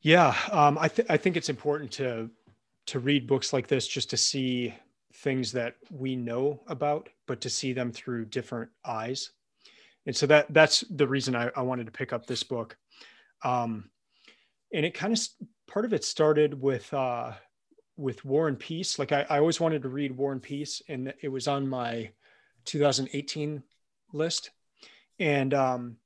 [0.00, 2.30] Yeah, um, I th- I think it's important to
[2.86, 4.74] to read books like this just to see
[5.14, 9.30] things that we know about, but to see them through different eyes.
[10.06, 12.76] And so that that's the reason I, I wanted to pick up this book.
[13.44, 13.90] Um,
[14.72, 15.20] and it kind of
[15.68, 17.32] part of it started with uh,
[17.96, 18.98] with War and Peace.
[18.98, 22.10] Like I, I always wanted to read War and Peace, and it was on my
[22.64, 23.62] 2018
[24.12, 24.50] list.
[25.18, 25.96] And um,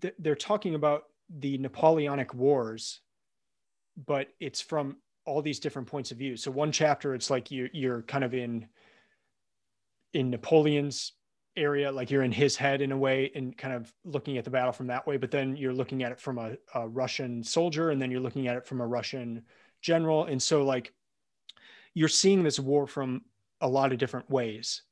[0.00, 3.00] th- they're talking about the Napoleonic Wars,
[4.06, 6.36] but it's from all these different points of view.
[6.36, 8.66] So one chapter, it's like you you're kind of in
[10.12, 11.12] in Napoleon's
[11.56, 14.50] area, like you're in his head in a way, and kind of looking at the
[14.50, 15.16] battle from that way.
[15.16, 18.48] But then you're looking at it from a, a Russian soldier, and then you're looking
[18.48, 19.42] at it from a Russian
[19.80, 20.92] general, and so like
[21.94, 23.22] you're seeing this war from
[23.60, 24.82] a lot of different ways.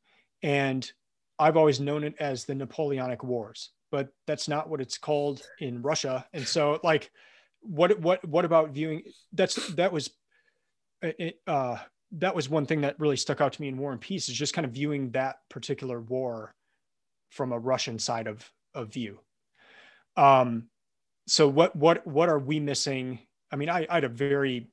[0.42, 0.90] And
[1.38, 5.82] I've always known it as the Napoleonic Wars, but that's not what it's called in
[5.82, 6.26] Russia.
[6.32, 7.10] And so, like,
[7.60, 9.02] what what what about viewing?
[9.32, 10.10] That's that was,
[11.02, 11.78] it, uh,
[12.12, 14.34] that was one thing that really stuck out to me in War and Peace is
[14.34, 16.54] just kind of viewing that particular war
[17.30, 19.18] from a Russian side of of view.
[20.16, 20.68] Um,
[21.26, 23.20] so what what what are we missing?
[23.50, 24.68] I mean, I, I had a very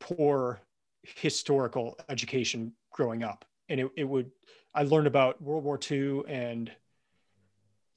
[0.00, 0.60] poor
[1.02, 4.30] historical education growing up, and it, it would
[4.76, 6.70] I learned about World War II and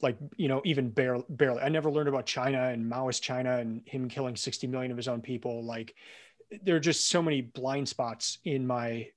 [0.02, 3.82] like you know even barely barely I never learned about China and Maoist China and
[3.86, 5.64] him killing 60 million of his own people.
[5.64, 5.94] Like
[6.64, 9.08] there are just so many blind spots in my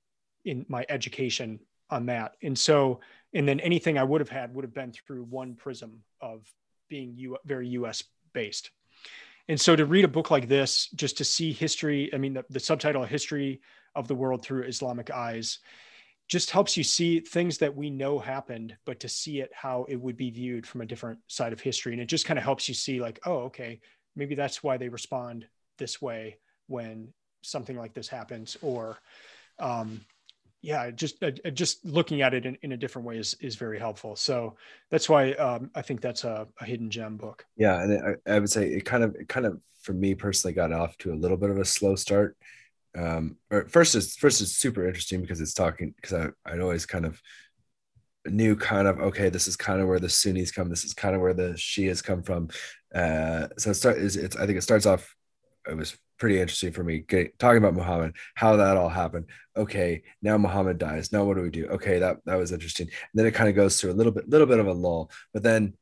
[0.44, 2.32] in my education on that.
[2.42, 3.00] And so
[3.32, 6.52] and then anything I would have had would have been through one prism of
[6.88, 8.02] being U- very US
[8.32, 8.70] based.
[9.48, 12.44] And so to read a book like this just to see history I mean the,
[12.50, 13.60] the subtitle history
[13.94, 15.60] of the world through Islamic eyes
[16.28, 19.96] just helps you see things that we know happened, but to see it how it
[19.96, 21.92] would be viewed from a different side of history.
[21.92, 23.80] And it just kind of helps you see, like, oh, okay,
[24.16, 25.46] maybe that's why they respond
[25.78, 26.38] this way
[26.68, 27.08] when
[27.42, 28.56] something like this happens.
[28.62, 28.98] Or,
[29.58, 30.00] um,
[30.62, 33.78] yeah, just uh, just looking at it in, in a different way is, is very
[33.78, 34.16] helpful.
[34.16, 34.56] So
[34.90, 37.44] that's why um, I think that's a, a hidden gem book.
[37.56, 40.54] Yeah, and I, I would say it kind of it kind of for me personally
[40.54, 42.36] got off to a little bit of a slow start.
[42.96, 46.86] Um, or first is first is super interesting because it's talking because I I'd always
[46.86, 47.20] kind of
[48.26, 51.14] knew kind of okay this is kind of where the Sunnis come this is kind
[51.14, 52.48] of where the Shias come from.
[52.94, 55.14] Uh, so it start is it's I think it starts off
[55.68, 59.26] it was pretty interesting for me get, talking about Muhammad, how that all happened.
[59.56, 61.12] Okay, now Muhammad dies.
[61.12, 61.66] Now what do we do?
[61.66, 62.88] Okay, that that was interesting.
[62.88, 65.10] And then it kind of goes through a little bit, little bit of a lull,
[65.32, 65.74] but then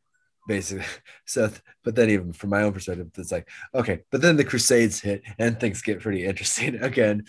[0.50, 0.86] basically,
[1.26, 1.50] so
[1.84, 5.22] but then even from my own perspective, it's like okay, but then the Crusades hit
[5.38, 7.24] and things get pretty interesting again.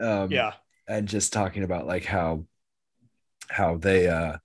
[0.00, 0.52] Um, Yeah.
[0.88, 2.44] and just talking about like how
[3.50, 4.36] how they uh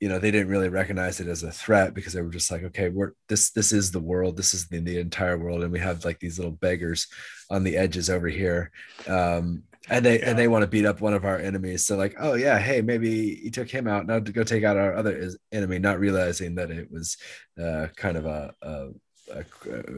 [0.00, 2.64] you know they didn't really recognize it as a threat because they were just like
[2.64, 5.78] okay we're this this is the world this is the, the entire world and we
[5.78, 7.06] have like these little beggars
[7.50, 8.70] on the edges over here
[9.08, 10.30] um and they Yeah.
[10.30, 11.86] and they want to beat up one of our enemies.
[11.86, 14.06] So like, oh yeah, hey, maybe he took him out.
[14.06, 17.16] Now to go take out our other is- enemy, not realizing that it was
[17.60, 18.88] uh, kind of a, a,
[19.32, 19.44] a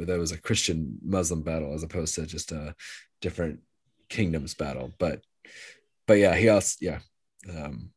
[0.07, 2.75] that was a Christian Muslim battle as opposed to just a
[3.21, 3.61] different
[4.09, 4.93] kingdoms battle.
[4.99, 5.23] But
[6.07, 7.01] but yeah, he also yeah.
[7.51, 7.91] Um,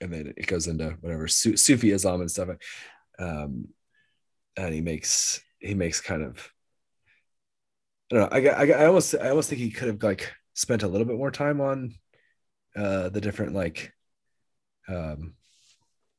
[0.00, 2.50] and then it goes into whatever Su- Sufi Islam and stuff.
[3.18, 3.68] Um,
[4.56, 6.52] and he makes he makes kind of
[8.10, 8.50] I don't know.
[8.50, 11.16] I, I, I almost I almost think he could have like spent a little bit
[11.16, 11.94] more time on
[12.76, 13.92] uh the different like
[14.88, 15.34] um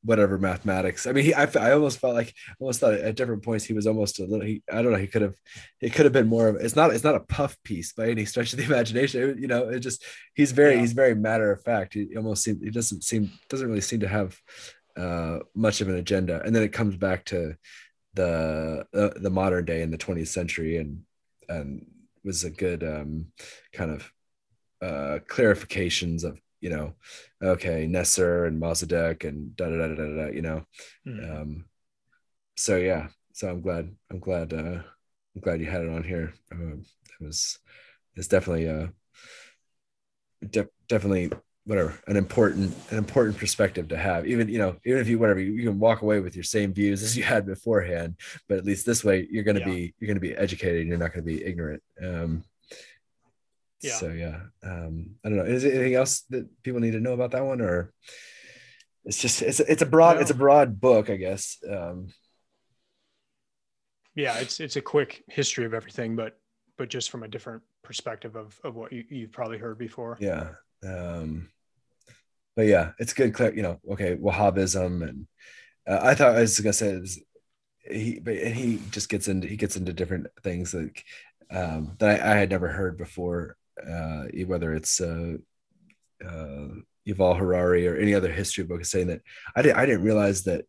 [0.03, 1.05] whatever mathematics.
[1.05, 3.85] I mean, he I, I almost felt like almost thought at different points he was
[3.85, 4.45] almost a little.
[4.45, 4.97] He, I don't know.
[4.97, 5.35] He could have
[5.81, 6.55] it could have been more of.
[6.57, 9.31] It's not it's not a puff piece by any stretch of the imagination.
[9.31, 10.03] It- you know, it just
[10.35, 10.81] he's very Yeah.
[10.81, 11.95] he's very matter of fact.
[11.95, 14.37] He almost seem he doesn't seem doesn't really seem to have
[14.95, 16.41] uh much of an agenda.
[16.45, 17.55] And then it comes back to
[18.13, 21.01] the the, the modern day in the 20th century and
[21.49, 21.85] and
[22.23, 23.27] was a good um
[23.73, 24.11] kind of
[24.81, 26.93] uh clarifications of you know
[27.41, 30.65] okay Nasser and Mossadegh and da da da da da, da you know.
[31.07, 31.41] Mhm.
[31.41, 31.65] um
[32.55, 33.07] so yeah.
[33.33, 34.81] So i'm glad i'm glad uh
[35.35, 36.33] i'm glad you had it on here.
[36.51, 36.83] Um,
[37.19, 37.57] it was
[38.15, 38.87] it's definitely uh
[40.49, 41.31] de- definitely
[41.69, 45.39] whatever an important an important perspective to have even you know even if you whatever
[45.39, 48.15] you, you can walk away with your same views as you had beforehand
[48.47, 49.75] but at least this way you're going to Yeah.
[49.75, 52.43] be you're going to be educated and you're not going to be ignorant um
[53.81, 53.91] Yeah.
[53.99, 57.13] so yeah um i don't know is there anything else that people need to know
[57.13, 57.93] about that one or
[59.05, 60.21] it's just it's a, it's a broad No.
[60.23, 62.07] it's a broad book i guess um
[64.15, 66.39] yeah it's it's a quick history of everything but
[66.77, 70.49] but just from a different perspective of of what you, you've probably heard before yeah
[70.83, 71.47] um
[72.59, 75.27] but yeah it's good clear you know okay wahhabism and
[75.87, 77.17] uh, i thought i was gonna say this,
[77.89, 81.05] he but and he just gets into he gets into different things like
[81.51, 85.37] um that i, I had never heard before uh whether it's uh
[86.25, 86.67] uh
[87.07, 89.21] Yuval Harari or any other history book is saying that
[89.55, 90.65] I didn't I didn't realize that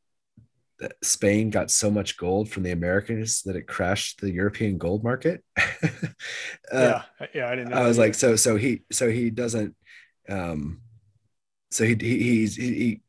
[0.78, 5.02] that Spain got so much gold from the Americans that it crashed the European gold
[5.02, 5.42] market.
[5.58, 6.06] uh,
[6.72, 7.02] yeah
[7.34, 9.74] yeah i didn't know I was like, so so he so he doesn't
[10.28, 10.80] um
[11.70, 13.00] so he, he he's he, he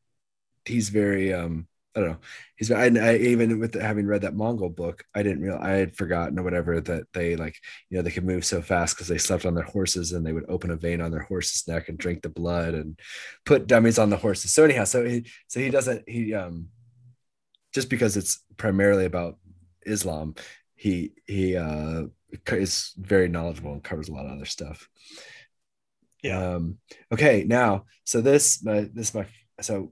[0.66, 2.18] he's very um I don't know.
[2.56, 5.96] He's I, I even with having read that Mongol book I didn't real I had
[5.96, 7.58] forgotten or whatever that they like
[7.90, 10.32] you know they could move so fast because they slept on their horses and they
[10.32, 12.98] would open a vein on their horse's neck and drink the blood and
[13.46, 14.52] put dummies on the horses.
[14.52, 16.68] So anyhow so he so he doesn't he um
[17.74, 19.38] just because it's primarily about
[19.86, 20.36] Islam
[20.76, 22.04] he he uh
[22.52, 24.88] is very knowledgeable and covers a lot of other stuff
[26.22, 26.78] yeah um,
[27.12, 29.26] okay, now so this my this is my
[29.62, 29.92] so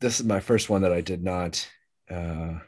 [0.00, 1.68] this is my first one that I did not
[2.10, 2.58] uh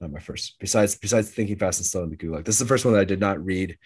[0.00, 2.44] not my first besides besides thinking fast and slow in the gulag.
[2.44, 3.78] This is the first one that I did not read.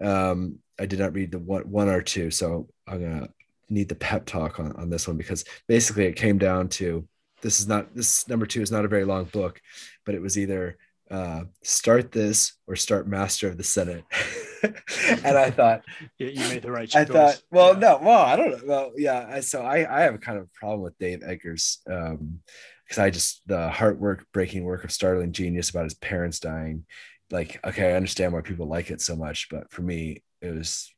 [0.00, 3.28] Um I did not read the one one or two, so I'm gonna
[3.68, 7.06] need the pep talk on, on this one because basically it came down to
[7.40, 9.60] this is not this number two is not a very long book,
[10.04, 10.76] but it was either
[11.10, 14.04] uh start this or start master of the Senate.
[15.24, 15.82] and I thought
[16.18, 17.02] Yeah, you made the right choice.
[17.02, 17.80] I thought, well, Yeah.
[17.80, 18.60] no, well, I don't know.
[18.66, 19.26] Well, yeah.
[19.28, 22.40] I, so I, I have a kind of problem with Dave Eggers um,
[22.84, 26.84] because I just the heartwork breaking work of startling genius about his parents dying.
[27.30, 30.92] Like, okay, I understand why people like it so much, but for me, it was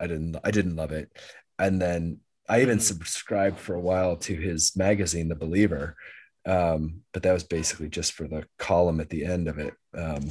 [0.00, 1.10] I didn't I didn't love it.
[1.58, 2.18] And then
[2.48, 2.82] I even Mhm.
[2.82, 5.96] subscribed for a while to his magazine, The Believer,
[6.44, 10.30] um, but that was basically just for the column at the end of it um,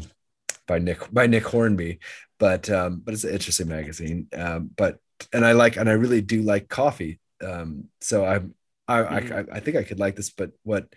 [0.67, 1.99] by Nick by Nick Hornby.
[2.39, 4.27] But um, but it's an interesting magazine.
[4.33, 4.97] Um, but
[5.31, 7.19] and I like and I really do like coffee.
[7.43, 8.55] Um, so I'm
[8.87, 9.49] I, Mhm.
[9.51, 10.29] I I think I could like this.
[10.29, 10.87] But what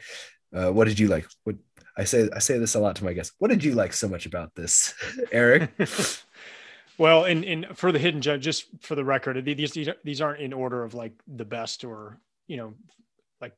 [0.54, 1.26] uh, what did you like?
[1.44, 1.56] What
[1.96, 3.34] I say I say this a lot to my guests.
[3.38, 4.94] What did you like so much about this,
[5.32, 5.70] Eric?
[6.98, 10.40] well, and and for the hidden gem, just for the record, these these these aren't
[10.40, 12.74] in order of like the best or you know,
[13.40, 13.54] like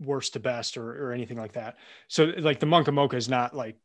[0.00, 1.76] worst to best or or anything like that.
[2.08, 3.76] So like the Monk of Mokha is not like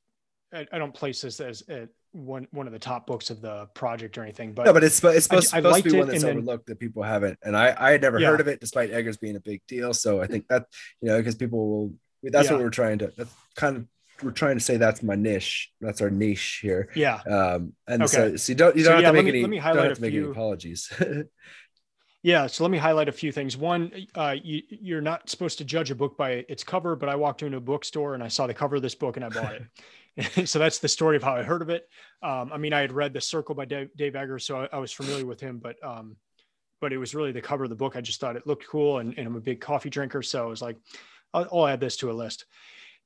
[0.53, 1.63] I, I don't place this as
[2.11, 5.03] one one of the top books of the project or anything, but no, but it's
[5.03, 7.39] it's I- supposed, I to be one that's and then- overlooked that people haven't.
[7.43, 8.29] And I I had never Yeah.
[8.29, 9.93] heard of it, despite Eggers being a big deal.
[9.93, 10.65] So I think that
[11.01, 11.93] you know because people will.
[12.23, 12.53] That's Yeah.
[12.55, 13.11] what we're trying to.
[13.17, 13.87] That's kind of
[14.21, 15.71] we're trying to say that's my niche.
[15.81, 16.87] That's our niche here.
[16.95, 18.37] yeah, Um, and so, Okay.
[18.37, 19.91] so you don't you don't yeah, have to let make me- any let me highlight
[19.91, 20.91] a to few- apologies.
[22.25, 23.57] Yeah, so let me highlight a few things.
[23.57, 27.17] One, uh, you, you're not supposed to judge a book by its cover, but I
[27.17, 29.55] walked into a bookstore and I saw the cover of this book and I bought
[29.55, 29.63] it.
[30.45, 31.89] so that's the story of how I heard of it.
[32.21, 34.77] Um, I mean, I had read The Circle by Dave, Dave Eggers, so I, I
[34.77, 36.17] was familiar with him, but um,
[36.79, 37.95] but it was really the cover of the book.
[37.95, 40.47] I just thought it looked cool, and, and I'm a big coffee drinker, so I
[40.47, 40.77] was like,
[41.33, 42.45] I'll, I'll add this to a list.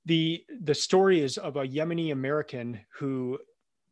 [0.05, 3.37] the The story is of a Yemeni American who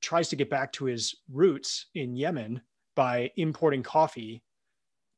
[0.01, 2.61] tries to get back to his roots in Yemen
[2.95, 4.43] by importing coffee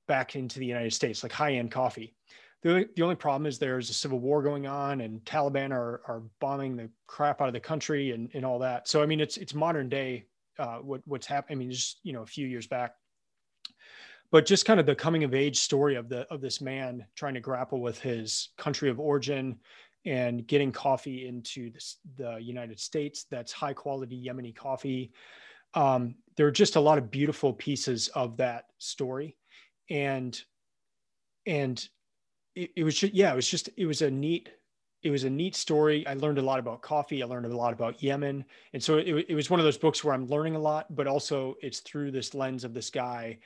[0.08, 2.16] back into the United States, like high end coffee.
[2.64, 6.24] The, the only problem is there's a civil war going on and Taliban are, are
[6.40, 8.88] bombing the crap out of the country and, and all that.
[8.88, 10.26] So, I mean, it's, it's modern day,
[10.58, 11.58] uh, what, what's happening.
[11.58, 12.96] I mean, just, you know, a few years back,
[14.32, 17.36] but just kind of the coming of age story of the, of this man trying
[17.36, 19.60] to grapple with his country of origin
[20.06, 23.26] and getting coffee into this, the United States.
[23.30, 25.12] That's high quality Yemeni coffee.
[25.74, 29.38] Um, there are just a lot of beautiful pieces of that story
[29.90, 30.42] and
[31.46, 31.88] and
[32.58, 34.50] it, it was just yeah it was just it was a neat
[35.04, 36.06] it was a neat story.
[36.08, 37.22] I learned a lot about coffee.
[37.22, 38.44] I learned a lot about yemen.
[38.74, 41.08] And so it, it was one of those books where i'm learning a lot but
[41.08, 43.38] also it's through this lens of this guy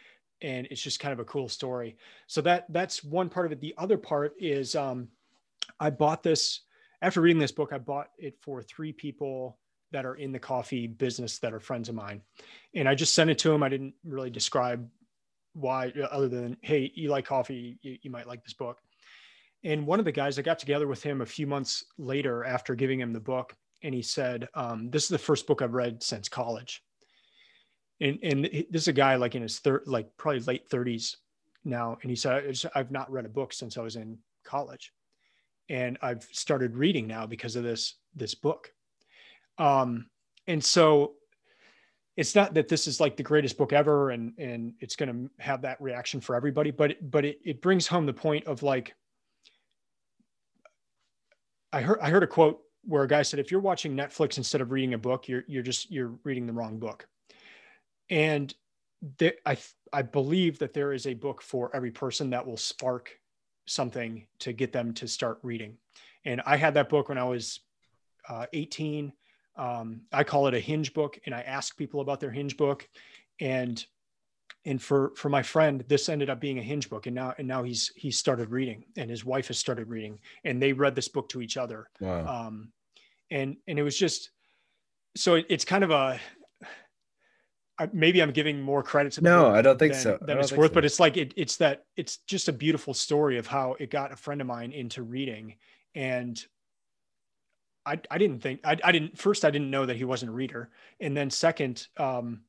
[0.42, 1.98] and it's just kind of a cool story.
[2.28, 3.60] So that that's one part of it.
[3.60, 5.10] The other part is um,
[5.80, 6.62] i bought this
[7.02, 9.58] after reading this book i bought it for three people
[9.92, 12.22] that are in the coffee business that are friends of mine.
[12.74, 14.88] And i just sent it to them i didn't really describe
[15.54, 18.78] why other than hey you like coffee you, you, might like this book
[19.64, 22.76] and one of the guys i got together with him a few months later after
[22.76, 26.02] giving him the book and he said um, this is the first book i've read
[26.02, 26.84] since college.
[28.00, 31.18] And and this is a guy like in his third like probably late 30s
[31.64, 34.92] now and he said i've not read a book since i was in college.
[35.70, 38.72] And i've started reading now because of this this book.
[39.58, 40.08] Um,
[40.48, 41.14] and so
[42.18, 45.44] it's not that this is like the greatest book ever and and it's going to
[45.44, 48.96] have that reaction for everybody but but it, it brings home the point of like
[51.74, 54.62] i heard i heard a quote where a guy said if you're watching netflix instead
[54.62, 57.08] of reading a book you're you're just you're reading the wrong book.
[58.10, 58.54] And
[59.18, 59.58] there, i
[59.94, 63.18] i believe that there is a book for every person that will spark
[63.66, 65.78] something to get them to start reading.
[66.26, 67.60] And i had that book when i was
[68.30, 69.14] uh, 18
[69.56, 72.88] um, I call it a hinge book, and I ask people about their hinge book,
[73.40, 73.84] and
[74.66, 77.48] and for for my friend, this ended up being a hinge book, and now and
[77.48, 81.08] now he's he's started reading, and his wife has started reading, and they read this
[81.08, 81.90] book to each other.
[82.00, 82.48] Wow.
[82.48, 82.72] Um,
[83.30, 84.32] and and it was just
[85.16, 86.20] so it, it's kind of a
[87.92, 90.18] maybe I'm giving more credit to no, I don't think than, so.
[90.22, 90.76] Than it's worth, so.
[90.76, 94.12] but it's like it, it's that it's just a beautiful story of how it got
[94.12, 95.56] a friend of mine into reading,
[95.96, 96.44] and
[97.86, 100.34] I, I didn't think I, I didn't first I didn't know that he wasn't a
[100.34, 100.70] reader
[101.00, 102.42] and then second um,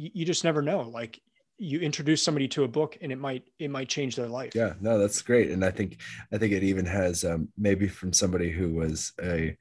[0.00, 1.20] you, you just never know like
[1.58, 4.72] you introduce somebody to a book and it might it might change their life yeah
[4.80, 6.00] no that's great and i think
[6.32, 9.56] i think it even has um, maybe from somebody who was a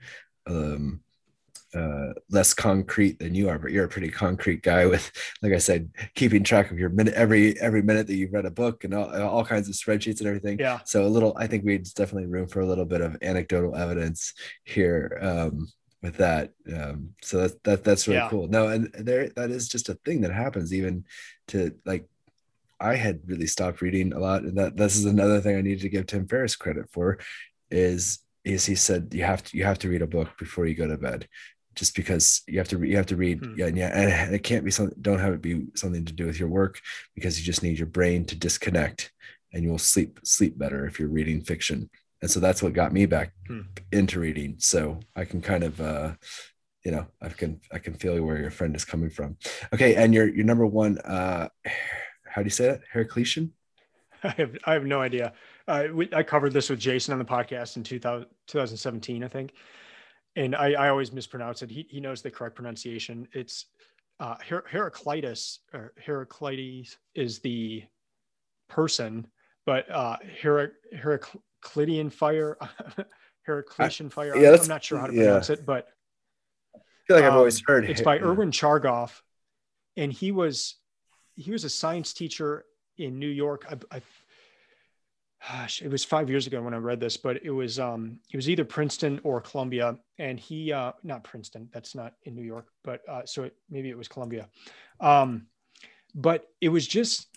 [0.48, 1.02] um,
[1.76, 5.11] uh, less concrete than you are, but you're a pretty concrete guy with,
[5.44, 8.49] like I said, keeping track of your minute every every minute that you've read a
[8.52, 10.57] book and all, all kinds of spreadsheets and everything.
[10.57, 10.80] Yeah.
[10.86, 14.34] So a little, I think we'd definitely room for a little bit of anecdotal evidence
[14.64, 15.68] here um,
[16.01, 16.51] with that.
[16.73, 18.30] Um, so that, that that's really yeah.
[18.30, 18.47] cool.
[18.47, 21.05] No, and there that is just a thing that happens even
[21.49, 22.07] to like
[22.80, 25.81] I had really stopped reading a lot, and that this is another thing I need
[25.81, 27.19] to give Tim Ferriss credit for,
[27.69, 30.76] is is he said you have to you have to read a book before you
[30.76, 31.27] go to bed
[31.76, 33.53] just because you have to you have to read hmm.
[33.57, 36.26] yeah and yeah and it can't be something don't have it be something to do
[36.26, 36.80] with your work
[37.15, 39.11] because you just need your brain to disconnect
[39.53, 41.89] and you'll sleep sleep better if you're reading fiction
[42.21, 43.61] and so that's what got me back hmm.
[43.91, 46.11] into reading so i can kind of uh
[46.83, 49.37] you know i can i can feel where your friend is coming from
[49.73, 51.47] okay and your your number one uh
[52.25, 53.51] how do you say that heraclitian
[54.23, 55.33] i have i have no idea
[55.67, 59.53] uh, we, i covered this with jason on the podcast in 2000, 2017 i think
[60.35, 61.69] and I, I always mispronounce it.
[61.69, 63.27] He, he knows the correct pronunciation.
[63.33, 63.65] It's
[64.19, 67.83] uh, Her- Heraclitus or Heraclides is the
[68.67, 69.27] person,
[69.65, 70.73] but uh, Her-
[71.64, 72.57] Heraclidian fire,
[73.48, 74.36] Heraclitian fire.
[74.36, 75.53] Yeah, I'm not sure how to pronounce yeah.
[75.53, 75.88] it, but
[76.76, 78.23] I feel like um, I've always um, heard it's by yeah.
[78.23, 79.22] Erwin Chargaff,
[79.98, 80.76] and he was
[81.36, 82.65] he was a science teacher
[82.98, 83.65] in New York.
[83.69, 84.02] I, I
[85.48, 88.36] gosh, it was five years ago when I read this, but it was um it
[88.36, 92.68] was either Princeton or Columbia, and he uh not Princeton, that's not in New York,
[92.84, 94.48] but uh so it, maybe it was Columbia,
[94.99, 95.48] um,
[96.14, 97.27] but it was just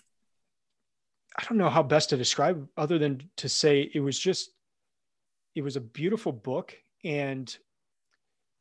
[1.37, 4.51] I don't know how best to describe other than to say it was just
[5.55, 6.75] it was a beautiful book.
[7.03, 7.55] And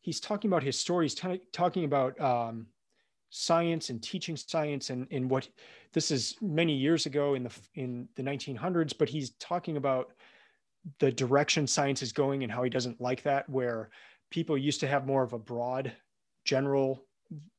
[0.02, 2.66] he's talking about his story he's t- talking about um,
[3.30, 5.48] science and teaching science and, and what
[5.94, 10.12] this is many years ago in the in the 1900s but he's talking about
[10.98, 13.88] the direction science is going and how he doesn't like that where
[14.30, 15.92] people used to have more of a broad
[16.44, 17.04] general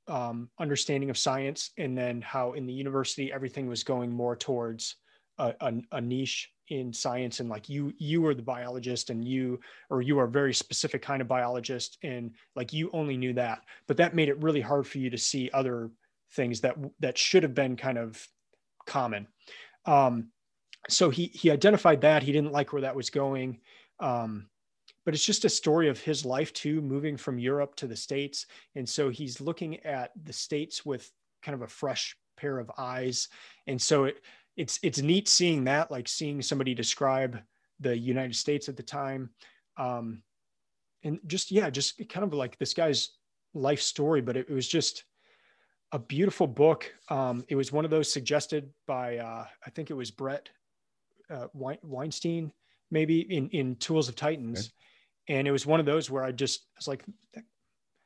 [0.07, 4.97] um, understanding of science and then how in the university everything was going more towards
[5.37, 9.59] a, a, a niche in science and like you you are the biologist and you
[9.89, 13.59] or you are a very specific kind of biologist and like you only knew that
[13.85, 15.91] but that made it really hard for you to see other
[16.33, 18.27] things that that should have been kind of
[18.85, 19.27] common.
[19.85, 20.29] Um,
[20.89, 23.59] so he he identified that he didn't like where that was going.
[23.99, 24.47] Um,
[25.05, 28.45] but it's just a story of his life too, moving from Europe to the States.
[28.75, 31.09] And so he's looking at the States with
[31.41, 33.27] kind of a fresh pair of eyes.
[33.67, 34.21] And so it,
[34.55, 37.39] it's, it's neat seeing that, like seeing somebody describe
[37.79, 39.29] the United States at the time.
[39.77, 40.23] Um,
[41.03, 43.09] and just, yeah, just kind of like this guy's
[43.53, 45.03] life story, but it, it was just
[45.91, 46.93] a beautiful book.
[47.09, 50.49] Um, it was one of those suggested by, uh, I think it was Bret
[51.29, 52.51] uh, Weinstein,
[52.91, 54.59] maybe in, in Tools of Titans.
[54.59, 54.69] Okay
[55.27, 57.05] and it was one of those where I just I was like,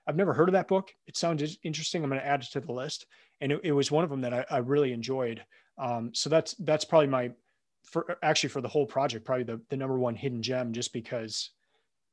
[0.08, 0.92] I've never heard of that book.
[1.08, 2.04] It sounds interesting.
[2.04, 3.06] I'm going to add it to the list,
[3.42, 5.44] and it, it was one of them that I, I really enjoyed.
[5.78, 7.32] Um, so that's that's probably my
[7.84, 11.52] for actually for the whole project, probably the the number one hidden gem, just because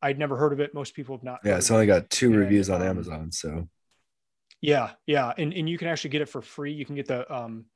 [0.03, 0.75] I'd never heard of it.
[0.75, 1.41] Most people have not.
[1.45, 3.69] Yeah, it's only got two and, reviews on um, Amazon, so.
[4.61, 6.73] Yeah, yeah, and and you can actually get it for free.
[6.73, 7.67] You can get the um,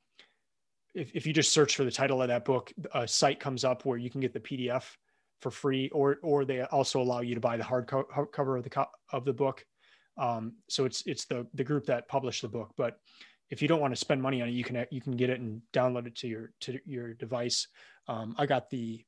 [0.95, 3.85] if if you just search for the title of that book, a site comes up
[3.85, 4.83] where you can get the PDF
[5.41, 8.63] for free, or or they also allow you to buy the hard co- cover of
[8.63, 9.65] the co- of the book.
[10.17, 12.71] Um, so it's it's the the group that published the book.
[12.77, 12.99] But
[13.49, 15.39] if you don't want to spend money on it, you can you can get it
[15.39, 17.67] and download it to your to your device.
[18.07, 19.03] Um, I got the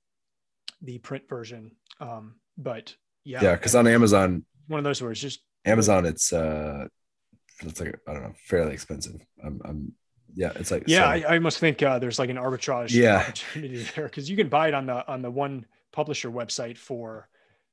[0.81, 5.21] the print version, um, but yeah, yeah, because on Amazon, one of those where it's
[5.21, 6.87] just Amazon, it's uh,
[7.61, 9.21] it's like I don't know, fairly expensive.
[9.43, 9.93] I'm, I'm
[10.33, 11.27] yeah, it's like yeah, so.
[11.27, 13.17] I, I, must think uh, there's like an arbitrage yeah.
[13.17, 17.27] opportunity there because you can buy it on the on the one publisher website for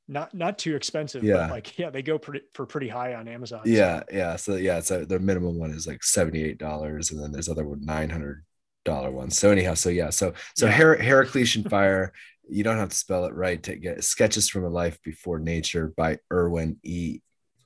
[0.09, 3.29] not not too expensive yeah but like yeah they go pretty for pretty high on
[3.29, 4.05] amazon yeah so.
[4.13, 7.67] yeah so yeah so the minimum one is like 78 dollars and then there's other
[7.67, 8.45] one 900
[8.85, 10.73] dollar ones so anyhow so yeah so so yeah.
[10.73, 12.13] Her- herocletian fire
[12.49, 15.93] you don't have to spell it right to get sketches from a life before nature
[15.97, 17.21] by erwin e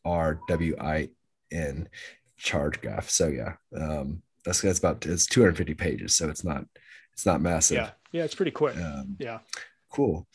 [0.04, 1.08] r w i
[1.52, 1.88] n
[2.40, 6.64] Chargaff so yeah um that's that's about it's 250 pages so it's not
[7.12, 9.38] it's not massive yeah yeah it's pretty quick um, yeah
[9.92, 10.26] cool.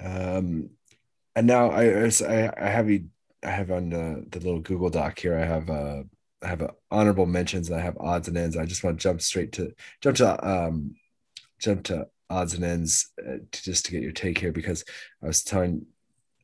[0.00, 0.70] Um,
[1.34, 3.06] and now I, I, I have you,
[3.42, 5.38] I have on the, the little Google Doc here.
[5.38, 6.02] I have uh,
[6.42, 8.56] I have a honorable mentions and I have odds and ends.
[8.56, 10.94] I just want to jump straight to jump to um,
[11.60, 14.84] jump to odds and ends uh, to, just to get your take here because
[15.22, 15.86] I was telling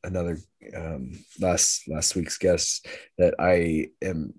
[0.05, 0.39] another
[0.74, 2.86] um, last last week's guest
[3.19, 4.35] that I am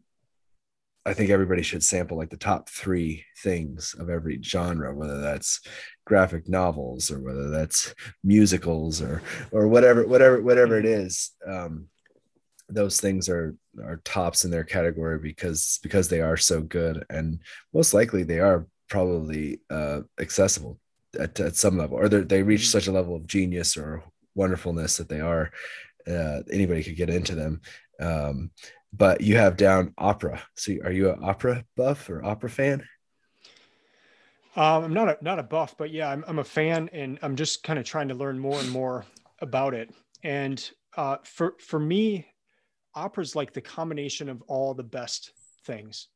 [1.09, 5.59] I think everybody should sample like the top three things of every genre, whether that's
[6.05, 11.31] graphic novels or whether that's musicals or or whatever whatever whatever it is.
[11.47, 11.87] Um,
[12.69, 17.39] those things are are tops in their category because because they are so good and
[17.73, 20.79] most likely they are probably uh, accessible
[21.19, 22.77] at, at some level or they reach mm-hmm.
[22.77, 24.03] such a level of genius or
[24.35, 25.51] wonderfulness that they are
[26.07, 27.61] uh, anybody could get into them
[27.99, 28.51] um,
[28.91, 30.41] but you have down opera.
[30.55, 32.83] So are you an opera buff or opera fan?
[34.55, 37.35] Um, I'm not a not a buff, but yeah, I'm I'm a fan, and I'm
[37.35, 39.05] just kind of trying to learn more and more
[39.39, 39.93] about it.
[40.23, 42.27] And uh, for for me,
[42.95, 45.31] opera is like the combination of all the best
[45.65, 46.07] things.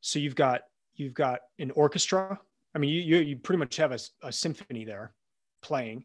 [0.00, 0.62] So you've got
[0.94, 2.38] you've got an orchestra.
[2.74, 5.12] I mean, you you, you pretty much have a, a symphony there
[5.60, 6.04] playing.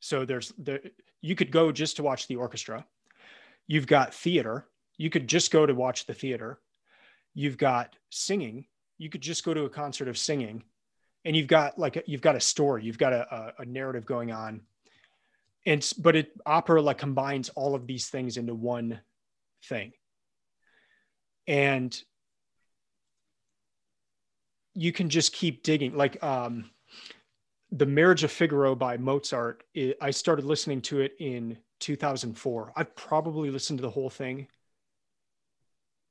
[0.00, 0.80] So there's the
[1.20, 2.86] you could go just to watch the orchestra.
[3.66, 4.66] You've got theater,
[4.98, 6.58] you could just go to watch the theater.
[7.34, 8.66] You've got singing.
[8.98, 10.62] You could just go to a concert of singing,
[11.24, 12.84] and you've got like a, you've got a story.
[12.84, 14.62] You've got a, a, narrative going on.
[15.66, 19.00] And but it opera like combines all of these things into one
[19.64, 19.92] thing.
[21.46, 21.98] And
[24.74, 25.94] you can just keep digging.
[25.94, 26.70] Like um,
[27.70, 29.62] the Marriage of Figaro by Mozart.
[29.74, 32.72] It, I started listening to it in 2004.
[32.76, 34.48] I've probably listened to the whole thing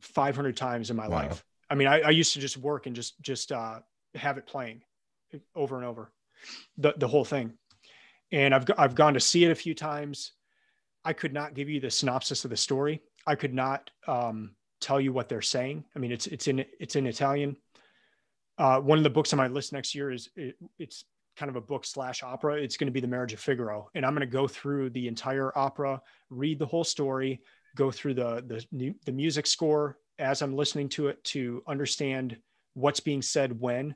[0.05, 1.17] 500 times in my wow.
[1.17, 1.43] life.
[1.69, 3.79] I mean, I, I, used to just work and just just uh,
[4.13, 4.83] have it playing
[5.55, 6.11] over and over,
[6.77, 7.53] the the whole thing.
[8.31, 10.33] And I've I've gone to see it a few times.
[11.03, 13.01] I could not give you the synopsis of the story.
[13.27, 15.85] I could not um, tell you what they're saying.
[15.95, 17.57] I mean, it's it's in it's in Italian.
[18.57, 21.03] Uh, one of the books on my list next year is it, it's
[21.35, 22.55] kind of a book slash opera.
[22.55, 25.07] It's going to be The Marriage of Figaro, and I'm going to go through the
[25.07, 27.41] entire opera, read the whole story,
[27.75, 32.37] go through the the the music score as I'm listening to it to understand
[32.73, 33.95] what's being said when.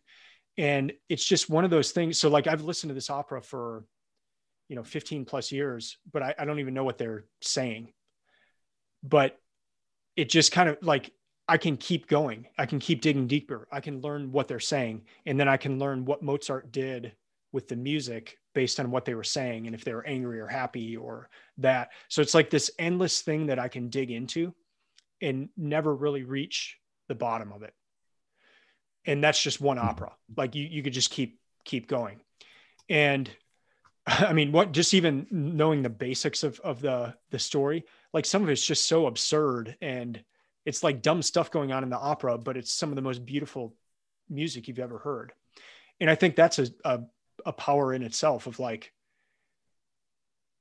[0.57, 2.19] And it's just one of those things.
[2.19, 3.85] So like I've listened to this opera for,
[4.67, 7.93] you know, 15 plus years, but I, I don't even know what they're saying.
[9.01, 9.37] But
[10.17, 11.11] it just kind of like
[11.47, 12.47] I can keep going.
[12.57, 13.67] I can keep digging deeper.
[13.71, 15.03] I can learn what they're saying.
[15.25, 17.13] And then I can learn what Mozart did
[17.51, 20.47] with the music based on what they were saying and if they were angry or
[20.47, 21.89] happy or that.
[22.09, 24.53] So it's like this endless thing that I can dig into
[25.21, 26.77] and never really reach
[27.07, 27.73] the bottom of it.
[29.05, 29.83] and that's just one Mhm.
[29.83, 30.15] opera.
[30.35, 32.21] Like you you could just keep keep going,
[32.89, 33.29] and
[34.05, 38.43] I mean, what just even knowing the basics of of the the story, like some
[38.43, 40.23] of it's just so absurd and
[40.65, 43.25] it's like dumb stuff going on in the opera, but it's some of the most
[43.25, 43.75] beautiful
[44.29, 45.33] music you've ever heard.
[45.99, 47.01] And I think that's a a,
[47.45, 48.91] a power in itself of like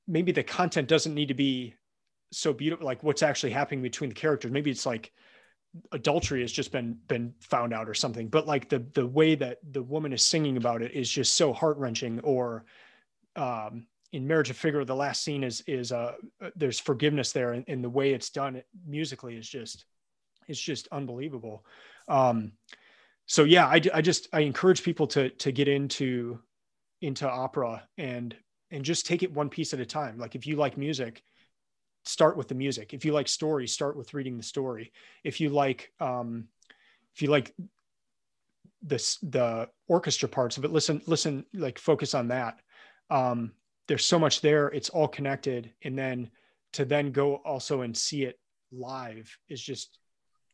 [0.07, 1.75] maybe the content doesn't need to be
[2.33, 4.51] so beautiful, like what's actually happening between the characters.
[4.51, 5.13] Maybe it's like
[5.93, 9.59] adultery has just been been found out or something, but like the the way that
[9.73, 12.65] the woman is singing about it is just so heart wrenching or
[13.37, 16.15] um, in Marriage of Figaro, the last scene is is uh,
[16.57, 19.85] there's forgiveness there, and, and the way it's done musically is just
[20.49, 21.65] it's just unbelievable.
[22.09, 22.53] Um,
[23.27, 26.41] so yeah, I, I just I encourage people to to get into
[27.01, 28.35] into opera and
[28.71, 30.19] and just take it one piece at a time.
[30.19, 31.23] Like if you like music,
[32.05, 32.93] start with the music.
[32.93, 34.93] If you like story, start with reading the story.
[35.25, 36.49] If you like um,
[37.15, 37.55] if you like
[38.83, 42.61] this the orchestra parts of it, listen listen like focus on that
[43.11, 43.53] um,
[43.87, 46.31] there's so much there it's all connected and then
[46.73, 48.39] to then go also and see it
[48.71, 49.99] live is just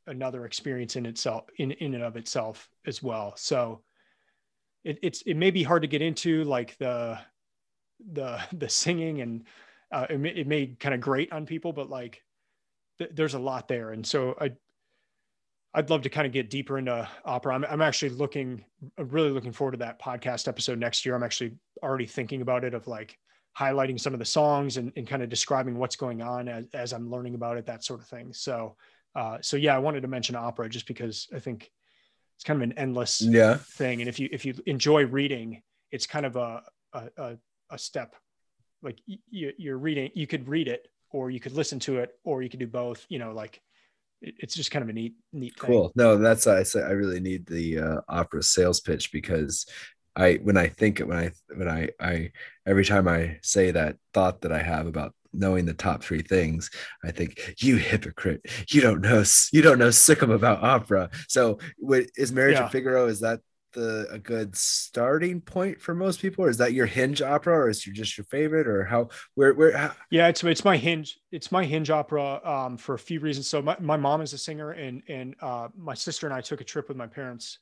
[0.07, 3.83] another experience in itself in in and of itself as well so
[4.85, 7.19] it, it's it may be hard to get into like the
[8.13, 9.45] the the singing and
[9.93, 12.23] uh, it, may, it may kind of grate on people but like
[12.99, 14.51] th- there's a lot there and so i
[15.77, 17.53] I'd love to kind of get deeper into opera.
[17.53, 18.65] I'm, I'm actually looking,
[18.97, 21.17] I'm really looking forward to that podcast episode next year.
[21.17, 23.19] I'm actually already thinking about it of like
[23.59, 26.93] highlighting some of the songs and, and kind of describing what's going on as, as
[26.93, 28.33] I'm learning about it, that sort of thing.
[28.33, 28.77] So,
[29.17, 31.73] uh, so yeah, I wanted to mention opera just because I think
[32.37, 33.57] it's kind of an endless Yeah.
[33.57, 34.01] thing.
[34.01, 36.63] And if you, if you enjoy reading, it's kind of a,
[36.93, 37.37] a,
[37.71, 38.15] a, step,
[38.83, 42.11] like y- y- you're reading, you could read it or you could listen to it
[42.25, 43.61] or you could do both, you know, like
[44.21, 45.71] it's just kind of a neat, neat thing.
[45.71, 45.93] Cool.
[45.95, 49.67] No, that's I say I really need the uh, opera sales pitch because
[50.17, 52.31] I when I think when I when I I
[52.67, 56.71] every time I say that thought that I have about knowing the top three things,
[57.05, 58.47] I think you hypocrite.
[58.71, 61.11] You don't know you don't know sickum about opera.
[61.29, 61.59] So
[62.17, 62.65] is Marriage Yeah.
[62.67, 63.07] of Figaro?
[63.07, 63.41] Is that
[63.73, 67.69] the a good starting point for most people, or is that your hinge opera, or
[67.69, 71.19] is it just your favorite, or how where where how, Yeah, it's it's my hinge.
[71.33, 73.49] It's my hinge opera um, for a few reasons.
[73.49, 76.61] So my, my mom is a singer, and and uh, my sister and I took
[76.61, 77.59] a trip with my parents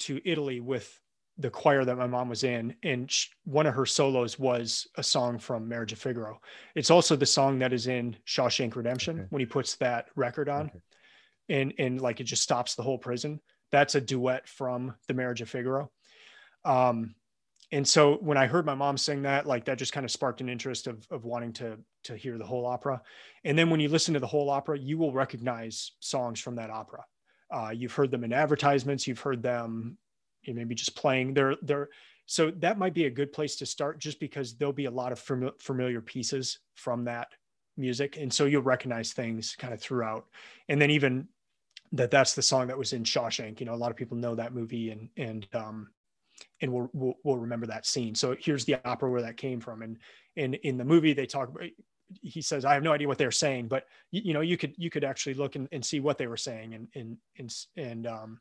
[0.00, 0.98] to Italy with
[1.38, 5.02] the choir that my mom was in, and sh- one of her solos was a
[5.02, 6.40] song from Marriage of Figaro.
[6.76, 9.26] It's also the song that is in Shawshank Redemption Okay.
[9.30, 10.80] when he puts that record on, Okay.
[11.48, 13.40] and and like it just stops the whole prison.
[13.72, 15.90] That's a duet from the Marriage of Figaro.
[16.64, 17.14] Um,
[17.72, 20.40] and so when I heard my mom sing that, like that just kind of sparked
[20.40, 23.02] an interest of, of wanting to to hear the whole opera.
[23.44, 26.70] And then when you listen to the whole opera, you will recognize songs from that
[26.70, 27.04] opera.
[27.50, 29.06] Uh, you've heard them in advertisements.
[29.08, 29.96] You've heard them,
[30.52, 31.34] maybe just playing.
[31.34, 31.88] They're they're
[32.26, 35.12] so that might be a good place to start, just because there'll be a lot
[35.12, 37.28] of fami- familiar pieces from that
[37.76, 40.26] music, and so you'll recognize things kind of throughout.
[40.68, 41.28] And then even
[41.92, 43.60] that that's the song that was in Shawshank.
[43.60, 45.88] You know, a lot of people know that movie, and and um,
[46.60, 48.14] and we'll, we'll we'll remember that scene.
[48.14, 49.98] So here's the opera where that came from, and
[50.36, 51.50] and in the movie they talk.
[52.20, 54.74] He says, "I have no idea what they're saying, but you, you know, you could
[54.76, 58.06] you could actually look and, and see what they were saying, and and and and
[58.06, 58.40] um,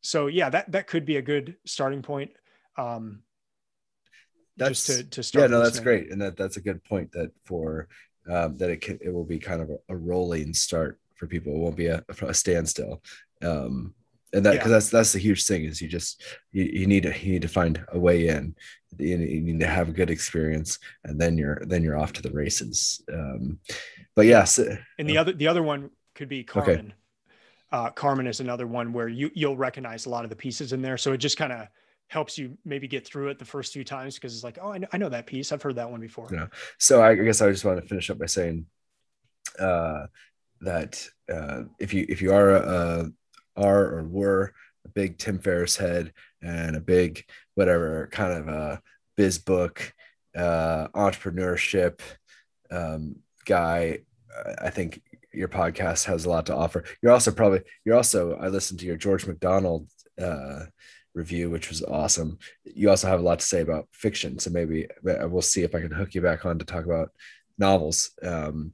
[0.00, 2.30] so yeah, that that could be a good starting point.
[2.76, 3.22] Um,
[4.56, 5.42] That's- just to to start.
[5.42, 7.88] yeah no that's great and that that's a good point that for
[8.28, 11.52] um, that it can it will be kind of a, a rolling start for people
[11.54, 13.02] it won't be a, a standstill
[13.42, 13.94] um
[14.34, 14.72] and that because Yeah.
[14.74, 16.22] that's that's the huge thing is you just
[16.52, 18.54] you, you need to you need to find a way in
[18.98, 22.22] you, you need to have a good experience and then you're then you're off to
[22.22, 23.58] the races um
[24.16, 26.92] but yes And the other the other one could be Carmen.
[27.70, 30.82] Uh, Carmen is another one where you you'll recognize a lot of the pieces in
[30.82, 31.68] there, so it just kind of
[32.08, 34.78] helps you maybe get through it the first few times because it's like, oh, I
[34.78, 35.52] know, I know that piece.
[35.52, 36.28] I've heard that one before.
[36.32, 36.46] Yeah.
[36.78, 38.64] so I guess I just want to finish up by saying
[39.58, 40.06] uh,
[40.62, 43.10] that uh, if you if you are a,
[43.56, 44.54] are or were
[44.84, 47.24] a big Tim Ferriss head and a big
[47.54, 48.82] whatever kind of a
[49.16, 49.92] biz book
[50.36, 52.00] uh, entrepreneurship
[52.70, 53.98] um, guy,
[54.60, 55.02] I think
[55.32, 56.84] your podcast has a lot to offer.
[57.02, 59.88] You're also probably you're also I listened to your George MacDonald
[60.20, 60.64] uh,
[61.14, 62.38] review, which was awesome.
[62.64, 65.74] You also have a lot to say about fiction, so maybe uh, we'll see if
[65.74, 67.10] I can hook you back on to talk about
[67.58, 68.10] novels.
[68.22, 68.72] Um,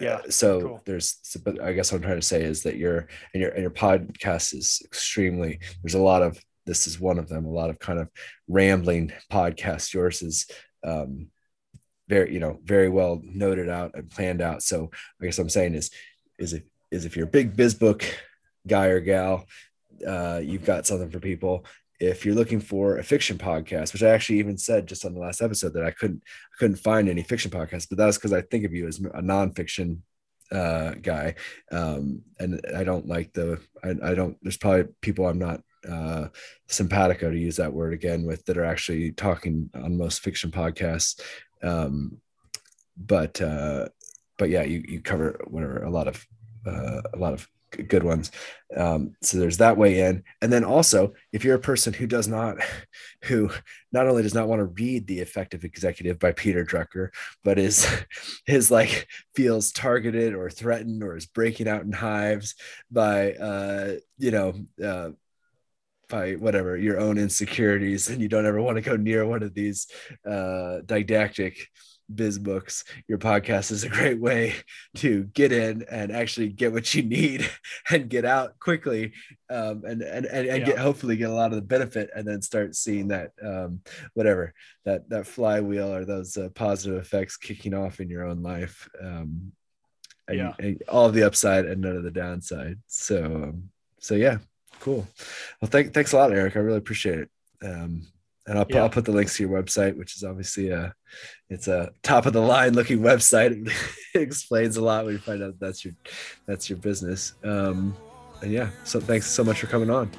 [0.00, 0.80] Yeah, uh, so cool.
[0.86, 3.50] there's, so- but I guess what I'm trying to say is that your and your
[3.50, 5.58] and your podcast is extremely.
[5.82, 7.44] There's a lot of this is one of them.
[7.46, 8.08] A lot of kind of
[8.46, 9.92] rambling podcasts.
[9.92, 10.46] Yours is
[10.84, 11.28] um,
[12.08, 14.62] very you know very well noted out and planned out.
[14.62, 14.90] So
[15.20, 15.90] I guess what I'm saying is
[16.38, 18.04] is if is if you're a big biz book
[18.66, 19.46] guy or gal
[20.06, 21.64] uh, you've got something for people.
[22.00, 25.20] If you're looking for a fiction podcast, which I actually even said just on the
[25.20, 28.42] last episode that I couldn't I couldn't find any fiction podcasts, but that's because I
[28.42, 29.98] think of you as a nonfiction
[30.52, 31.34] uh, guy,
[31.72, 34.36] um, and I don't like the I, I don't.
[34.42, 36.28] There's probably people I'm not uh,
[36.68, 41.20] simpatico to use that word again with that are actually talking on most fiction podcasts.
[41.62, 42.20] Um,
[42.96, 43.88] but uh,
[44.38, 46.26] but yeah, you you cover whatever a lot of
[46.66, 48.30] uh, a lot of good ones.
[48.76, 50.24] Um, so there's that way in.
[50.40, 52.56] And then also, if you're a person who does not,
[53.24, 53.50] who
[53.92, 57.08] not only does not want to read The Effective Executive by Peter Drucker,
[57.44, 57.86] but is
[58.46, 62.54] is like feels targeted or threatened or is breaking out in hives
[62.90, 65.10] by uh, you know, uh,
[66.08, 69.54] by whatever your own insecurities and you don't ever want to go near one of
[69.54, 69.86] these
[70.26, 71.68] uh, didactic
[72.14, 74.54] biz books your podcast is a great way
[74.94, 77.46] to get in and actually get what you need
[77.90, 79.12] and get out quickly
[79.50, 80.64] um, and and, and, and Yeah.
[80.66, 83.80] get hopefully get a lot of the benefit and then start seeing that um,
[84.14, 84.54] whatever
[84.86, 89.52] that that flywheel or those uh, positive effects kicking off in your own life um,
[90.28, 90.52] and, Yeah.
[90.58, 93.64] and all of the upside and none of the downside so um,
[94.00, 94.38] so yeah
[94.80, 95.06] cool.
[95.60, 96.56] Well thank, thanks a lot eric.
[96.56, 97.30] I really appreciate it.
[97.62, 98.02] Um,
[98.46, 98.82] and I'll, Yeah.
[98.82, 100.94] I'll put the links to your website which is obviously a
[101.50, 103.70] it's a top of the line looking website.
[104.14, 105.94] It explains a lot when you find out that's your
[106.46, 107.34] that's your business.
[107.44, 107.96] Um,
[108.42, 110.10] and yeah so thanks so much for coming on.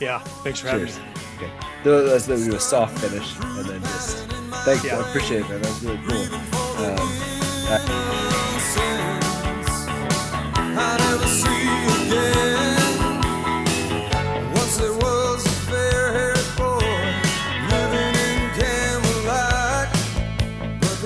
[0.00, 0.18] Yeah.
[0.44, 0.98] Thanks for having cheers.
[0.98, 1.04] me.
[1.46, 1.50] okay.
[1.84, 4.26] Let's do a soft finish and then just
[4.64, 4.90] thank you.
[4.90, 5.60] I appreciate it man.
[5.62, 6.34] That was really cool.
[6.84, 7.08] Um,
[7.78, 8.31] Sing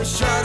[0.06, 0.35] shine.